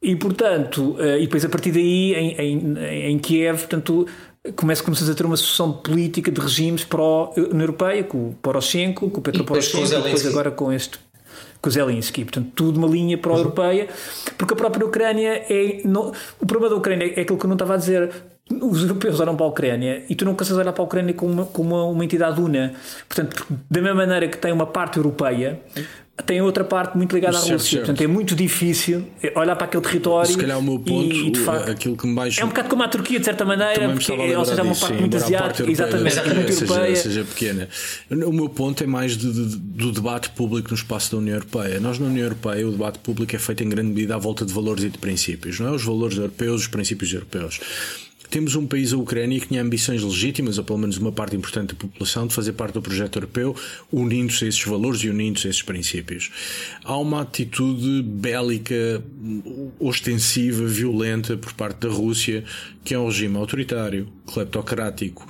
E 0.00 0.14
portanto, 0.14 0.92
uh, 0.92 1.18
e 1.18 1.22
depois 1.22 1.44
a 1.44 1.48
partir 1.48 1.72
daí 1.72 2.14
em, 2.14 2.40
em, 2.40 3.10
em 3.10 3.18
Kiev, 3.18 3.58
portanto, 3.58 4.06
começa, 4.54 4.82
começas 4.82 5.08
a 5.10 5.14
ter 5.14 5.26
uma 5.26 5.36
sucessão 5.36 5.72
política 5.72 6.30
de 6.30 6.40
regimes 6.40 6.84
pró-União 6.84 7.60
Europeia, 7.60 8.04
com 8.04 8.28
o 8.28 8.34
Poroshenko, 8.40 9.10
com 9.10 9.18
o 9.18 9.22
Petro 9.22 9.44
Poroshenko, 9.44 9.86
e 9.86 10.02
depois 10.02 10.26
agora 10.26 10.50
com 10.50 10.72
este 10.72 10.98
com 11.60 11.70
Zelensky, 11.70 12.24
portanto, 12.24 12.52
tudo 12.54 12.78
uma 12.78 12.86
linha 12.86 13.18
pró-europeia, 13.18 13.88
porque 14.36 14.54
a 14.54 14.56
própria 14.56 14.86
Ucrânia 14.86 15.44
é. 15.48 15.80
Não, 15.84 16.12
o 16.40 16.46
problema 16.46 16.72
da 16.72 16.76
Ucrânia 16.76 17.12
é 17.16 17.22
aquilo 17.22 17.38
que 17.38 17.44
eu 17.44 17.48
não 17.48 17.56
estava 17.56 17.74
a 17.74 17.76
dizer. 17.76 18.10
Os 18.50 18.82
europeus 18.82 19.20
olham 19.20 19.36
para 19.36 19.44
a 19.44 19.48
Ucrânia 19.48 20.04
e 20.08 20.14
tu 20.14 20.24
não 20.24 20.34
consegues 20.34 20.58
olhar 20.58 20.72
para 20.72 20.82
a 20.82 20.86
Ucrânia 20.86 21.12
como 21.12 21.32
uma, 21.32 21.44
como 21.46 21.74
uma, 21.74 21.84
uma 21.84 22.04
entidade 22.04 22.40
una. 22.40 22.72
Portanto, 23.06 23.44
da 23.70 23.82
mesma 23.82 24.06
maneira 24.06 24.26
que 24.26 24.38
tem 24.38 24.52
uma 24.52 24.66
parte 24.66 24.96
europeia, 24.96 25.60
tem 26.26 26.40
outra 26.42 26.64
parte 26.64 26.96
muito 26.96 27.14
ligada 27.14 27.36
à 27.36 27.40
Rússia. 27.40 27.58
Certo. 27.58 27.78
Portanto, 27.78 28.02
é 28.02 28.06
muito 28.06 28.34
difícil 28.34 29.06
olhar 29.34 29.56
para 29.56 29.66
aquele 29.66 29.82
território. 29.82 30.30
Se 30.30 30.36
calhar 30.38 30.58
o 30.58 30.62
meu 30.62 30.78
ponto, 30.78 31.14
e, 31.14 31.30
de 31.30 31.40
facto, 31.40 31.70
aquilo 31.70 31.96
que 31.96 32.06
me 32.06 32.12
mais. 32.12 32.38
É 32.38 32.44
um 32.44 32.48
bocado 32.48 32.68
como 32.68 32.82
a 32.82 32.88
Turquia, 32.88 33.18
de 33.18 33.24
certa 33.24 33.44
maneira, 33.44 33.88
porque, 33.90 34.12
é, 34.12 34.38
ou 34.38 34.44
seja, 34.44 34.60
é 34.60 34.64
uma 34.64 34.74
parte 34.74 34.94
sim, 34.94 35.00
muito 35.00 35.16
asiática, 35.16 35.70
exatamente, 35.70 36.16
muito 36.16 36.52
seja, 36.52 36.74
europeia. 36.74 36.96
Seja 36.96 37.24
pequena. 37.24 37.68
O 38.10 38.32
meu 38.32 38.48
ponto 38.48 38.82
é 38.82 38.86
mais 38.86 39.16
de, 39.16 39.32
de, 39.32 39.56
do 39.56 39.92
debate 39.92 40.30
público 40.30 40.70
no 40.70 40.76
espaço 40.76 41.12
da 41.12 41.18
União 41.18 41.34
Europeia. 41.34 41.80
Nós, 41.80 41.98
na 41.98 42.06
União 42.06 42.24
Europeia, 42.24 42.66
o 42.66 42.70
debate 42.70 42.98
público 42.98 43.34
é 43.34 43.38
feito 43.38 43.62
em 43.62 43.68
grande 43.68 43.88
medida 43.88 44.14
à 44.14 44.18
volta 44.18 44.44
de 44.44 44.52
valores 44.52 44.84
e 44.84 44.88
de 44.88 44.98
princípios, 44.98 45.60
não 45.60 45.68
é? 45.68 45.70
Os 45.72 45.84
valores 45.84 46.16
europeus, 46.16 46.62
os 46.62 46.68
princípios 46.68 47.12
europeus. 47.12 47.60
Temos 48.30 48.54
um 48.54 48.66
país, 48.66 48.92
a 48.92 48.98
Ucrânia, 48.98 49.40
que 49.40 49.48
tinha 49.48 49.62
ambições 49.62 50.02
legítimas, 50.02 50.58
ou 50.58 50.64
pelo 50.64 50.78
menos 50.78 50.98
uma 50.98 51.10
parte 51.10 51.34
importante 51.34 51.74
da 51.74 51.80
população, 51.80 52.26
de 52.26 52.34
fazer 52.34 52.52
parte 52.52 52.74
do 52.74 52.82
projeto 52.82 53.16
europeu, 53.16 53.56
unindo-se 53.90 54.44
a 54.44 54.48
esses 54.48 54.62
valores 54.64 55.00
e 55.00 55.08
unindo-se 55.08 55.46
a 55.46 55.50
esses 55.50 55.62
princípios. 55.62 56.30
Há 56.84 56.96
uma 56.98 57.22
atitude 57.22 58.02
bélica, 58.02 59.02
ostensiva, 59.78 60.66
violenta 60.66 61.38
por 61.38 61.54
parte 61.54 61.86
da 61.86 61.88
Rússia, 61.88 62.44
que 62.84 62.92
é 62.92 62.98
um 62.98 63.06
regime 63.06 63.36
autoritário, 63.38 64.08
cleptocrático, 64.26 65.26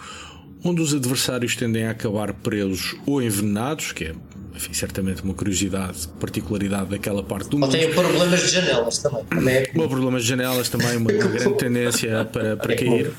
onde 0.65 0.83
os 0.83 0.93
adversários 0.93 1.55
tendem 1.55 1.85
a 1.85 1.93
acabar 1.93 2.33
presos 2.33 2.97
ou 3.07 3.23
envenenados, 3.23 3.93
que 3.93 4.05
é 4.07 4.15
enfim, 4.59 4.75
certamente 4.75 5.23
uma 5.23 5.35
curiosidade, 5.35 6.09
particularidade 6.21 6.91
daquela 6.91 7.23
parte 7.23 7.49
do 7.49 7.57
mundo. 7.59 7.73
Ou 7.73 7.79
tem 7.79 7.95
problemas 7.95 8.41
de 8.41 8.49
janelas 8.49 8.99
também. 8.99 9.25
também 9.25 9.55
é... 9.55 9.71
Ou 9.77 9.89
problemas 9.89 10.23
de 10.25 10.29
janelas 10.29 10.69
também, 10.69 10.97
uma, 10.97 11.11
grande 11.13 11.57
tendência 11.57 12.25
para, 12.25 12.57
para 12.57 12.73
é 12.73 12.77
cair. 12.77 13.13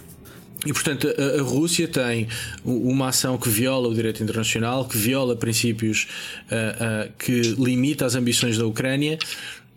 E, 0.65 0.73
portanto, 0.73 1.07
a, 1.07 1.39
a, 1.39 1.41
Rússia 1.41 1.87
tem 1.87 2.27
uma 2.65 3.07
ação 3.07 3.37
que 3.37 3.47
viola 3.47 3.87
o 3.87 3.95
direito 3.95 4.21
internacional, 4.21 4.85
que 4.85 4.97
viola 4.97 5.33
princípios 5.33 6.07
uh, 6.51 7.07
uh, 7.07 7.13
que 7.17 7.39
limita 7.57 8.05
as 8.05 8.15
ambições 8.15 8.57
da 8.57 8.65
Ucrânia, 8.65 9.17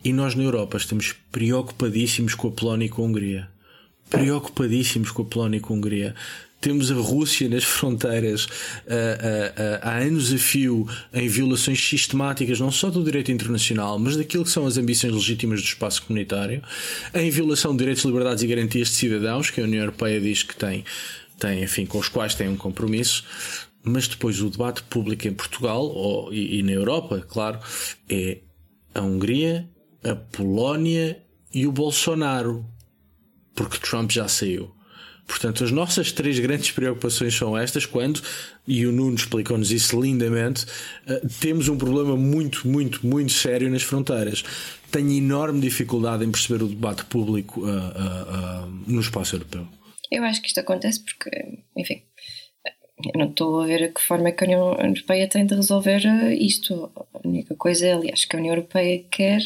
E 0.03 0.11
nós 0.11 0.35
na 0.35 0.43
Europa 0.43 0.75
estamos 0.75 1.15
preocupadíssimos 1.31 2.35
com 2.35 2.49
a 2.49 2.51
Polónia 2.51 2.87
e 2.87 2.89
com 2.89 3.03
a 3.03 3.05
Hungria. 3.05 3.47
Preocupadíssimos 4.09 5.11
com 5.11 5.21
a 5.21 5.25
Polónia 5.25 5.57
e 5.57 5.61
com 5.61 5.73
a 5.73 5.77
Hungria. 5.77 6.13
Temos 6.63 6.89
a 6.89 6.95
Rússia 6.95 7.49
nas 7.49 7.65
fronteiras 7.65 8.45
uh, 8.45 8.47
uh, 8.47 8.49
uh, 8.49 9.79
há 9.81 9.97
anos 9.97 10.33
a 10.33 10.37
fio 10.37 10.87
em 11.13 11.27
violações 11.27 11.85
sistemáticas, 11.85 12.57
não 12.57 12.71
só 12.71 12.89
do 12.89 13.03
direito 13.03 13.33
internacional, 13.33 13.99
mas 13.99 14.15
daquilo 14.15 14.45
que 14.45 14.49
são 14.49 14.65
as 14.65 14.77
ambições 14.77 15.11
legítimas 15.11 15.61
do 15.61 15.65
espaço 15.65 16.03
comunitário, 16.03 16.63
em 17.13 17.29
violação 17.29 17.73
de 17.73 17.79
direitos, 17.79 18.05
liberdades 18.05 18.43
e 18.43 18.47
garantias 18.47 18.87
de 18.87 18.95
cidadãos, 18.95 19.49
que 19.49 19.59
a 19.59 19.65
União 19.65 19.81
Europeia 19.81 20.21
diz 20.21 20.41
que 20.41 20.55
tem, 20.55 20.85
tem 21.37 21.61
enfim, 21.61 21.85
com 21.85 21.97
os 21.99 22.07
quais 22.07 22.33
tem 22.33 22.47
um 22.47 22.55
compromisso 22.55 23.25
mas 23.85 24.07
depois 24.07 24.41
o 24.41 24.49
debate 24.49 24.81
público 24.83 25.27
em 25.27 25.33
Portugal 25.33 25.83
ou, 25.83 26.33
e, 26.33 26.59
e, 26.59 26.63
na 26.63 26.71
Europa, 26.71 27.19
claro, 27.19 27.59
é 28.09 28.39
a 28.95 29.01
Hungria, 29.01 29.69
a 30.01 30.15
Polónia 30.15 31.21
e 31.53 31.67
o 31.67 31.71
Bolsonaro, 31.73 32.65
porque 33.53 33.77
Trump 33.79 34.09
já 34.09 34.25
saiu. 34.29 34.73
Portanto, 35.27 35.63
as 35.63 35.71
nossas 35.71 36.11
três 36.11 36.37
grandes 36.39 36.71
preocupações 36.71 37.33
são 37.33 37.57
estas, 37.57 37.85
quando, 37.85 38.21
e 38.67 38.85
o 38.85 38.91
Nuno 38.91 39.15
explicou-nos 39.15 39.71
isso 39.71 39.99
lindamente, 39.99 40.65
uh, 40.65 41.27
temos 41.39 41.69
um 41.69 41.77
problema 41.77 42.15
muito, 42.15 42.67
muito, 42.67 43.05
muito 43.05 43.31
sério 43.31 43.69
nas 43.69 43.83
fronteiras. 43.83 44.43
Tenho 44.91 45.11
enorme 45.11 45.59
dificuldade 45.61 46.25
em 46.25 46.31
perceber 46.31 46.63
o 46.63 46.67
debate 46.67 47.05
público 47.05 47.61
uh, 47.61 47.67
uh, 47.67 48.67
no 48.85 48.99
espaço 48.99 49.35
europeu. 49.35 49.67
Eu 50.11 50.23
acho 50.23 50.41
que 50.41 50.47
isto 50.47 50.59
acontece 50.59 51.03
porque, 51.03 51.29
enfim, 51.75 52.03
eu 53.05 53.19
não 53.19 53.29
estou 53.29 53.61
a 53.61 53.65
ver 53.65 53.83
a 53.83 53.87
que 53.87 54.01
forma 54.01 54.29
é 54.29 54.31
que 54.31 54.43
a 54.43 54.47
União 54.47 54.77
Europeia 54.79 55.27
tem 55.27 55.45
de 55.45 55.55
resolver 55.55 56.01
isto. 56.33 56.91
A 57.13 57.27
única 57.27 57.55
coisa, 57.55 57.95
aliás, 57.95 58.25
que 58.25 58.35
a 58.35 58.39
União 58.39 58.53
Europeia 58.53 59.03
quer, 59.09 59.41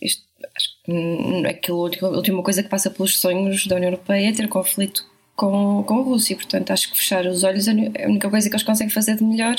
isto, 0.00 0.22
acho 0.54 0.68
que 0.84 1.46
aquilo, 1.46 1.90
a 2.02 2.08
última 2.08 2.42
coisa 2.42 2.62
que 2.62 2.68
passa 2.68 2.90
pelos 2.90 3.18
sonhos 3.18 3.66
da 3.66 3.76
União 3.76 3.90
Europeia 3.90 4.28
é 4.28 4.32
ter 4.32 4.48
conflito 4.48 5.11
com, 5.42 5.82
com 5.82 5.98
a 5.98 6.02
Rússia. 6.02 6.36
Portanto, 6.36 6.72
acho 6.72 6.92
que 6.92 6.96
fechar 6.96 7.26
os 7.26 7.42
olhos, 7.42 7.66
a 7.66 7.72
única 7.72 8.30
coisa 8.30 8.48
que 8.48 8.54
eles 8.54 8.64
conseguem 8.64 8.92
fazer 8.92 9.16
de 9.16 9.24
melhor 9.24 9.56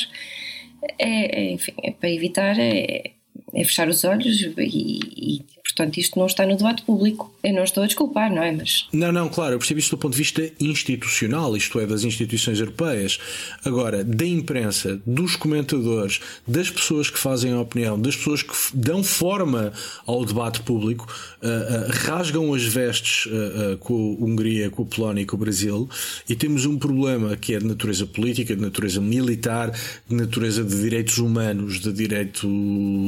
é, 0.98 1.42
é 1.42 1.52
enfim, 1.52 1.74
é 1.84 1.92
para 1.92 2.10
evitar 2.10 2.58
é, 2.58 3.12
é 3.54 3.64
fechar 3.64 3.88
os 3.88 4.04
olhos 4.04 4.42
e, 4.42 4.54
e, 4.58 5.42
portanto 5.64 5.98
isto 5.98 6.20
não 6.20 6.26
está 6.26 6.46
no 6.46 6.56
debate 6.56 6.84
público. 6.84 7.34
Eu 7.44 7.54
não 7.54 7.64
estou 7.64 7.84
a 7.84 7.88
desculpar, 7.88 8.34
não 8.34 8.44
é? 8.44 8.52
Mas... 8.52 8.88
Não, 8.94 9.12
não, 9.12 9.30
claro, 9.30 9.56
eu 9.56 9.60
percebo 9.60 9.80
isto 9.80 9.96
do 9.96 10.00
ponto 10.00 10.14
de 10.14 10.20
vista 10.20 10.52
institucional, 10.60 11.56
isto 11.58 11.80
é, 11.80 11.86
das 11.86 12.04
instituições 12.04 12.60
europeias. 12.60 13.20
Agora, 13.66 14.04
da 14.04 14.26
imprensa, 14.26 15.02
dos 15.06 15.36
comentadores, 15.36 16.20
das 16.48 16.70
pessoas 16.70 17.10
que 17.10 17.20
fazem 17.20 17.52
a 17.54 17.60
opinião, 17.60 18.00
das 18.00 18.16
pessoas 18.16 18.44
que 18.44 18.54
dão 18.74 19.04
forma 19.04 19.74
ao 20.06 20.24
debate 20.26 20.62
público, 20.62 21.08
uh, 21.42 21.48
uh, 21.48 21.92
rasgam 22.08 22.54
as 22.54 22.64
vestes 22.64 23.26
uh, 23.26 23.78
com 23.78 24.18
a 24.20 24.26
Hungria, 24.26 24.70
com 24.70 24.84
a 24.84 24.86
Polónia 24.86 25.22
e 25.22 25.26
com 25.26 25.36
o 25.36 25.40
Brasil 25.40 25.90
e 26.28 26.36
temos 26.36 26.66
um 26.66 26.78
problema 26.78 27.36
que 27.36 27.54
é 27.54 27.60
de 27.60 27.66
natureza 27.66 28.06
política, 28.06 28.56
de 28.56 28.62
natureza 28.62 29.02
militar, 29.02 29.72
de 30.08 30.16
natureza 30.16 30.64
de 30.64 30.80
direitos 30.80 31.18
humanos, 31.18 31.80
de 31.80 31.92
direito 31.92 32.48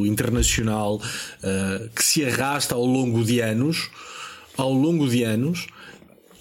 internacional, 0.05 0.34
que 1.95 2.03
se 2.03 2.25
arrasta 2.25 2.75
ao 2.75 2.85
longo 2.85 3.23
de 3.23 3.39
anos 3.39 3.89
ao 4.57 4.71
longo 4.71 5.07
de 5.07 5.23
anos 5.23 5.67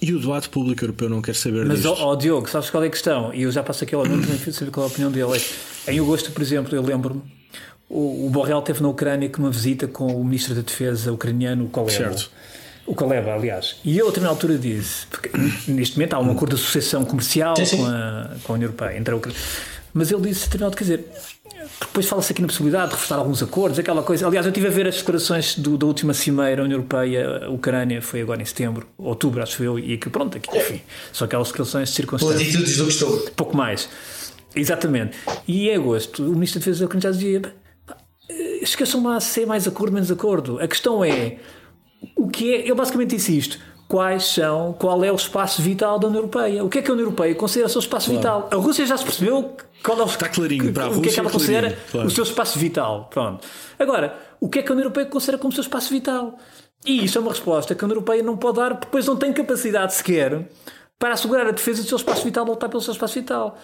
e 0.01 0.13
o 0.13 0.19
debate 0.19 0.49
público 0.49 0.83
europeu 0.83 1.09
não 1.09 1.21
quer 1.21 1.35
saber 1.35 1.65
Mas, 1.65 1.79
disto. 1.79 1.91
Mas, 1.91 2.01
oh, 2.01 2.15
Diogo, 2.15 2.49
sabes 2.49 2.69
qual 2.69 2.83
é 2.83 2.87
a 2.87 2.89
questão? 2.89 3.33
E 3.33 3.43
eu 3.43 3.51
já 3.51 3.63
passo 3.63 3.83
aqui 3.83 3.95
ao 3.95 4.05
Nuno 4.05 4.23
também 4.23 4.37
saber 4.53 4.71
qual 4.71 4.85
é 4.85 4.89
a 4.89 4.91
opinião 4.91 5.11
dele. 5.11 5.41
Em 5.87 5.99
agosto, 5.99 6.31
por 6.31 6.41
exemplo, 6.41 6.75
eu 6.75 6.81
lembro-me, 6.81 7.21
o, 7.89 8.27
o 8.27 8.29
Borrell 8.29 8.59
esteve 8.59 8.81
na 8.81 8.89
Ucrânia 8.89 9.29
com 9.29 9.41
uma 9.41 9.51
visita 9.51 9.87
com 9.87 10.07
o 10.07 10.23
Ministro 10.23 10.55
da 10.55 10.61
Defesa 10.61 11.11
ucraniano, 11.11 11.65
o 11.65 11.69
Koleva. 11.69 11.91
Certo. 11.91 12.31
O 12.85 12.93
Koleva, 12.93 13.33
aliás. 13.33 13.77
E 13.83 13.97
eu, 13.97 14.05
a 14.05 14.07
outra 14.07 14.27
altura, 14.27 14.57
disse, 14.57 15.07
porque 15.07 15.31
neste 15.67 15.97
momento 15.97 16.13
há 16.13 16.19
um 16.19 16.31
acordo 16.31 16.55
de 16.55 16.61
associação 16.61 17.03
comercial 17.03 17.55
sim, 17.55 17.65
sim. 17.65 17.77
Com, 17.77 17.85
a, 17.85 18.31
com 18.43 18.53
a 18.53 18.55
União 18.55 18.67
Europeia, 18.67 18.97
entre 18.97 19.13
a 19.13 19.17
Ucrânia. 19.17 19.39
Mas 19.93 20.11
ele 20.11 20.21
disse, 20.21 20.45
determinado, 20.45 20.75
quer 20.75 20.83
dizer, 20.83 21.05
depois 21.79 22.07
fala-se 22.07 22.31
aqui 22.31 22.41
na 22.41 22.47
possibilidade 22.47 22.87
de 22.87 22.93
reforçar 22.93 23.17
alguns 23.17 23.41
acordos, 23.41 23.79
aquela 23.79 24.03
coisa. 24.03 24.27
Aliás, 24.27 24.45
eu 24.45 24.51
estive 24.51 24.67
a 24.67 24.71
ver 24.71 24.87
as 24.87 24.97
declarações 24.97 25.57
do, 25.57 25.77
da 25.77 25.85
última 25.85 26.13
cimeira 26.13 26.63
União 26.63 26.77
Europeia-Ucrânia, 26.77 28.01
foi 28.01 28.21
agora 28.21 28.41
em 28.41 28.45
setembro, 28.45 28.87
outubro, 28.97 29.41
acho 29.41 29.63
eu, 29.63 29.77
e 29.77 29.97
que 29.97 30.09
pronto, 30.09 30.37
aqui, 30.37 30.55
enfim, 30.57 30.81
só 31.11 31.25
aquelas 31.25 31.47
declarações 31.47 31.89
de 31.89 31.95
circunstâncias. 31.95 32.41
Atitudes 32.41 32.77
do 32.77 32.85
costume. 32.85 33.29
Pouco 33.35 33.55
mais. 33.55 33.89
Exatamente. 34.55 35.17
E 35.47 35.69
em 35.69 35.75
agosto, 35.75 36.23
o 36.23 36.33
Ministro 36.33 36.59
da 36.59 36.65
Defesa 36.65 36.79
da 36.79 36.85
Ucrânia 36.85 37.03
já 37.03 37.11
dizia: 37.11 37.41
esqueçam 38.61 39.03
lá 39.03 39.19
se 39.19 39.43
é 39.43 39.45
mais 39.45 39.67
acordo, 39.67 39.93
menos 39.93 40.11
acordo. 40.11 40.59
A 40.59 40.67
questão 40.67 41.03
é: 41.03 41.37
o 42.15 42.27
que 42.27 42.53
é. 42.53 42.69
Eu 42.69 42.75
basicamente 42.75 43.15
disse 43.15 43.37
isto 43.37 43.59
quais 43.87 44.23
são, 44.23 44.73
qual 44.73 45.03
é 45.03 45.11
o 45.11 45.15
espaço 45.15 45.61
vital 45.61 45.99
da 45.99 46.07
União 46.07 46.21
Europeia. 46.21 46.63
O 46.63 46.69
que 46.69 46.79
é 46.79 46.81
que 46.81 46.89
a 46.89 46.93
União 46.93 47.05
Europeia 47.05 47.35
considera 47.35 47.67
o 47.67 47.69
seu 47.69 47.79
espaço 47.79 48.09
claro. 48.09 48.19
vital? 48.19 48.49
A 48.51 48.55
Rússia 48.55 48.85
já 48.85 48.97
se 48.97 49.03
percebeu 49.03 49.55
qual 49.85 49.99
é 49.99 50.03
o, 50.03 50.07
Está 50.07 50.27
clarinho 50.27 50.73
para 50.73 50.85
a 50.85 50.87
Rússia. 50.87 50.99
O 50.99 51.03
que 51.03 51.09
é 51.09 51.13
que 51.13 51.19
ela 51.19 51.29
considera 51.29 51.77
claro. 51.91 52.07
o 52.07 52.11
seu 52.11 52.23
espaço 52.23 52.57
vital? 52.57 53.07
Pronto. 53.11 53.47
Agora, 53.77 54.17
o 54.39 54.49
que 54.49 54.59
é 54.59 54.63
que 54.63 54.69
a 54.69 54.71
União 54.71 54.85
Europeia 54.85 55.05
considera 55.05 55.37
como 55.37 55.51
o 55.51 55.53
seu 55.53 55.61
espaço 55.61 55.91
vital? 55.91 56.37
E 56.85 57.05
isso 57.05 57.17
é 57.17 57.21
uma 57.21 57.31
resposta 57.31 57.75
que 57.75 57.83
a 57.83 57.85
União 57.85 57.97
Europeia 57.97 58.23
não 58.23 58.35
pode 58.35 58.57
dar, 58.57 58.71
porque 58.71 58.85
depois 58.85 59.05
não 59.05 59.15
tem 59.15 59.31
capacidade 59.31 59.93
sequer 59.93 60.47
para 60.97 61.13
assegurar 61.13 61.47
a 61.47 61.51
defesa 61.51 61.83
do 61.83 61.87
seu 61.87 61.97
espaço 61.97 62.23
vital, 62.23 62.45
lutar 62.45 62.69
pelo 62.69 62.81
seu 62.81 62.93
espaço 62.93 63.13
vital. 63.13 63.57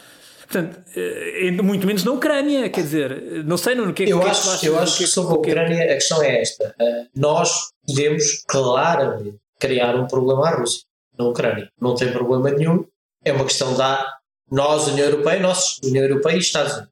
Portanto, 0.48 0.82
eh, 0.96 1.52
muito 1.52 1.88
menos 1.88 2.04
na 2.04 2.12
Ucrânia, 2.12 2.70
quer 2.70 2.82
dizer, 2.82 3.44
não 3.46 3.58
sei 3.58 3.74
no 3.74 3.94
que 3.94 4.04
é 4.04 4.06
que 4.06 4.12
Eu 4.12 4.22
acho, 4.22 4.60
que, 4.60 4.66
eu 4.66 4.78
acho 4.78 4.98
que, 4.98 5.06
que 5.06 5.10
sobre 5.10 5.34
a 5.34 5.38
Ucrânia 5.38 5.84
a 5.86 5.96
questão 5.96 6.22
é 6.22 6.42
esta. 6.42 6.76
Eh, 6.80 7.06
nós 7.16 7.70
podemos 7.88 8.44
claramente 8.48 9.38
criar 9.60 9.96
um 9.96 10.08
problema 10.08 10.50
à 10.50 10.56
Rússia, 10.56 10.84
na 11.18 11.26
Ucrânia. 11.26 11.70
Não 11.80 11.96
tem 11.96 12.12
problema 12.12 12.52
nenhum. 12.52 12.86
É 13.24 13.32
uma 13.32 13.46
questão 13.46 13.76
da 13.76 14.21
nós, 14.52 14.88
União 14.88 15.06
Europeia, 15.06 15.40
nós, 15.40 15.80
União 15.84 16.04
Europeia 16.04 16.36
e 16.36 16.40
Estados 16.40 16.74
Unidos. 16.74 16.92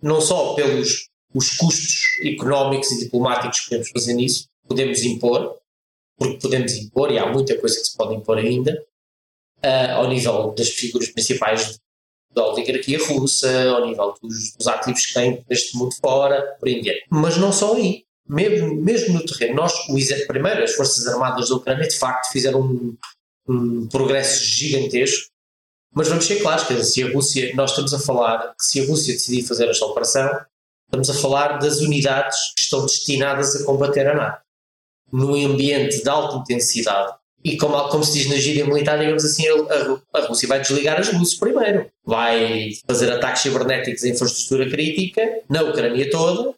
Não 0.00 0.20
só 0.20 0.54
pelos 0.54 1.08
os 1.34 1.50
custos 1.56 2.02
económicos 2.24 2.90
e 2.92 2.98
diplomáticos 3.00 3.60
que 3.60 3.70
podemos 3.70 3.90
fazer 3.90 4.14
nisso, 4.14 4.48
podemos 4.68 5.02
impor, 5.02 5.56
porque 6.16 6.38
podemos 6.38 6.72
impor, 6.76 7.10
e 7.10 7.18
há 7.18 7.26
muita 7.26 7.58
coisa 7.58 7.80
que 7.80 7.86
se 7.86 7.96
pode 7.96 8.14
impor 8.14 8.38
ainda, 8.38 8.84
uh, 9.64 9.92
ao 9.96 10.08
nível 10.08 10.52
das 10.52 10.68
figuras 10.68 11.08
principais 11.08 11.78
da 12.34 12.46
oligarquia 12.46 12.98
russa, 12.98 13.70
ao 13.70 13.86
nível 13.86 14.14
dos, 14.22 14.52
dos 14.54 14.66
ativos 14.66 15.06
que 15.06 15.14
têm 15.14 15.44
neste 15.48 15.76
mundo 15.76 15.94
fora, 16.00 16.56
por 16.58 16.68
aí 16.68 17.04
Mas 17.10 17.36
não 17.36 17.52
só 17.52 17.74
aí. 17.74 18.04
Mesmo, 18.28 18.76
mesmo 18.76 19.14
no 19.14 19.26
terreno, 19.26 19.56
nós, 19.56 19.72
o 19.88 20.26
primeiro, 20.26 20.62
as 20.62 20.72
Forças 20.72 21.06
Armadas 21.06 21.48
da 21.48 21.56
Ucrânia, 21.56 21.88
de 21.88 21.98
facto, 21.98 22.30
fizeram 22.30 22.62
um, 22.62 22.96
um 23.48 23.88
progresso 23.88 24.44
gigantesco, 24.44 25.31
mas 25.94 26.08
vamos 26.08 26.24
ser 26.24 26.40
claros, 26.40 26.64
que 26.64 26.82
se 26.82 27.02
a 27.02 27.12
Rússia, 27.12 27.52
nós 27.54 27.70
estamos 27.70 27.92
a 27.92 27.98
falar 27.98 28.54
se 28.58 28.80
a 28.80 28.86
Rússia 28.86 29.14
decidir 29.14 29.42
fazer 29.42 29.68
esta 29.68 29.84
operação, 29.84 30.40
estamos 30.86 31.10
a 31.10 31.14
falar 31.14 31.58
das 31.58 31.80
unidades 31.80 32.52
que 32.54 32.62
estão 32.62 32.82
destinadas 32.82 33.56
a 33.56 33.64
combater 33.64 34.06
a 34.06 34.14
NATO. 34.14 34.42
Num 35.12 35.34
ambiente 35.46 36.02
de 36.02 36.08
alta 36.08 36.38
intensidade, 36.38 37.14
e 37.44 37.56
como, 37.56 37.76
como 37.88 38.04
se 38.04 38.18
diz 38.18 38.28
na 38.28 38.36
gíria 38.36 38.64
militar, 38.64 38.98
digamos 38.98 39.24
assim, 39.24 39.44
a, 39.48 40.18
a, 40.18 40.26
Rússia 40.26 40.48
vai 40.48 40.60
desligar 40.60 41.00
as 41.00 41.12
luzes 41.12 41.34
primeiro. 41.34 41.90
Vai 42.04 42.70
fazer 42.86 43.10
ataques 43.10 43.42
cibernéticos 43.42 44.04
em 44.04 44.12
infraestrutura 44.12 44.70
crítica, 44.70 45.40
na 45.48 45.62
Ucrânia 45.62 46.08
toda, 46.08 46.54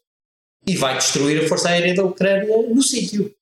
e 0.66 0.76
vai 0.76 0.94
destruir 0.96 1.42
a 1.42 1.48
força 1.48 1.70
aérea 1.70 1.94
da 1.94 2.04
Ucrânia 2.04 2.54
no 2.68 2.82
sítio. 2.82 3.34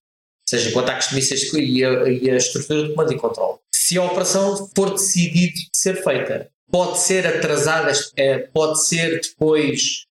Seja 0.46 0.70
com 0.70 0.80
ataques 0.80 1.08
de 1.08 1.16
mísseis 1.16 1.52
e 1.52 1.84
a, 1.84 2.08
e 2.08 2.30
a 2.30 2.36
estrutura 2.36 2.84
de 2.84 2.90
comando 2.90 3.12
e 3.12 3.18
controle. 3.18 3.58
Se 3.92 3.98
a 3.98 4.04
operação 4.04 4.70
for 4.74 4.92
decidida 4.92 5.52
de 5.52 5.68
ser 5.70 6.02
feita, 6.02 6.50
pode 6.70 6.98
ser 6.98 7.26
atrasada, 7.26 7.92
é, 8.16 8.38
pode 8.38 8.86
ser 8.86 9.20
depois 9.20 10.06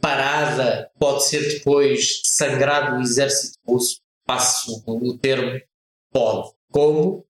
parada, 0.00 0.90
pode 0.98 1.24
ser 1.26 1.38
depois 1.54 2.20
sangrado 2.24 2.96
o 2.96 3.00
exército 3.00 3.56
russo, 3.64 4.00
passo 4.26 4.82
o 4.88 5.16
termo, 5.18 5.60
pode. 6.12 6.50
Como? 6.72 7.24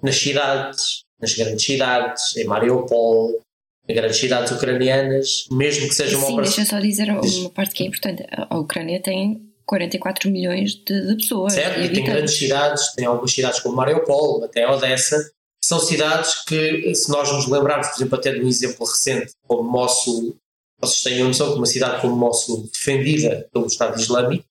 Nas 0.00 0.14
cidades, 0.14 1.02
nas 1.20 1.34
grandes 1.34 1.64
cidades, 1.64 2.36
em 2.36 2.44
Mariupol, 2.44 3.42
grandes 3.88 4.18
cidades 4.18 4.52
ucranianas, 4.52 5.48
mesmo 5.50 5.88
que 5.88 5.96
seja 5.96 6.16
uma 6.16 6.26
Sim, 6.28 6.32
operação. 6.34 6.56
deixa 6.58 6.70
só 6.70 6.80
dizer 6.80 7.10
uma 7.10 7.50
parte 7.50 7.74
que 7.74 7.82
é 7.82 7.86
importante. 7.86 8.24
A 8.30 8.56
Ucrânia 8.56 9.02
tem 9.02 9.52
44 9.66 10.30
milhões 10.30 10.74
de, 10.74 11.08
de 11.08 11.16
pessoas. 11.16 11.54
Certo, 11.54 11.80
e, 11.80 11.92
tem 11.92 12.04
grandes 12.04 12.36
cidades, 12.36 12.92
tem 12.94 13.06
algumas 13.06 13.32
cidades 13.32 13.60
como 13.60 13.76
Mariupol, 13.76 14.44
até 14.44 14.68
Odessa, 14.68 15.30
são 15.64 15.80
cidades 15.80 16.44
que, 16.44 16.94
se 16.94 17.10
nós 17.10 17.32
nos 17.32 17.48
lembrarmos, 17.48 17.88
por 17.88 17.96
exemplo, 17.96 18.18
até 18.18 18.32
de 18.32 18.44
um 18.44 18.48
exemplo 18.48 18.86
recente, 18.86 19.32
como 19.46 19.62
Mossul, 19.62 20.36
vocês 20.78 21.02
tenham 21.02 21.28
noção 21.28 21.52
que 21.52 21.56
uma 21.56 21.66
cidade 21.66 22.02
como 22.02 22.14
Mossul, 22.14 22.68
defendida 22.70 23.48
pelo 23.52 23.66
Estado 23.66 23.98
Islâmico, 23.98 24.44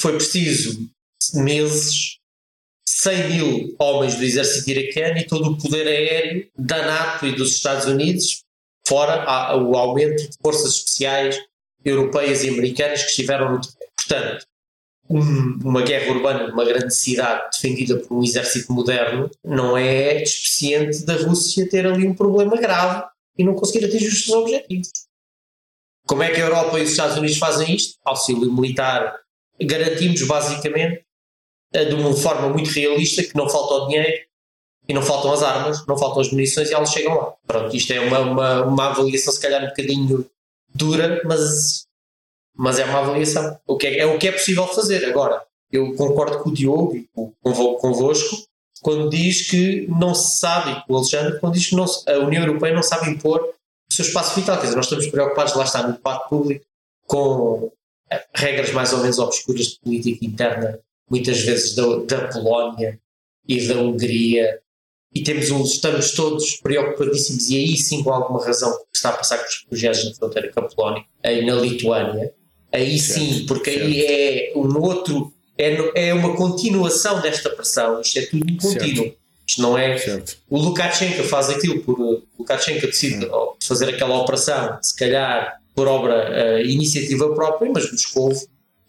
foi 0.00 0.14
preciso 0.14 0.88
meses 1.34 2.18
100 2.88 3.28
mil 3.28 3.76
homens 3.78 4.16
do 4.16 4.24
exército 4.24 4.70
iraquiano 4.70 5.18
e 5.18 5.26
todo 5.26 5.50
o 5.50 5.58
poder 5.58 5.86
aéreo 5.86 6.48
da 6.56 6.84
NATO 6.86 7.26
e 7.26 7.34
dos 7.34 7.54
Estados 7.54 7.86
Unidos, 7.86 8.42
fora 8.86 9.54
o 9.56 9.76
aumento 9.76 10.28
de 10.28 10.36
forças 10.42 10.76
especiais 10.76 11.38
europeias 11.84 12.44
e 12.44 12.48
americanas 12.48 13.02
que 13.02 13.10
estiveram 13.10 13.52
no 13.52 13.60
terreno. 13.60 13.78
Portanto, 13.96 14.46
um, 15.10 15.58
uma 15.64 15.82
guerra 15.82 16.12
urbana 16.12 16.48
numa 16.48 16.64
grande 16.64 16.94
cidade 16.94 17.48
defendida 17.52 17.96
por 17.98 18.18
um 18.18 18.22
exército 18.22 18.72
moderno, 18.72 19.30
não 19.42 19.76
é 19.76 20.14
despeciente 20.18 21.04
da 21.04 21.14
Rússia 21.14 21.68
ter 21.68 21.86
ali 21.86 22.06
um 22.06 22.14
problema 22.14 22.56
grave 22.56 23.06
e 23.36 23.44
não 23.44 23.54
conseguir 23.54 23.86
atingir 23.86 24.08
os 24.08 24.24
seus 24.24 24.36
objetivos. 24.36 24.90
Como 26.06 26.22
é 26.22 26.30
que 26.30 26.40
a 26.40 26.44
Europa 26.44 26.78
e 26.78 26.82
os 26.82 26.90
Estados 26.90 27.16
Unidos 27.16 27.38
fazem 27.38 27.74
isto? 27.74 27.98
Auxílio 28.04 28.52
militar. 28.52 29.18
Garantimos 29.60 30.22
basicamente 30.22 31.04
eh, 31.72 31.84
de 31.84 31.94
uma 31.94 32.14
forma 32.14 32.48
muito 32.48 32.70
realista 32.70 33.22
que 33.22 33.36
não 33.36 33.48
falta 33.48 33.74
o 33.74 33.88
dinheiro 33.88 34.26
e 34.88 34.94
não 34.94 35.02
faltam 35.02 35.32
as 35.32 35.42
armas, 35.42 35.86
não 35.86 35.98
faltam 35.98 36.22
as 36.22 36.30
munições 36.30 36.70
e 36.70 36.74
elas 36.74 36.90
chegam 36.90 37.14
lá. 37.14 37.34
Pronto, 37.46 37.76
isto 37.76 37.92
é 37.92 38.00
uma, 38.00 38.20
uma, 38.20 38.62
uma 38.64 38.86
avaliação 38.86 39.32
se 39.32 39.40
calhar 39.40 39.62
um 39.62 39.68
bocadinho 39.68 40.28
dura, 40.78 41.20
mas, 41.24 41.86
mas 42.56 42.78
é 42.78 42.84
uma 42.84 43.00
avaliação. 43.00 43.58
O 43.66 43.76
que 43.76 43.86
é, 43.86 43.98
é 43.98 44.06
o 44.06 44.18
que 44.18 44.28
é 44.28 44.32
possível 44.32 44.66
fazer. 44.68 45.04
Agora, 45.04 45.42
eu 45.70 45.94
concordo 45.94 46.38
com 46.38 46.50
o 46.50 46.54
Diogo 46.54 46.96
e 46.96 47.08
convosco 47.42 48.48
quando 48.80 49.10
diz 49.10 49.50
que 49.50 49.86
não 49.88 50.14
se 50.14 50.38
sabe, 50.38 50.84
com 50.86 50.94
o 50.94 50.96
Alexandre, 50.96 51.38
quando 51.40 51.54
diz 51.54 51.66
que 51.66 51.74
não, 51.74 51.84
a 51.84 52.18
União 52.18 52.44
Europeia 52.44 52.74
não 52.74 52.82
sabe 52.82 53.10
impor 53.10 53.40
o 53.90 53.94
seu 53.94 54.04
espaço 54.04 54.38
vital. 54.38 54.56
Quer 54.56 54.64
dizer, 54.64 54.76
nós 54.76 54.86
estamos 54.86 55.08
preocupados, 55.08 55.54
lá 55.54 55.64
está, 55.64 55.86
no 55.86 55.94
debate 55.94 56.28
público, 56.28 56.64
com 57.06 57.72
eh, 58.10 58.24
regras 58.34 58.72
mais 58.72 58.92
ou 58.92 59.00
menos 59.00 59.18
obscuras 59.18 59.66
de 59.66 59.80
política 59.80 60.24
interna, 60.24 60.78
muitas 61.10 61.40
vezes 61.40 61.74
da, 61.74 61.82
da 62.04 62.28
Polónia 62.28 63.00
e 63.46 63.66
da 63.66 63.74
Hungria, 63.76 64.60
e 65.14 65.22
temos 65.22 65.50
um, 65.50 65.62
estamos 65.62 66.12
todos 66.12 66.56
preocupadíssimos, 66.56 67.48
e 67.50 67.56
aí 67.56 67.76
sim 67.76 68.02
com 68.02 68.12
alguma 68.12 68.44
razão, 68.44 68.70
que 68.70 68.96
está 68.96 69.10
a 69.10 69.12
passar 69.12 69.38
com 69.38 69.48
os 69.48 69.62
refugiados 69.62 70.04
na 70.04 70.14
fronteira 70.14 70.52
com 70.52 70.60
a 70.60 70.62
Polónia, 70.64 71.04
aí 71.24 71.44
na 71.44 71.54
Lituânia, 71.54 72.32
aí 72.72 72.98
certo, 72.98 73.20
sim, 73.20 73.46
porque 73.46 73.72
certo. 73.72 73.86
aí 73.86 74.00
é 74.02 74.52
um 74.54 74.80
outro, 74.80 75.32
é, 75.56 76.08
é 76.08 76.14
uma 76.14 76.36
continuação 76.36 77.20
desta 77.20 77.50
pressão, 77.50 78.00
isto 78.00 78.18
é 78.18 78.26
tudo 78.26 78.44
um 78.44 78.56
contínuo. 78.56 79.04
Certo. 79.04 79.18
Isto 79.48 79.62
não 79.62 79.78
é. 79.78 79.96
O 80.50 80.58
Lukashenko 80.58 81.22
faz 81.22 81.48
aquilo 81.48 81.80
por. 81.80 81.98
O 81.98 82.22
Lukashenko 82.38 82.86
decide 82.86 83.24
hum. 83.24 83.54
fazer 83.62 83.88
aquela 83.88 84.20
operação, 84.20 84.78
se 84.82 84.94
calhar 84.94 85.58
por 85.74 85.88
obra, 85.88 86.58
uh, 86.58 86.66
iniciativa 86.66 87.32
própria, 87.34 87.70
mas 87.72 87.90
Moscou 87.90 88.30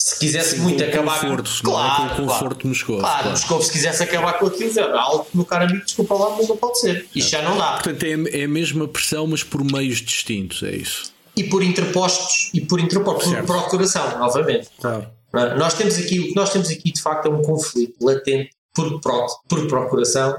se 0.02 0.18
quisesse 0.18 0.56
Sim, 0.56 0.62
muito 0.62 0.84
acabar 0.84 1.20
conforto, 1.20 1.52
com, 1.62 1.72
claro, 1.72 2.10
com 2.16 2.26
conforto 2.26 2.56
claro, 2.56 2.68
Moscou. 2.68 3.00
Claro, 3.00 3.14
claro. 3.16 3.30
Moscou, 3.32 3.62
se 3.62 3.72
quisesse 3.72 4.02
acabar 4.02 4.34
com 4.40 4.46
aquilo, 4.46 4.70
dizia, 4.70 4.86
alto 4.94 5.30
no 5.34 5.46
cara 5.46 5.66
amigo, 5.66 5.84
desculpa 5.84 6.14
lá, 6.16 6.36
mas 6.38 6.48
não 6.48 6.56
pode 6.56 6.80
ser. 6.80 7.06
Isto 7.14 7.32
já 7.32 7.42
não 7.42 7.58
dá. 7.58 7.74
Portanto, 7.74 8.04
é, 8.04 8.42
é 8.42 8.44
a 8.46 8.48
mesma 8.48 8.88
pressão, 8.88 9.28
mas 9.28 9.44
por 9.44 9.64
meios 9.64 9.98
distintos, 9.98 10.64
é 10.64 10.72
isso. 10.72 11.12
E 11.36 11.44
por 11.44 11.64
interpostos, 11.64 12.50
e 12.54 12.62
por 12.62 12.80
interpostos, 12.80 13.32
por 13.32 13.46
procuração, 13.46 14.20
novamente. 14.20 14.70
Claro. 14.80 15.12
Nós 15.58 15.74
temos 15.74 15.98
aqui, 15.98 16.20
o 16.20 16.28
que 16.30 16.36
nós 16.36 16.52
temos 16.52 16.70
aqui 16.70 16.92
de 16.92 17.02
facto 17.02 17.28
é 17.28 17.30
um 17.30 17.42
conflito 17.42 18.04
latente 18.04 18.52
por, 18.74 19.00
por 19.48 19.68
procuração 19.68 20.36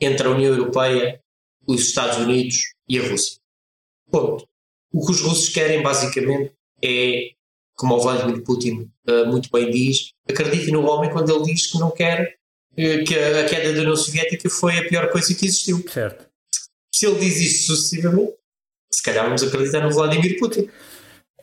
entre 0.00 0.26
a 0.26 0.30
União 0.30 0.52
Europeia, 0.52 1.20
os 1.66 1.80
Estados 1.82 2.18
Unidos 2.18 2.56
e 2.88 2.98
a 2.98 3.08
Rússia. 3.08 3.38
Ponto. 4.10 4.44
O 4.92 5.04
que 5.04 5.12
os 5.12 5.20
russos 5.20 5.48
querem 5.48 5.82
basicamente 5.82 6.52
é 6.82 7.30
como 7.74 7.94
o 7.96 8.00
Vladimir 8.00 8.42
Putin 8.42 8.90
uh, 9.08 9.26
muito 9.26 9.48
bem 9.50 9.70
diz, 9.70 10.12
acredite 10.28 10.70
no 10.70 10.84
homem 10.86 11.10
quando 11.10 11.34
ele 11.34 11.52
diz 11.52 11.66
que 11.66 11.78
não 11.78 11.90
quer 11.90 12.36
uh, 12.72 13.04
que 13.04 13.14
a, 13.18 13.44
queda 13.46 13.72
da 13.72 13.80
União 13.80 13.96
Soviética 13.96 14.48
foi 14.48 14.78
a 14.78 14.88
pior 14.88 15.10
coisa 15.10 15.34
que 15.34 15.46
existiu. 15.46 15.84
Certo. 15.88 16.26
Se 16.94 17.06
ele 17.06 17.18
diz 17.18 17.40
isso 17.40 17.66
sucessivamente, 17.66 18.34
se 18.92 19.02
calhar 19.02 19.24
vamos 19.24 19.42
acreditar 19.42 19.80
no 19.80 19.90
Vladimir 19.90 20.38
Putin. 20.38 20.68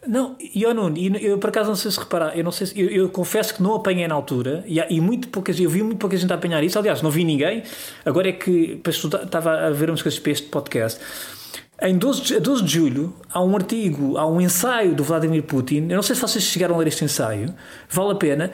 Não, 0.08 0.36
e 0.40 0.64
eu, 0.64 0.74
não, 0.74 0.92
eu 0.98 1.38
por 1.38 1.50
acaso 1.50 1.70
não 1.70 1.76
sei 1.76 1.92
se 1.92 2.00
reparar, 2.00 2.36
eu 2.36 2.44
não 2.44 2.52
sei 2.52 2.66
se, 2.66 2.80
eu, 2.80 2.90
eu, 2.90 3.10
confesso 3.10 3.54
que 3.54 3.62
não 3.62 3.76
apanhei 3.76 4.08
na 4.08 4.16
altura 4.16 4.64
e, 4.66 4.80
e 4.80 5.00
muito 5.00 5.28
poucas, 5.28 5.60
eu 5.60 5.70
vi 5.70 5.84
muito 5.84 6.00
pouca 6.00 6.18
gente 6.18 6.32
a 6.32 6.36
apanhar 6.36 6.64
isso, 6.64 6.80
aliás, 6.80 7.04
não 7.04 7.12
vi 7.12 7.24
ninguém, 7.24 7.62
agora 8.04 8.30
é 8.30 8.32
que 8.32 8.82
estava 8.84 9.68
a 9.68 9.70
ver 9.70 9.92
umas 9.92 10.02
coisas 10.02 10.20
para 10.20 10.32
este 10.32 10.48
podcast 10.48 11.00
em 11.82 11.98
12, 11.98 12.40
12 12.40 12.64
de 12.64 12.72
julho 12.72 13.16
há 13.32 13.42
um 13.42 13.56
artigo, 13.56 14.18
há 14.18 14.26
um 14.28 14.40
ensaio 14.40 14.94
do 14.94 15.04
Vladimir 15.04 15.44
Putin. 15.44 15.88
Eu 15.90 15.96
não 15.96 16.04
sei 16.04 16.16
se 16.16 16.22
vocês 16.22 16.44
chegaram 16.44 16.76
a 16.76 16.78
ler 16.78 16.88
este 16.88 17.04
ensaio, 17.04 17.54
vale 17.90 18.12
a 18.12 18.16
pena. 18.16 18.52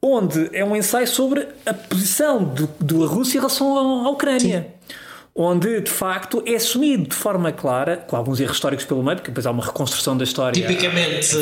Onde 0.00 0.50
é 0.52 0.64
um 0.64 0.74
ensaio 0.74 1.06
sobre 1.06 1.46
a 1.64 1.72
posição 1.72 2.52
da 2.80 3.06
Rússia 3.06 3.38
em 3.38 3.40
relação 3.40 4.06
à 4.06 4.10
Ucrânia. 4.10 4.62
Sim. 4.62 4.94
Onde 5.34 5.80
de 5.80 5.90
facto 5.90 6.42
é 6.44 6.56
assumido 6.56 7.08
de 7.08 7.14
forma 7.14 7.52
clara, 7.52 7.98
com 7.98 8.16
alguns 8.16 8.40
erros 8.40 8.56
históricos 8.56 8.84
pelo 8.84 9.02
meio, 9.02 9.16
porque 9.16 9.30
depois 9.30 9.46
há 9.46 9.50
uma 9.50 9.64
reconstrução 9.64 10.16
da 10.16 10.24
história. 10.24 10.60
Tipicamente 10.60 11.36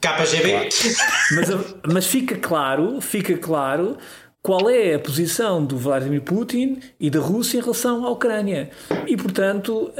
KGB. 0.00 0.50
Claro. 0.50 0.68
Mas, 1.32 1.94
mas 1.94 2.06
fica 2.06 2.36
claro, 2.36 3.00
fica 3.00 3.36
claro 3.36 3.98
qual 4.42 4.70
é 4.70 4.94
a 4.94 4.98
posição 4.98 5.64
do 5.64 5.76
Vladimir 5.76 6.22
Putin 6.22 6.80
e 6.98 7.10
da 7.10 7.18
Rússia 7.18 7.58
em 7.58 7.60
relação 7.60 8.06
à 8.06 8.10
Ucrânia. 8.10 8.70
E, 9.06 9.16
portanto, 9.16 9.92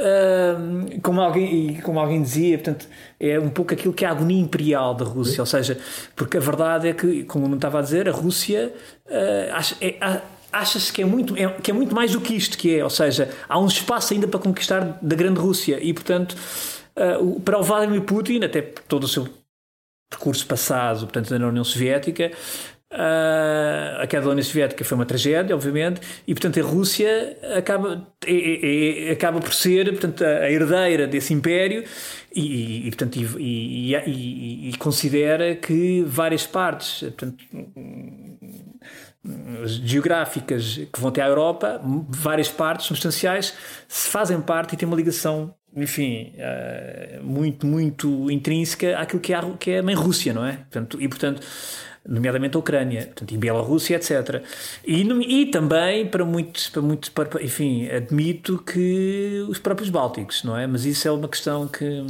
como, 1.03 1.21
alguém, 1.21 1.79
como 1.81 1.99
alguém 1.99 2.21
dizia, 2.21 2.57
portanto, 2.57 2.87
é 3.19 3.39
um 3.39 3.49
pouco 3.49 3.73
aquilo 3.73 3.93
que 3.93 4.05
é 4.05 4.07
a 4.07 4.11
agonia 4.11 4.41
imperial 4.41 4.95
da 4.95 5.05
Rússia. 5.05 5.41
Ou 5.41 5.45
seja, 5.45 5.77
porque 6.15 6.37
a 6.37 6.39
verdade 6.39 6.87
é 6.87 6.93
que, 6.93 7.23
como 7.25 7.47
eu 7.47 7.55
estava 7.55 7.79
a 7.79 7.81
dizer, 7.81 8.07
a 8.07 8.11
Rússia 8.11 8.73
uh, 9.05 9.53
acha, 9.53 9.75
é, 9.81 10.21
acha-se 10.51 10.91
que 10.91 11.01
é, 11.01 11.05
muito, 11.05 11.35
é, 11.37 11.47
que 11.61 11.69
é 11.69 11.73
muito 11.73 11.93
mais 11.93 12.13
do 12.13 12.21
que 12.21 12.33
isto 12.33 12.57
que 12.57 12.77
é. 12.77 12.83
Ou 12.83 12.89
seja, 12.89 13.29
há 13.47 13.59
um 13.59 13.67
espaço 13.67 14.13
ainda 14.13 14.27
para 14.27 14.39
conquistar 14.39 14.97
da 15.01 15.15
grande 15.15 15.39
Rússia. 15.39 15.79
E, 15.81 15.93
portanto, 15.93 16.35
uh, 16.95 17.39
para 17.41 17.59
o 17.59 17.63
Vladimir 17.63 18.01
Putin, 18.01 18.43
até 18.43 18.61
todo 18.61 19.03
o 19.03 19.07
seu 19.07 19.27
percurso 20.09 20.47
passado, 20.47 21.01
portanto, 21.01 21.37
na 21.37 21.47
União 21.47 21.63
Soviética, 21.63 22.31
Uh, 22.91 24.01
a 24.01 24.07
queda 24.07 24.25
da 24.25 24.31
União 24.31 24.43
Soviética 24.43 24.83
foi 24.83 24.95
uma 24.95 25.05
tragédia, 25.05 25.55
obviamente, 25.55 26.01
e 26.27 26.33
portanto 26.33 26.59
a 26.59 26.63
Rússia 26.63 27.37
acaba, 27.55 28.07
é, 28.25 28.33
é, 28.33 29.09
é, 29.09 29.11
acaba 29.11 29.39
por 29.39 29.53
ser 29.53 29.91
portanto, 29.91 30.23
a 30.23 30.49
herdeira 30.49 31.05
desse 31.05 31.31
império 31.31 31.83
e, 32.33 32.87
e 32.87 32.89
portanto, 32.89 33.19
e, 33.37 33.95
e, 33.95 34.73
considera 34.79 35.55
que 35.55 36.01
várias 36.07 36.47
partes 36.47 37.01
portanto, 37.01 37.45
geográficas 39.65 40.77
que 40.91 40.99
vão 40.99 41.09
até 41.09 41.21
à 41.21 41.27
Europa, 41.27 41.79
várias 42.09 42.49
partes 42.49 42.87
substanciais, 42.87 43.53
se 43.87 44.09
fazem 44.09 44.41
parte 44.41 44.73
e 44.73 44.77
têm 44.77 44.87
uma 44.87 44.97
ligação 44.97 45.53
enfim, 45.75 46.33
uh, 46.37 47.23
muito, 47.23 47.67
muito 47.67 48.31
intrínseca 48.31 48.97
àquilo 48.97 49.21
que 49.21 49.31
é, 49.31 49.37
a, 49.37 49.43
que 49.59 49.71
é 49.71 49.79
a 49.79 49.83
mãe 49.83 49.93
Rússia, 49.93 50.33
não 50.33 50.43
é? 50.43 50.53
Portanto, 50.53 50.99
e 50.99 51.07
portanto, 51.07 51.41
nomeadamente 52.07 52.55
a 52.55 52.59
Ucrânia, 52.59 53.05
portanto, 53.05 53.31
e 53.33 53.37
Bielorrússia, 53.37 53.95
etc. 53.95 54.43
E, 54.85 55.01
e 55.01 55.45
também 55.47 56.07
para 56.07 56.25
muitos, 56.25 56.69
para 56.69 56.81
muitos, 56.81 57.09
para, 57.09 57.43
enfim, 57.43 57.87
admito 57.89 58.57
que 58.59 59.45
os 59.49 59.59
próprios 59.59 59.89
Bálticos, 59.89 60.43
não 60.43 60.57
é? 60.57 60.65
Mas 60.67 60.85
isso 60.85 61.07
é 61.07 61.11
uma 61.11 61.27
questão 61.27 61.67
que, 61.67 62.03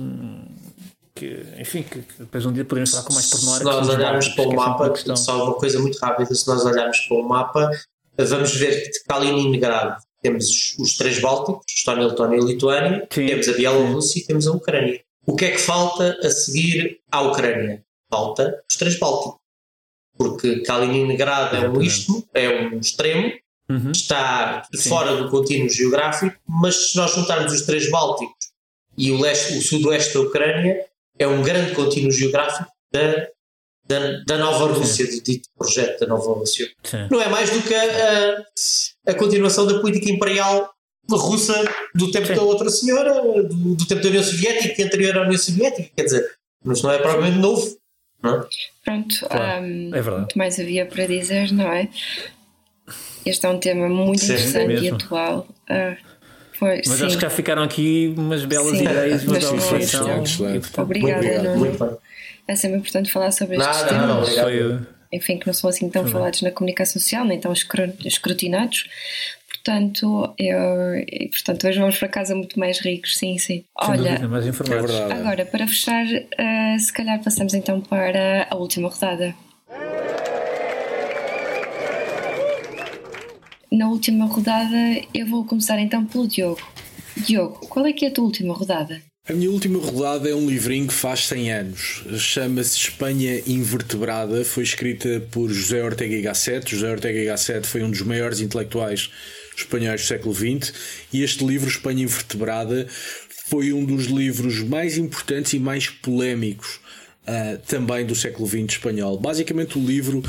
que 1.16 1.46
enfim, 1.60 1.84
que, 1.84 2.04
depois 2.20 2.46
um 2.46 2.54
dia 2.54 2.66
podemos 2.66 2.92
falar 2.92 3.04
com 3.04 3.14
mais 3.14 3.30
pormenor. 3.30 3.58
Se 3.58 3.64
nós 3.64 3.90
olharmos 3.90 4.28
para 4.30 4.48
o 4.48 4.52
é 4.52 4.56
mapa, 4.56 5.16
só 5.16 5.44
uma 5.46 5.54
coisa 5.56 5.80
muito 5.80 5.98
rápida, 6.00 6.34
se 6.34 6.48
nós 6.48 6.66
olharmos 6.66 7.00
para 7.00 7.18
o 7.18 7.28
mapa, 7.28 7.72
vamos 8.18 8.56
ver 8.56 8.84
que 8.84 8.92
de 8.92 9.04
Kaliningrado 9.04 10.02
temos 10.22 10.76
os 10.78 10.98
três 10.98 11.20
Bálticos, 11.20 11.66
Estónia, 11.70 12.08
Letónia 12.08 12.38
e 12.38 12.42
Lituânia, 12.42 13.08
Sim. 13.10 13.28
temos 13.28 13.48
a 13.48 13.54
Bielorrússia 13.54 14.20
e 14.20 14.26
temos 14.26 14.48
a 14.48 14.52
Ucrânia. 14.52 15.02
O 15.26 15.36
que 15.36 15.46
é 15.46 15.52
que 15.52 15.58
falta 15.60 16.18
a 16.24 16.30
seguir 16.30 17.00
à 17.12 17.22
Ucrânia? 17.22 17.84
Falta 18.10 18.64
os 18.70 18.76
três 18.76 18.98
Bálticos 18.98 19.39
porque 20.20 20.60
Kaliningrado 20.64 21.56
é 21.56 21.70
um 21.70 21.82
istmo, 21.82 22.28
é 22.34 22.50
um 22.50 22.78
extremo, 22.78 23.32
uhum. 23.70 23.92
está 23.92 24.68
Sim. 24.76 24.90
fora 24.90 25.16
do 25.16 25.30
contínuo 25.30 25.70
geográfico, 25.70 26.38
mas 26.46 26.92
se 26.92 26.98
nós 26.98 27.12
juntarmos 27.16 27.54
os 27.54 27.62
três 27.62 27.90
Bálticos 27.90 28.50
e 28.98 29.14
o, 29.14 29.22
leste, 29.22 29.58
o 29.58 29.62
sudoeste 29.62 30.16
da 30.16 30.20
Ucrânia, 30.20 30.86
é 31.18 31.26
um 31.26 31.42
grande 31.42 31.74
contínuo 31.74 32.12
geográfico 32.12 32.70
da, 32.92 33.28
da, 33.88 34.24
da 34.28 34.38
nova 34.38 34.74
Rússia, 34.74 35.08
do 35.08 35.22
dito 35.22 35.48
projeto 35.58 36.02
da 36.02 36.08
nova 36.08 36.34
Rússia. 36.34 36.70
Sim. 36.84 37.08
Não 37.10 37.22
é 37.22 37.30
mais 37.30 37.50
do 37.52 37.62
que 37.62 37.74
a, 37.74 37.84
a, 37.84 39.12
a, 39.12 39.16
continuação 39.16 39.66
da 39.66 39.80
política 39.80 40.12
imperial 40.12 40.70
russa 41.10 41.64
do 41.96 42.12
tempo 42.12 42.28
Sim. 42.28 42.36
da 42.36 42.42
outra 42.42 42.70
senhora, 42.70 43.22
do, 43.44 43.76
do 43.76 43.88
tempo 43.88 44.02
da 44.02 44.10
União 44.10 44.24
Soviética, 44.24 44.84
anterior 44.84 45.18
à 45.18 45.22
União 45.22 45.40
Soviética, 45.40 45.90
quer 45.96 46.04
dizer, 46.04 46.30
mas 46.62 46.82
não 46.82 46.92
é 46.92 47.00
propriamente 47.00 47.38
novo. 47.38 47.80
Não? 48.22 48.46
Pronto, 48.84 49.28
claro, 49.28 49.64
um, 49.64 49.96
é 49.96 50.02
muito 50.02 50.38
mais 50.38 50.60
havia 50.60 50.86
para 50.86 51.06
dizer, 51.06 51.52
não 51.52 51.72
é? 51.72 51.88
Este 53.26 53.46
é 53.46 53.50
um 53.50 53.60
tema 53.60 53.88
muito 53.88 54.22
sim, 54.22 54.34
interessante 54.34 54.84
e 54.84 54.90
atual. 54.90 55.48
Uh, 55.70 55.96
foi, 56.54 56.82
Mas 56.86 57.00
sim. 57.00 57.06
acho 57.06 57.16
que 57.16 57.22
já 57.22 57.30
ficaram 57.30 57.64
aqui 57.64 58.14
umas 58.18 58.44
belas 58.44 58.78
sim, 58.78 58.84
ideias, 58.84 59.24
uma 59.24 59.40
bela 59.40 59.52
reflexão. 59.54 60.24
Obrigada, 60.78 61.56
Nuno. 61.56 61.98
É 62.48 62.56
sempre 62.56 62.80
importante 62.80 63.12
falar 63.12 63.32
sobre 63.32 63.58
estes 63.58 63.78
Nada, 63.78 63.90
temas. 63.90 64.36
Não, 64.36 64.44
foi, 64.44 64.80
enfim, 65.12 65.38
que 65.38 65.48
não 65.48 65.54
são 65.54 65.70
assim 65.70 65.90
tão 65.90 66.06
falados 66.08 66.42
na 66.42 66.52
comunicação 66.52 67.02
social, 67.02 67.26
nem 67.26 67.40
tão 67.40 67.54
escrutinados, 67.54 68.88
portanto, 69.70 70.34
eu, 70.40 70.96
e, 71.08 71.30
portanto, 71.30 71.68
hoje 71.68 71.80
vamos 71.80 71.98
para 71.98 72.08
casa 72.08 72.34
muito 72.34 72.60
mais 72.60 72.80
ricos, 72.80 73.18
sim, 73.18 73.38
sim. 73.38 73.64
Sem 73.64 73.90
Olha, 73.90 74.12
dúvida, 74.12 74.28
mais 74.28 74.48
informados. 74.48 74.96
É 74.96 75.14
agora, 75.14 75.46
para 75.46 75.68
fechar, 75.68 76.06
uh, 76.06 76.80
se 76.80 76.92
calhar 76.92 77.24
passamos 77.24 77.54
então 77.54 77.80
para 77.80 78.48
a 78.50 78.56
última 78.56 78.90
rodada. 78.90 79.36
Na 83.72 83.88
última 83.88 84.26
rodada, 84.26 84.76
eu 85.14 85.28
vou 85.28 85.46
começar 85.46 85.80
então 85.80 86.04
pelo 86.04 86.28
Diogo. 86.28 86.68
Diogo, 87.16 87.60
qual 87.68 87.86
é 87.86 87.94
que 87.94 88.06
é 88.06 88.08
a 88.08 88.12
tua 88.12 88.26
última 88.26 88.56
rodada? 88.56 89.00
A 89.28 89.34
minha 89.34 89.52
última 89.52 89.78
rodada 89.78 90.28
é 90.28 90.34
um 90.34 90.50
livrinho 90.50 90.88
que 90.88 90.94
faz 90.94 91.28
100 91.28 91.52
anos. 91.52 92.04
Chama-se 92.18 92.76
Espanha 92.76 93.44
Invertebrada. 93.46 94.44
Foi 94.44 94.64
escrita 94.64 95.22
por 95.30 95.52
José 95.52 95.84
Ortega 95.84 96.16
y 96.16 96.22
Gasset. 96.24 96.68
José 96.68 96.90
Ortega 96.90 97.20
y 97.20 97.26
Gasset 97.26 97.68
foi 97.68 97.84
um 97.84 97.92
dos 97.92 98.02
maiores 98.02 98.42
intelectuais 98.42 99.12
espanhóis 99.62 100.02
do 100.02 100.08
século 100.08 100.34
XX. 100.34 100.74
E 101.12 101.24
este 101.24 101.46
livro, 101.46 101.70
Espanha 101.70 102.04
Invertebrada, 102.04 102.88
foi 103.50 103.74
um 103.74 103.84
dos 103.84 104.06
livros 104.06 104.60
mais 104.60 104.98
importantes 104.98 105.54
e 105.54 105.60
mais 105.60 105.90
polémicos 105.90 106.80
Uh, 107.30 107.60
também 107.68 108.08
do 108.08 108.16
século 108.16 108.48
XX 108.48 108.78
espanhol. 108.78 109.20
Basicamente, 109.20 109.78
o 109.78 109.86
livro 109.86 110.18
uh, 110.18 110.24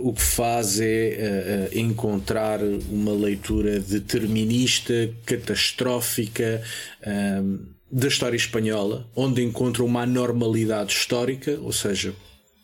o 0.00 0.12
que 0.12 0.20
faz 0.20 0.78
é 0.78 1.70
uh, 1.72 1.78
encontrar 1.78 2.60
uma 2.90 3.12
leitura 3.14 3.80
determinista, 3.80 5.10
catastrófica 5.24 6.62
da 7.90 8.08
história 8.08 8.36
espanhola, 8.36 9.08
onde 9.16 9.42
encontra 9.42 9.82
uma 9.82 10.02
anormalidade 10.02 10.92
histórica, 10.92 11.58
ou 11.62 11.72
seja, 11.72 12.14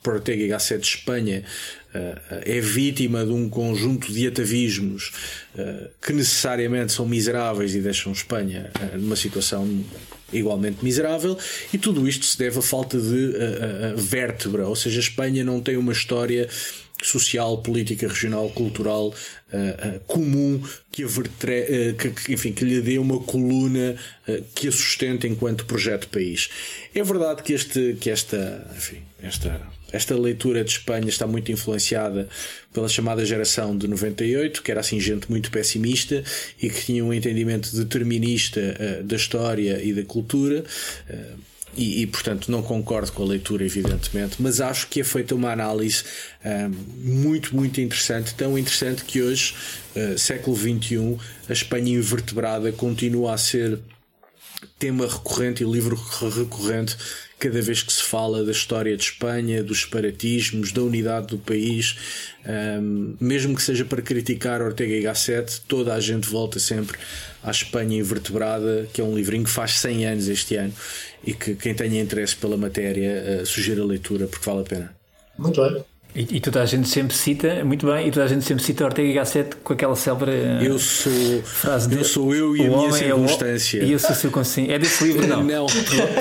Ortega 0.07 0.43
y 0.43 0.49
Gasset 0.49 0.81
de 0.81 0.87
Espanha 0.87 1.45
é 2.45 2.61
vítima 2.61 3.25
de 3.25 3.33
um 3.33 3.49
conjunto 3.49 4.13
de 4.13 4.27
atavismos 4.27 5.13
que 6.01 6.13
necessariamente 6.13 6.93
são 6.93 7.07
miseráveis 7.07 7.75
e 7.75 7.81
deixam 7.81 8.13
Espanha 8.13 8.71
numa 8.95 9.17
situação 9.17 9.85
igualmente 10.33 10.85
miserável, 10.85 11.39
e 11.73 11.79
tudo 11.79 12.09
isto 12.09 12.25
se 12.25 12.37
deve 12.37 12.59
à 12.59 12.63
falta 12.63 12.99
de 12.99 13.33
vértebra, 13.97 14.67
ou 14.67 14.75
seja, 14.75 14.99
a 14.99 15.03
Espanha 15.03 15.45
não 15.45 15.61
tem 15.61 15.77
uma 15.77 15.93
história 15.93 16.49
social, 17.03 17.59
política, 17.59 18.09
regional, 18.09 18.49
cultural 18.51 19.09
uh, 19.09 19.57
uh, 19.57 20.01
comum 20.07 20.63
que, 20.91 21.05
a 21.05 21.07
vertre, 21.07 21.91
uh, 21.91 22.13
que, 22.15 22.33
enfim, 22.33 22.53
que 22.53 22.65
lhe 22.65 22.81
dê 22.81 22.99
uma 22.99 23.21
coluna 23.21 23.97
que 24.55 24.69
a 24.69 24.73
sustente 24.73 25.27
enquanto 25.27 25.67
projeto 25.67 26.09
país. 26.09 26.49
É 26.95 27.03
verdade 27.03 27.43
que, 27.43 27.53
este, 27.53 27.97
que 28.01 28.11
esta, 28.11 28.71
enfim, 28.77 29.03
esta 29.23 29.61
esta 29.95 30.17
leitura 30.17 30.65
de 30.65 30.73
Espanha 30.73 31.09
está 31.09 31.27
muito 31.27 31.53
influenciada 31.53 32.29
pela 32.73 32.89
chamada 32.89 33.25
geração 33.25 33.77
de 33.79 33.87
98, 33.87 34.63
que 34.63 34.71
era 34.71 34.81
assim 34.81 34.99
gente 34.99 35.31
muito 35.31 35.51
pessimista 35.51 36.25
e 36.61 36.69
que 36.69 36.85
tinha 36.85 37.05
um 37.05 37.13
entendimento 37.13 37.75
determinista 37.77 38.61
uh, 38.61 39.05
da 39.05 39.15
história 39.15 39.81
e 39.83 39.93
da 39.93 40.03
cultura. 40.03 40.65
Uh, 41.09 41.55
e, 41.77 42.03
e, 42.03 42.07
portanto 42.07 42.53
não 42.53 42.63
concordo 42.63 43.11
com 43.11 43.25
a 43.25 43.27
leitura, 43.27 43.65
evidentemente, 43.65 44.37
mas 44.39 44.61
acho 44.61 44.87
que 44.87 45.01
é 45.01 45.05
feita 45.05 45.35
uma 45.35 45.51
análise 45.51 46.05
um, 46.45 46.69
muito, 47.21 47.55
muito 47.55 47.81
interessante, 47.81 48.33
tão 48.35 48.57
interessante 48.57 49.05
que 49.05 49.21
hoje, 49.21 49.55
uh, 49.97 50.17
século 50.17 50.57
XXI, 50.57 51.17
a 51.49 51.53
Espanha 51.53 51.99
invertebrada 51.99 52.71
continua 52.71 53.35
a 53.35 53.37
ser 53.37 53.81
tema 54.79 55.07
recorrente 55.07 55.63
e 55.63 55.67
livro 55.67 55.97
recorrente 56.37 56.97
cada 57.39 57.61
vez 57.61 57.83
que 57.83 57.93
se 57.93 58.03
fala 58.03 58.45
da 58.45 58.53
história 58.53 58.97
de 58.97 59.03
Espanha, 59.03 59.63
dos 59.63 59.83
separatismos, 59.83 60.73
da 60.73 60.83
unidade 60.83 61.29
do 61.29 61.39
país, 61.39 61.97
um, 62.47 63.17
mesmo 63.21 63.55
que 63.55 63.63
seja 63.63 63.85
para 63.85 64.01
criticar 64.03 64.63
Ortega 64.63 64.95
y 64.95 65.03
Gasset, 65.03 65.61
toda 65.69 65.95
a 65.95 66.01
gente 66.01 66.29
volta 66.29 66.59
sempre 66.59 66.99
à 67.43 67.51
Espanha 67.51 67.99
invertebrada, 67.99 68.89
que 68.93 69.01
é 69.01 69.05
um 69.05 69.15
livrinho 69.15 69.45
que 69.45 69.51
faz 69.51 69.79
100 69.79 70.07
anos 70.07 70.29
este 70.29 70.57
ano 70.57 70.73
e 71.27 71.35
que 71.35 71.55
quem 71.55 71.75
tenha 71.75 72.01
interesse 72.01 72.37
pela 72.37 72.57
matéria 72.57 73.43
uh, 73.43 73.83
a 73.83 73.85
leitura 73.85 74.27
porque 74.27 74.45
vale 74.45 74.61
a 74.63 74.65
pena. 74.65 74.97
Muito 75.39 75.61
bem. 75.61 75.94
E, 76.15 76.37
e, 76.37 76.41
toda 76.41 76.63
a 76.63 76.67
gente 76.67 76.89
sempre 76.89 77.13
cita, 77.17 77.65
muito 77.65 77.87
bem, 77.87 78.07
e 78.07 78.11
toda 78.13 78.25
a 78.25 78.29
gente 78.29 78.45
sempre 78.45 78.63
cita 78.63 78.85
Ortega 78.85 79.09
y 79.09 79.15
Gasset 79.15 79.57
com 79.65 79.73
aquela 79.73 79.97
célebre 79.97 80.31
eu 80.63 80.79
sou, 80.79 81.43
frase 81.43 81.89
de, 81.89 81.97
Eu 81.97 82.05
sou 82.05 82.33
eu 82.33 82.57
e 82.57 82.65
a 82.65 82.71
minha 82.71 82.93
circunstância. 82.93 83.81
É 83.81 83.83
o, 83.83 83.87
e 83.89 83.93
eu 83.93 83.99
sou 83.99 84.15
circunstância. 84.15 84.73
É 84.73 84.79
desse 84.79 85.03
livro, 85.03 85.27
não? 85.27 85.43
não, 85.43 85.67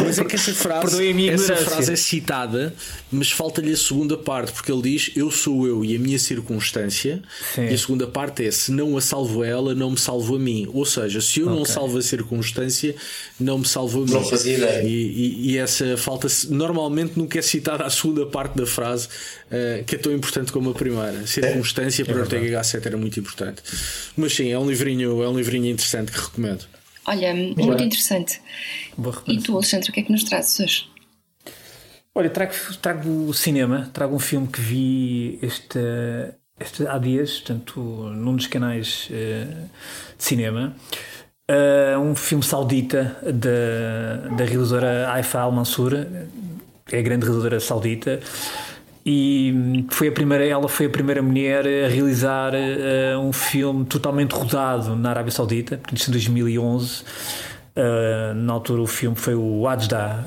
mas 0.04 0.18
é 0.18 0.24
que 0.26 0.36
essa 0.36 0.52
frase, 0.52 1.30
essa 1.30 1.56
frase 1.58 1.94
é 1.94 1.96
citada, 1.96 2.74
mas 3.12 3.30
falta-lhe 3.30 3.72
a 3.72 3.78
segunda 3.78 4.18
parte, 4.18 4.52
porque 4.52 4.72
ele 4.72 4.82
diz 4.82 5.12
eu 5.16 5.30
sou 5.30 5.68
eu 5.68 5.86
e 5.86 5.96
a 5.96 6.00
minha 6.00 6.18
circunstância, 6.18 7.22
Sim. 7.54 7.66
e 7.66 7.74
a 7.76 7.78
segunda 7.78 8.08
parte 8.08 8.44
é 8.44 8.50
se 8.50 8.72
não 8.72 8.98
a 8.98 9.02
salvo 9.02 9.44
ela, 9.44 9.76
não 9.76 9.91
me 9.91 10.00
salvo 10.00 10.38
a 10.38 10.39
mim. 10.39 10.68
Ou 10.74 10.88
seja, 10.88 11.22
se 11.22 11.41
eu 11.41 11.46
okay. 11.46 11.60
não 11.60 11.66
salvo 11.66 12.00
a 12.00 12.02
circunstância, 12.02 12.96
não 13.39 13.60
me 13.60 13.68
salvo 13.68 14.02
a 14.02 14.06
mim. 14.06 14.12
Não 14.12 14.24
fazia 14.24 14.58
ideia. 14.58 14.82
E, 14.82 14.88
e, 14.88 15.52
e 15.52 15.58
essa 15.60 15.96
falta 15.98 16.28
normalmente 16.50 17.14
nunca 17.16 17.38
é 17.38 17.44
citada 17.44 17.84
a 17.84 17.91
segunda 17.91 18.26
parte 18.26 18.58
da 18.58 18.66
frase 18.66 19.08
uh, 19.52 19.83
que 19.84 19.96
é 19.96 19.98
tão 19.98 20.12
importante 20.12 20.52
como 20.52 20.70
a 20.70 20.74
primeira. 20.74 21.26
Circunstância 21.28 22.04
é, 22.04 22.06
para 22.06 22.18
é 22.18 22.22
Ortega 22.22 22.50
Gasset 22.50 22.88
era 22.88 22.98
muito 22.98 23.20
importante. 23.20 23.62
Mas 24.16 24.34
sim, 24.34 24.52
é 24.52 24.58
um 24.58 24.68
livrinho, 24.68 25.22
é 25.24 25.30
um 25.30 25.38
livrinho 25.38 25.68
interessante 25.68 26.12
que 26.12 26.20
recomendo. 26.20 26.66
Olha, 27.06 27.34
muito 27.34 27.84
interessante. 27.84 28.42
E 29.28 29.38
tu, 29.40 29.56
Alexandre, 29.56 29.90
o 29.90 29.94
que 29.94 30.00
é 30.00 30.04
que 30.04 30.12
nos 30.12 30.24
trazes 30.24 30.60
hoje? 30.60 30.88
Olha, 32.16 32.30
trago, 32.30 32.54
trago 32.82 33.10
o 33.28 33.34
cinema, 33.34 33.90
trago 33.92 34.16
um 34.16 34.20
filme 34.20 34.48
que 34.48 34.62
vi 34.62 35.40
este, 35.42 35.80
este 36.60 36.88
há 36.88 36.98
dias, 36.98 37.40
portanto, 37.40 37.82
num 38.16 38.36
dos 38.36 38.48
canais 38.48 39.10
uh, 39.10 39.70
de 40.18 40.24
cinema. 40.24 40.76
Uh, 41.50 42.00
um 42.00 42.16
filme 42.16 42.44
saudita 42.44 43.18
da, 43.24 44.30
da 44.36 44.46
realizadora 44.46 45.12
Haifa 45.12 45.40
Al-Mansur, 45.40 45.94
é 46.92 47.00
a 47.00 47.02
grande 47.02 47.26
realizadora 47.26 47.60
saudita 47.60 48.22
e 49.06 49.86
foi 49.89 50.08
a 50.08 50.12
primeira, 50.12 50.45
ela 50.45 50.70
foi 50.70 50.86
a 50.86 50.89
primeira 50.89 51.22
mulher 51.22 51.66
a 51.66 51.89
realizar 51.89 52.54
uh, 52.54 53.20
um 53.20 53.34
filme 53.34 53.84
totalmente 53.86 54.32
rodado 54.32 54.95
na 54.95 55.10
Arábia 55.10 55.32
Saudita, 55.32 55.78
portanto, 55.78 56.08
em 56.08 56.12
2011. 56.12 57.04
Uh, 57.76 58.34
na 58.36 58.54
altura 58.54 58.82
o 58.82 58.88
filme 58.88 59.16
foi 59.16 59.34
o 59.36 59.68
Ajda, 59.68 60.26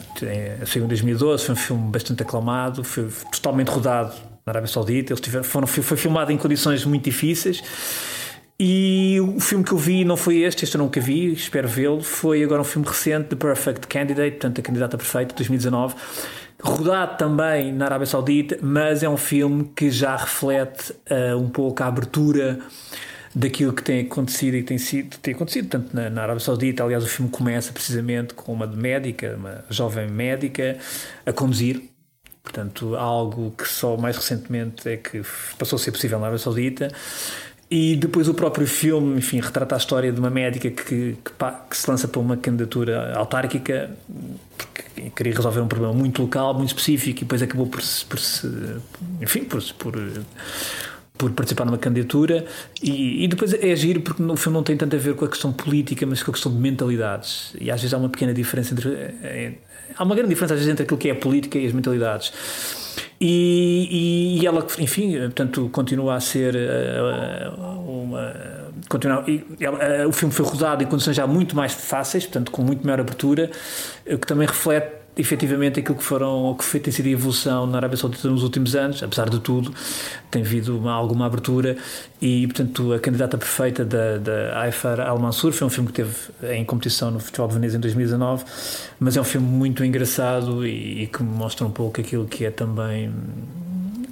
saiu 0.67 0.85
em 0.85 0.89
2012, 0.89 1.45
foi 1.45 1.55
um 1.55 1.57
filme 1.57 1.91
bastante 1.91 2.23
aclamado, 2.23 2.83
foi 2.85 3.09
totalmente 3.33 3.69
rodado 3.69 4.13
na 4.45 4.51
Arábia 4.51 4.69
Saudita. 4.69 5.13
Eles 5.13 5.21
tiveram, 5.21 5.45
foram, 5.45 5.67
foi 5.67 5.97
filmado 5.97 6.31
em 6.31 6.37
condições 6.37 6.85
muito 6.85 7.05
difíceis. 7.05 7.63
E 8.59 9.19
o 9.21 9.39
filme 9.39 9.63
que 9.65 9.73
eu 9.73 9.79
vi 9.79 10.05
não 10.05 10.17
foi 10.17 10.39
este, 10.39 10.65
este 10.65 10.77
eu 10.77 10.83
nunca 10.83 11.01
vi, 11.01 11.33
espero 11.33 11.69
vê-lo. 11.69 12.03
Foi 12.03 12.43
agora 12.43 12.61
um 12.61 12.65
filme 12.65 12.87
recente, 12.87 13.29
The 13.29 13.37
Perfect 13.37 13.87
Candidate, 13.87 14.33
portanto, 14.33 14.59
a 14.59 14.63
candidata 14.63 14.99
perfeita, 14.99 15.35
2019 15.35 15.95
rodado 16.63 17.17
também 17.17 17.73
na 17.73 17.87
Arábia 17.87 18.07
Saudita, 18.07 18.59
mas 18.63 19.03
é 19.03 19.09
um 19.09 19.17
filme 19.17 19.71
que 19.77 19.91
já 19.91 20.17
reflete 20.17 20.93
uh, 21.11 21.37
um 21.39 21.49
pouco 21.49 21.83
a 21.83 21.87
abertura 21.87 22.59
daquilo 23.35 23.73
que 23.75 23.83
tem 23.83 24.01
acontecido 24.01 24.55
e 24.57 24.63
tem 24.63 24.79
sido 24.79 25.19
tem 25.19 25.35
acontecido 25.35 25.69
tanto 25.69 25.95
na, 25.95 26.09
na, 26.09 26.23
Arábia 26.23 26.41
Saudita. 26.41 26.83
Aliás 26.83 27.05
o 27.05 27.07
filme 27.07 27.31
começa 27.31 27.73
precisamente 27.73 28.33
com 28.33 28.53
uma 28.53 28.67
médica 28.67 29.37
uma 29.37 29.65
jovem 29.69 30.09
médica 30.09 30.79
a 31.25 31.33
conduzir. 31.33 31.83
Portanto 32.43 32.97
algo 32.97 33.51
que 33.51 33.69
só 33.69 33.97
mais 33.97 34.17
recentemente 34.17 34.89
é 34.89 34.97
que 34.97 35.21
passou 35.59 35.77
a 35.77 35.81
ser 35.81 35.93
possível 35.93 36.19
na 36.19 36.27
Arábia 36.27 36.43
Saudita 36.43 36.89
e 37.71 37.97
depois 37.97 38.29
o 38.29 38.35
próprio 38.35 38.67
filme, 38.67 39.19
enfim, 39.19 39.41
retrata 39.41 39.75
a 39.75 39.79
história 39.79 40.13
de 40.13 40.21
uma 40.21 40.31
médica 40.31 40.71
que, 40.71 40.83
que, 40.83 41.17
que 41.69 41.77
se 41.77 41.91
lança 41.91 42.07
para 42.07 42.21
uma 42.21 42.37
candidatura 42.37 43.15
autárquica 43.17 43.91
porque 44.57 45.11
queria 45.11 45.35
resolver 45.35 45.61
um 45.61 45.67
problema 45.67 45.93
muito 45.93 46.23
local, 46.23 46.55
muito 46.55 46.69
específico, 46.69 47.21
e 47.21 47.25
depois 47.25 47.43
acabou 47.43 47.67
por, 47.67 47.81
por 48.09 48.19
enfim, 49.21 49.45
por, 49.45 49.63
por, 49.75 49.95
por 51.19 51.33
participar 51.33 51.65
numa 51.65 51.79
candidatura. 51.79 52.47
E, 52.81 53.25
e, 53.25 53.29
depois 53.29 53.53
é 53.53 53.73
agir 53.73 54.01
porque 54.01 54.23
o 54.23 54.37
filme 54.37 54.57
não 54.57 54.63
tem 54.63 54.77
tanto 54.77 54.95
a 54.95 54.99
ver 54.99 55.15
com 55.15 55.25
a 55.25 55.29
questão 55.29 55.53
política, 55.53 56.07
mas 56.07 56.23
com 56.23 56.31
a 56.31 56.35
questão 56.35 56.53
de 56.53 56.59
mentalidades. 56.59 57.53
E 57.61 57.71
às 57.71 57.81
vezes 57.81 57.93
há 57.93 57.99
uma 57.99 58.09
pequena 58.09 58.33
diferença 58.33 58.75
entre. 58.75 58.91
É, 58.91 59.15
é 59.23 59.55
há 59.97 60.05
uma 60.05 60.15
grande 60.15 60.31
diferença 60.31 60.55
às 60.55 60.61
vezes 60.61 60.73
entre 60.73 60.85
aquilo 60.85 60.99
que 60.99 61.09
é 61.09 61.13
a 61.13 61.17
política 61.17 61.59
e 61.59 61.67
as 61.67 61.73
mentalidades. 61.73 62.33
E, 63.21 64.39
e, 64.41 64.47
ela, 64.47 64.67
enfim, 64.79 65.19
portanto, 65.19 65.69
continua 65.73 66.17
a 66.17 66.21
ser 66.21 66.55
uh, 66.55 67.91
uma. 67.91 68.35
Continua, 68.89 69.25
e, 69.27 69.37
uh, 69.37 70.09
o 70.09 70.13
filme 70.13 70.33
foi 70.33 70.45
rodado 70.45 70.83
em 70.83 70.87
condições 70.87 71.17
já 71.17 71.27
muito 71.27 71.57
mais 71.57 71.73
fáceis, 71.73 72.25
portanto, 72.25 72.51
com 72.51 72.63
muito 72.63 72.85
maior 72.85 73.01
abertura, 73.01 73.51
que 74.05 74.27
também 74.27 74.47
reflete 74.47 74.96
efetivamente 75.17 75.81
aquilo 75.81 75.97
que 75.97 76.05
foram 76.05 76.55
que 76.55 76.65
foi, 76.65 76.79
tem 76.79 76.93
sido 76.93 77.07
a 77.07 77.11
evolução 77.11 77.67
na 77.67 77.79
Arábia 77.79 77.97
Saudita 77.97 78.29
nos 78.29 78.43
últimos 78.43 78.77
anos, 78.77 79.03
apesar 79.03 79.31
de 79.31 79.41
tudo, 79.41 79.75
tem 80.31 80.43
havido 80.43 80.77
uma, 80.77 80.93
alguma 80.93 81.25
abertura 81.27 81.77
e, 82.21 82.47
portanto, 82.47 82.93
a 82.93 83.01
candidata 83.01 83.39
perfeita 83.39 83.85
da, 83.85 84.19
da 84.19 84.61
Aifar 84.61 85.01
Al-Mansur 85.01 85.53
foi 85.53 85.67
um 85.67 85.71
filme 85.71 85.89
que 85.89 85.95
teve 85.95 86.15
em 86.55 86.65
competição 86.65 87.11
no 87.11 87.19
Festival 87.19 87.49
de 87.49 87.55
Veneza 87.55 87.79
em 87.79 87.81
2019, 87.81 88.45
mas 89.01 89.17
é 89.17 89.21
um 89.21 89.25
filme 89.25 89.47
muito 89.47 89.83
engraçado 89.83 90.67
e, 90.67 91.05
e 91.05 91.07
que 91.07 91.23
mostra 91.23 91.67
um 91.67 91.71
pouco 91.71 91.99
aquilo 91.99 92.27
que 92.27 92.45
é 92.45 92.51
também 92.51 93.11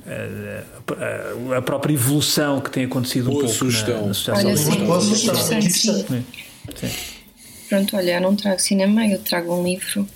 a, 0.07 1.55
a, 1.55 1.59
a, 1.59 1.62
própria 1.62 1.92
evolução 1.92 2.61
que 2.61 2.70
tem 2.70 2.86
acontecido 2.86 3.26
Boa 3.26 3.36
um 3.36 3.40
pouco 3.40 3.55
sugestão. 3.55 4.00
na, 4.00 4.07
na 4.09 4.14
sociedade. 4.14 4.46
Olha, 4.46 4.57
sim, 4.57 4.84
boa 4.86 5.00
sugestão. 5.00 5.34
Sim. 5.61 6.24
Sim. 6.74 6.90
Pronto, 7.68 7.96
olha, 7.96 8.16
eu 8.16 8.20
não 8.20 8.34
trago 8.36 8.61
cinema, 8.61 9.07
eu 9.07 9.18
trago 9.18 9.55
um 9.55 9.62
livro 9.62 10.07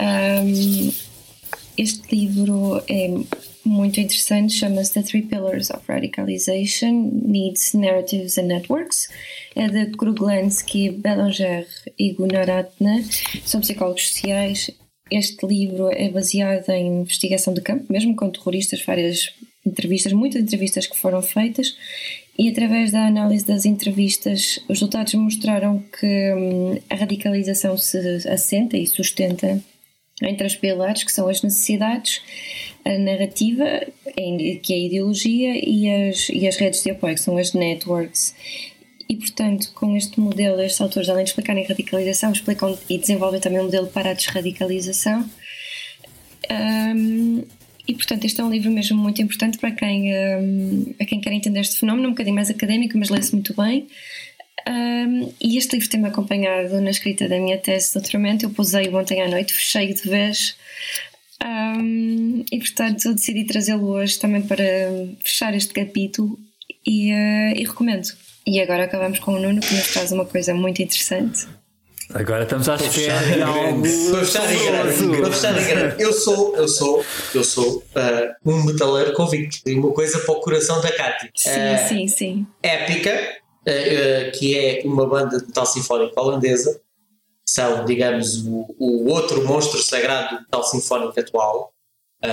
um, 0.00 0.92
este 1.76 2.14
livro 2.14 2.82
é 2.88 3.08
muito 3.64 4.00
interessante, 4.00 4.54
chama-se 4.54 4.94
The 4.94 5.02
Three 5.02 5.22
Pillars 5.22 5.70
of 5.70 5.82
Radicalization, 5.86 7.10
Needs, 7.24 7.74
Narratives 7.74 8.38
and 8.38 8.44
Networks. 8.44 9.08
É 9.54 9.68
de 9.68 9.86
Kruglansky, 9.96 10.90
Belanger 10.90 11.66
e 11.98 12.12
Gunaratne, 12.12 13.04
são 13.44 13.60
psicólogos 13.60 14.08
sociais. 14.08 14.70
Este 15.10 15.46
livro 15.46 15.90
é 15.92 16.08
baseado 16.08 16.68
em 16.70 17.02
investigação 17.02 17.54
de 17.54 17.60
campo, 17.60 17.92
mesmo 17.92 18.16
com 18.16 18.30
terroristas, 18.30 18.82
várias 18.84 19.32
entrevistas, 19.64 20.12
muitas 20.12 20.42
entrevistas 20.42 20.86
que 20.86 20.96
foram 20.96 21.22
feitas, 21.22 21.76
e 22.38 22.48
através 22.48 22.92
da 22.92 23.06
análise 23.06 23.44
das 23.44 23.64
entrevistas, 23.64 24.58
os 24.68 24.78
resultados 24.80 25.14
mostraram 25.14 25.82
que 25.98 26.32
hum, 26.34 26.78
a 26.88 26.94
radicalização 26.94 27.76
se 27.76 27.98
assenta 28.28 28.76
e 28.76 28.86
sustenta 28.86 29.60
em 30.22 30.34
três 30.34 30.56
pilares, 30.56 31.04
que 31.04 31.12
são 31.12 31.28
as 31.28 31.42
necessidades, 31.42 32.22
a 32.84 32.98
narrativa, 32.98 33.64
que 34.62 34.72
é 34.72 34.76
a 34.76 34.78
ideologia, 34.78 35.52
e 35.56 36.08
as, 36.08 36.28
e 36.28 36.46
as 36.46 36.56
redes 36.56 36.82
de 36.82 36.90
apoio, 36.90 37.14
que 37.14 37.20
são 37.20 37.36
as 37.36 37.52
networks. 37.52 38.34
E, 39.08 39.16
portanto, 39.16 39.72
com 39.74 39.96
este 39.96 40.20
modelo, 40.20 40.60
estes 40.60 40.80
autores, 40.80 41.08
além 41.08 41.24
de 41.24 41.30
explicarem 41.30 41.64
radicalização, 41.64 42.30
explicam 42.32 42.76
e 42.90 42.98
desenvolvem 42.98 43.40
também 43.40 43.60
um 43.60 43.64
modelo 43.64 43.86
para 43.86 44.10
a 44.10 44.12
desradicalização. 44.12 45.28
Um, 46.50 47.42
e, 47.86 47.94
portanto, 47.94 48.24
este 48.26 48.38
é 48.38 48.44
um 48.44 48.50
livro 48.50 48.70
mesmo 48.70 48.98
muito 48.98 49.22
importante 49.22 49.56
para 49.56 49.70
quem, 49.70 50.12
um, 50.14 50.94
quem 51.06 51.20
quer 51.20 51.32
entender 51.32 51.60
este 51.60 51.78
fenómeno, 51.78 52.08
um 52.08 52.10
bocadinho 52.10 52.34
mais 52.34 52.50
académico, 52.50 52.98
mas 52.98 53.08
lê-se 53.08 53.32
muito 53.32 53.54
bem. 53.54 53.86
Um, 54.68 55.32
e 55.40 55.56
este 55.56 55.76
livro 55.76 55.88
tem-me 55.88 56.08
acompanhado 56.08 56.78
na 56.80 56.90
escrita 56.90 57.26
da 57.26 57.38
minha 57.38 57.56
tese 57.56 57.88
de 57.88 57.94
doutoramento. 57.94 58.44
Eu 58.44 58.50
pusei 58.50 58.88
ontem 58.94 59.22
à 59.22 59.28
noite, 59.28 59.54
fechei 59.54 59.94
de 59.94 60.02
vez. 60.02 60.56
Um, 61.42 62.44
e, 62.52 62.58
portanto, 62.58 63.14
decidi 63.14 63.44
trazê-lo 63.44 63.88
hoje 63.88 64.18
também 64.18 64.42
para 64.42 64.64
fechar 65.24 65.54
este 65.54 65.72
capítulo 65.72 66.38
e, 66.86 67.12
uh, 67.12 67.56
e 67.56 67.64
recomendo. 67.64 68.08
E 68.46 68.60
agora 68.60 68.84
acabamos 68.84 69.18
com 69.20 69.32
o 69.32 69.40
Nuno, 69.40 69.60
que 69.60 69.74
nos 69.74 69.92
traz 69.92 70.12
uma 70.12 70.26
coisa 70.26 70.54
muito 70.54 70.82
interessante. 70.82 71.46
Agora 72.14 72.44
estamos 72.44 72.68
à 72.68 72.76
espera 72.76 73.18
de 73.20 73.42
algo. 73.42 73.82
Para 73.82 74.24
fechar 74.24 74.52
em 74.52 74.64
grande. 74.64 75.20
Para 75.20 75.32
fechar 75.32 75.62
em 75.62 75.66
grande. 75.66 76.02
Eu 76.02 76.12
sou, 76.12 76.56
eu 76.56 76.68
sou, 76.68 77.04
eu 77.34 77.44
sou 77.44 77.76
uh, 77.78 78.50
um 78.50 78.64
metaleiro 78.64 79.12
convicto. 79.12 79.58
E 79.66 79.74
uma 79.74 79.92
coisa 79.92 80.18
para 80.18 80.34
o 80.34 80.40
coração 80.40 80.80
da 80.80 80.90
Cátia. 80.90 81.30
Sim, 81.34 81.50
uh, 81.50 81.88
sim, 81.88 82.08
sim. 82.08 82.46
Épica, 82.62 83.38
que 84.32 84.58
é 84.58 84.82
uma 84.84 85.06
banda 85.06 85.38
de 85.38 85.46
metal 85.46 85.66
sinfónico 85.66 86.20
holandesa. 86.20 86.80
São, 87.46 87.84
digamos, 87.84 88.44
o, 88.46 88.74
o 88.78 89.08
outro 89.08 89.46
monstro 89.46 89.82
sagrado 89.82 90.36
do 90.36 90.42
metal 90.42 90.64
sinfónico 90.64 91.18
atual. 91.18 91.72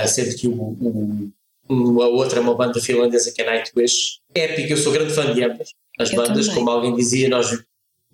sendo 0.07 0.35
que 0.35 0.47
o, 0.47 0.53
o, 0.53 1.31
uma 1.67 2.07
outra 2.07 2.39
é 2.39 2.41
uma 2.41 2.55
banda 2.55 2.79
finlandesa 2.79 3.31
que 3.31 3.41
é 3.41 3.45
Nightwish. 3.45 4.19
Épica, 4.33 4.73
eu 4.73 4.77
sou 4.77 4.91
grande 4.91 5.13
fã 5.13 5.33
de 5.33 5.43
ambas. 5.43 5.69
As 5.99 6.11
eu 6.11 6.17
bandas, 6.17 6.47
também. 6.47 6.55
como 6.55 6.69
alguém 6.69 6.95
dizia, 6.95 7.29
nós 7.29 7.57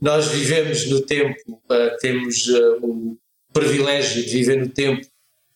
nós 0.02 0.30
vivemos 0.30 0.90
no 0.90 1.02
tempo, 1.02 1.38
uh, 1.52 1.98
temos 2.00 2.48
uh, 2.48 2.80
o 2.82 3.18
privilégio 3.54 4.24
de 4.26 4.32
viver 4.32 4.58
no 4.58 4.68
tempo 4.68 5.06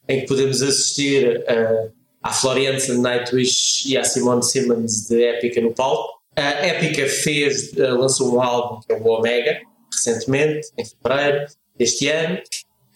em 0.08 0.22
que 0.22 0.28
podemos 0.28 0.62
assistir 0.62 1.40
uh, 1.40 1.92
à 2.22 2.32
Florence 2.32 2.96
Nightwish 2.96 3.90
e 3.90 3.98
à 3.98 4.04
Simone 4.04 4.44
Simmons 4.44 5.08
de 5.08 5.24
Épica 5.24 5.60
no 5.62 5.74
palco. 5.74 6.15
A 6.36 6.42
Épica 6.42 7.08
fez, 7.08 7.74
lançou 7.74 8.36
um 8.36 8.42
álbum 8.42 8.82
que 8.82 8.92
é 8.94 8.98
o 8.98 9.08
Omega, 9.08 9.62
recentemente, 9.92 10.68
em 10.78 10.86
fevereiro 10.86 11.46
deste 11.78 12.08
ano. 12.10 12.40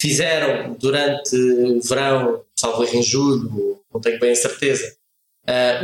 Fizeram 0.00 0.74
durante 0.74 1.36
o 1.36 1.80
verão, 1.80 2.42
salvo 2.56 2.84
em 2.84 3.02
julho, 3.02 3.80
não 3.92 4.00
tenho 4.00 4.18
bem 4.18 4.32
a 4.32 4.36
certeza, 4.36 4.96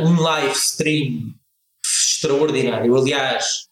um 0.01 0.19
live 0.21 0.55
stream 0.55 1.33
extraordinário. 1.83 2.95
Aliás, 2.95 3.67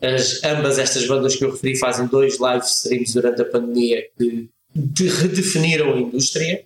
as, 0.00 0.42
ambas 0.44 0.78
estas 0.78 1.06
bandas 1.06 1.36
que 1.36 1.44
eu 1.44 1.50
referi 1.50 1.76
fazem 1.76 2.06
dois 2.06 2.38
live 2.38 2.64
streams 2.64 3.12
durante 3.12 3.42
a 3.42 3.44
pandemia 3.44 4.06
que 4.16 4.48
de, 4.74 5.08
redefiniram 5.08 5.94
a 5.94 6.00
indústria. 6.00 6.64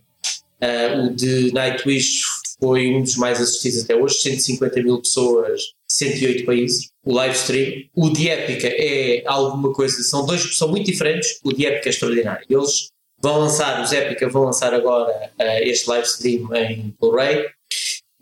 Uh, 0.62 1.06
o 1.06 1.14
de 1.14 1.52
Nightwish 1.52 2.22
foi 2.58 2.94
um 2.94 3.02
dos 3.02 3.16
mais 3.16 3.40
assistidos 3.40 3.82
até 3.82 3.94
hoje, 3.94 4.18
150 4.18 4.82
mil 4.82 5.00
pessoas, 5.00 5.60
108 5.88 6.44
países, 6.44 6.90
o 7.04 7.12
live 7.12 7.34
stream. 7.34 7.84
O 7.94 8.10
de 8.10 8.28
Epica 8.28 8.68
é 8.68 9.22
alguma 9.26 9.72
coisa, 9.72 10.02
são 10.02 10.24
dois 10.24 10.56
são 10.56 10.68
muito 10.68 10.86
diferentes, 10.86 11.38
o 11.44 11.52
de 11.52 11.66
Epica 11.66 11.88
é 11.88 11.90
extraordinário. 11.90 12.46
Eles 12.48 12.88
vão 13.20 13.40
lançar, 13.40 13.82
os 13.82 13.92
Epica 13.92 14.28
vão 14.28 14.44
lançar 14.44 14.72
agora 14.74 15.10
uh, 15.40 15.62
este 15.62 15.88
live 15.88 16.06
stream 16.06 16.54
em 16.54 16.94
Blu-ray 17.00 17.46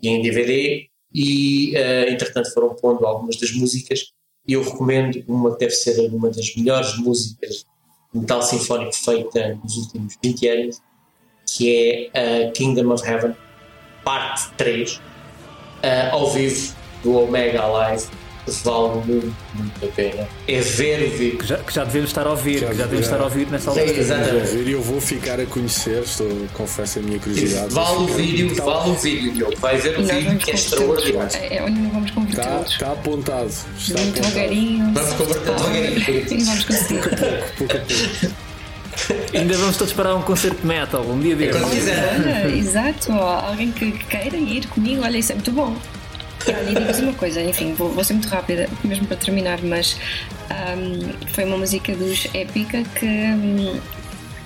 e 0.01 0.09
em 0.09 0.21
DVD 0.21 0.87
e 1.13 1.73
uh, 1.77 2.09
entretanto 2.09 2.51
foram 2.53 2.75
pondo 2.75 3.05
algumas 3.05 3.37
das 3.37 3.51
músicas 3.51 4.07
e 4.47 4.53
eu 4.53 4.63
recomendo 4.63 5.23
uma 5.27 5.53
que 5.53 5.59
deve 5.59 5.73
ser 5.73 5.99
uma 6.11 6.29
das 6.29 6.55
melhores 6.55 6.97
músicas 6.97 7.65
de 8.13 8.19
metal 8.19 8.41
sinfónico 8.41 8.93
feita 8.93 9.57
nos 9.63 9.77
últimos 9.77 10.17
20 10.21 10.47
anos, 10.47 10.81
que 11.47 12.11
é 12.13 12.47
a 12.47 12.51
Kingdom 12.51 12.91
of 12.91 13.07
Heaven, 13.07 13.35
parte 14.03 14.49
3, 14.57 14.95
uh, 14.95 14.99
ao 16.11 16.31
vivo 16.31 16.73
do 17.03 17.17
Omega 17.17 17.65
Live 17.65 18.07
vale 18.63 19.05
muito, 19.05 19.35
muito 19.53 19.85
a 19.85 19.87
pena. 19.87 20.27
É 20.47 20.59
ver 20.59 21.07
o 21.07 21.17
vídeo. 21.17 21.37
Que 21.37 21.47
já, 21.47 21.57
que 21.57 21.73
já 21.73 21.83
devemos 21.83 22.09
estar 22.09 22.27
a 22.27 22.31
ouvir, 22.31 22.59
já, 22.59 22.67
que 22.67 22.75
já 22.75 22.83
devemos 22.83 23.05
estar 23.05 23.21
a 23.21 23.23
ouvir 23.23 23.47
nessa 23.47 23.69
altura. 23.69 23.97
Exatamente. 23.97 24.55
E 24.55 24.71
eu 24.71 24.81
vou 24.81 24.99
ficar 24.99 25.39
a 25.39 25.45
conhecer, 25.45 26.03
estou, 26.03 26.29
confesso 26.53 26.99
a 26.99 27.01
minha 27.01 27.19
curiosidade. 27.19 27.73
Vale 27.73 27.97
o 27.97 28.07
vídeo, 28.07 28.55
vale 28.55 28.89
o 28.91 28.95
vídeo, 28.95 29.33
Diogo. 29.33 29.57
Vai 29.57 29.77
ver 29.77 29.99
o 29.99 30.03
vídeo 30.03 30.37
que 30.37 30.51
é 30.51 30.53
extraordinário. 30.53 31.37
É 31.49 31.63
onde 31.63 31.89
vamos 31.89 32.11
converter. 32.11 32.41
Está, 32.41 32.61
está 32.61 32.91
apontado. 32.91 33.53
Está 33.77 34.01
muito 34.01 34.21
devagarinho. 34.21 34.93
Vamos 34.93 35.13
converter 35.13 35.55
devagarinho. 35.55 36.45
vamos 36.45 36.63
conseguir. 36.65 37.01
pouco 37.57 37.77
a 37.77 37.79
pouco. 37.79 38.52
Ainda 39.33 39.57
vamos 39.57 39.77
todos 39.77 39.93
para 39.93 40.15
um 40.15 40.21
concerto 40.21 40.61
de 40.61 40.67
metal, 40.67 41.01
um 41.03 41.19
dia 41.19 41.35
desses. 41.35 41.87
Exato, 42.55 43.11
alguém 43.11 43.71
que 43.71 43.91
queira 43.91 44.37
ir 44.37 44.67
comigo, 44.67 45.03
olha, 45.03 45.17
isso 45.17 45.31
é 45.31 45.35
muito 45.35 45.51
bom. 45.51 45.75
E 46.47 46.75
digo 46.75 47.03
uma 47.03 47.13
coisa, 47.13 47.41
enfim, 47.41 47.73
vou, 47.73 47.89
vou, 47.89 48.03
ser 48.03 48.13
muito 48.13 48.27
rápida, 48.27 48.67
mesmo 48.83 49.07
para 49.07 49.15
terminar, 49.15 49.61
mas 49.61 49.97
um, 50.51 51.13
foi 51.33 51.45
uma 51.45 51.57
música 51.57 51.95
dos 51.95 52.27
Épica 52.33 52.83
que. 52.95 53.81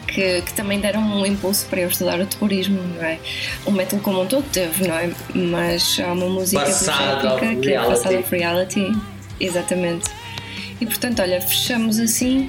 Que, 0.07 0.41
que, 0.41 0.53
também 0.53 0.79
deram 0.79 1.01
um 1.01 1.25
impulso 1.25 1.65
para 1.65 1.81
eu 1.81 1.89
estudar 1.89 2.17
o 2.17 2.25
terrorismo, 2.25 2.81
não 2.81 3.03
é? 3.03 3.19
O 3.65 3.71
metal 3.71 3.99
como 3.99 4.21
um 4.21 4.25
todo 4.25 4.45
teve, 4.53 4.87
não 4.87 4.95
é? 4.95 5.11
Mas 5.35 5.99
há 5.99 6.13
uma 6.13 6.27
música 6.29 6.63
Passado 6.63 7.27
épica 7.27 7.55
que 7.61 7.73
é 7.73 7.77
Passada 7.77 8.17
of 8.17 8.35
Reality, 8.35 8.89
exatamente. 9.37 10.09
E 10.79 10.85
portanto, 10.85 11.21
olha, 11.21 11.41
fechamos 11.41 11.99
assim. 11.99 12.47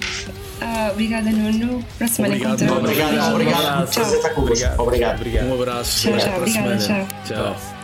Ah, 0.61 0.91
obrigada, 0.93 1.31
Nuno. 1.31 1.85
Para 1.97 2.07
a 2.07 2.09
semana 2.09 2.35
obrigado, 2.35 2.63
encontramos. 2.65 2.91
Obrigado, 2.91 3.35
obrigado. 3.35 3.91
Tchau. 3.91 4.05
Obrigado. 4.79 5.17
Obrigado. 5.21 5.47
Um 5.49 5.55
abraço. 5.55 6.01
Tchau, 6.09 6.19
tchau. 6.19 6.39
Obrigada, 6.39 6.77
tchau. 6.79 7.07
Tchau. 7.27 7.78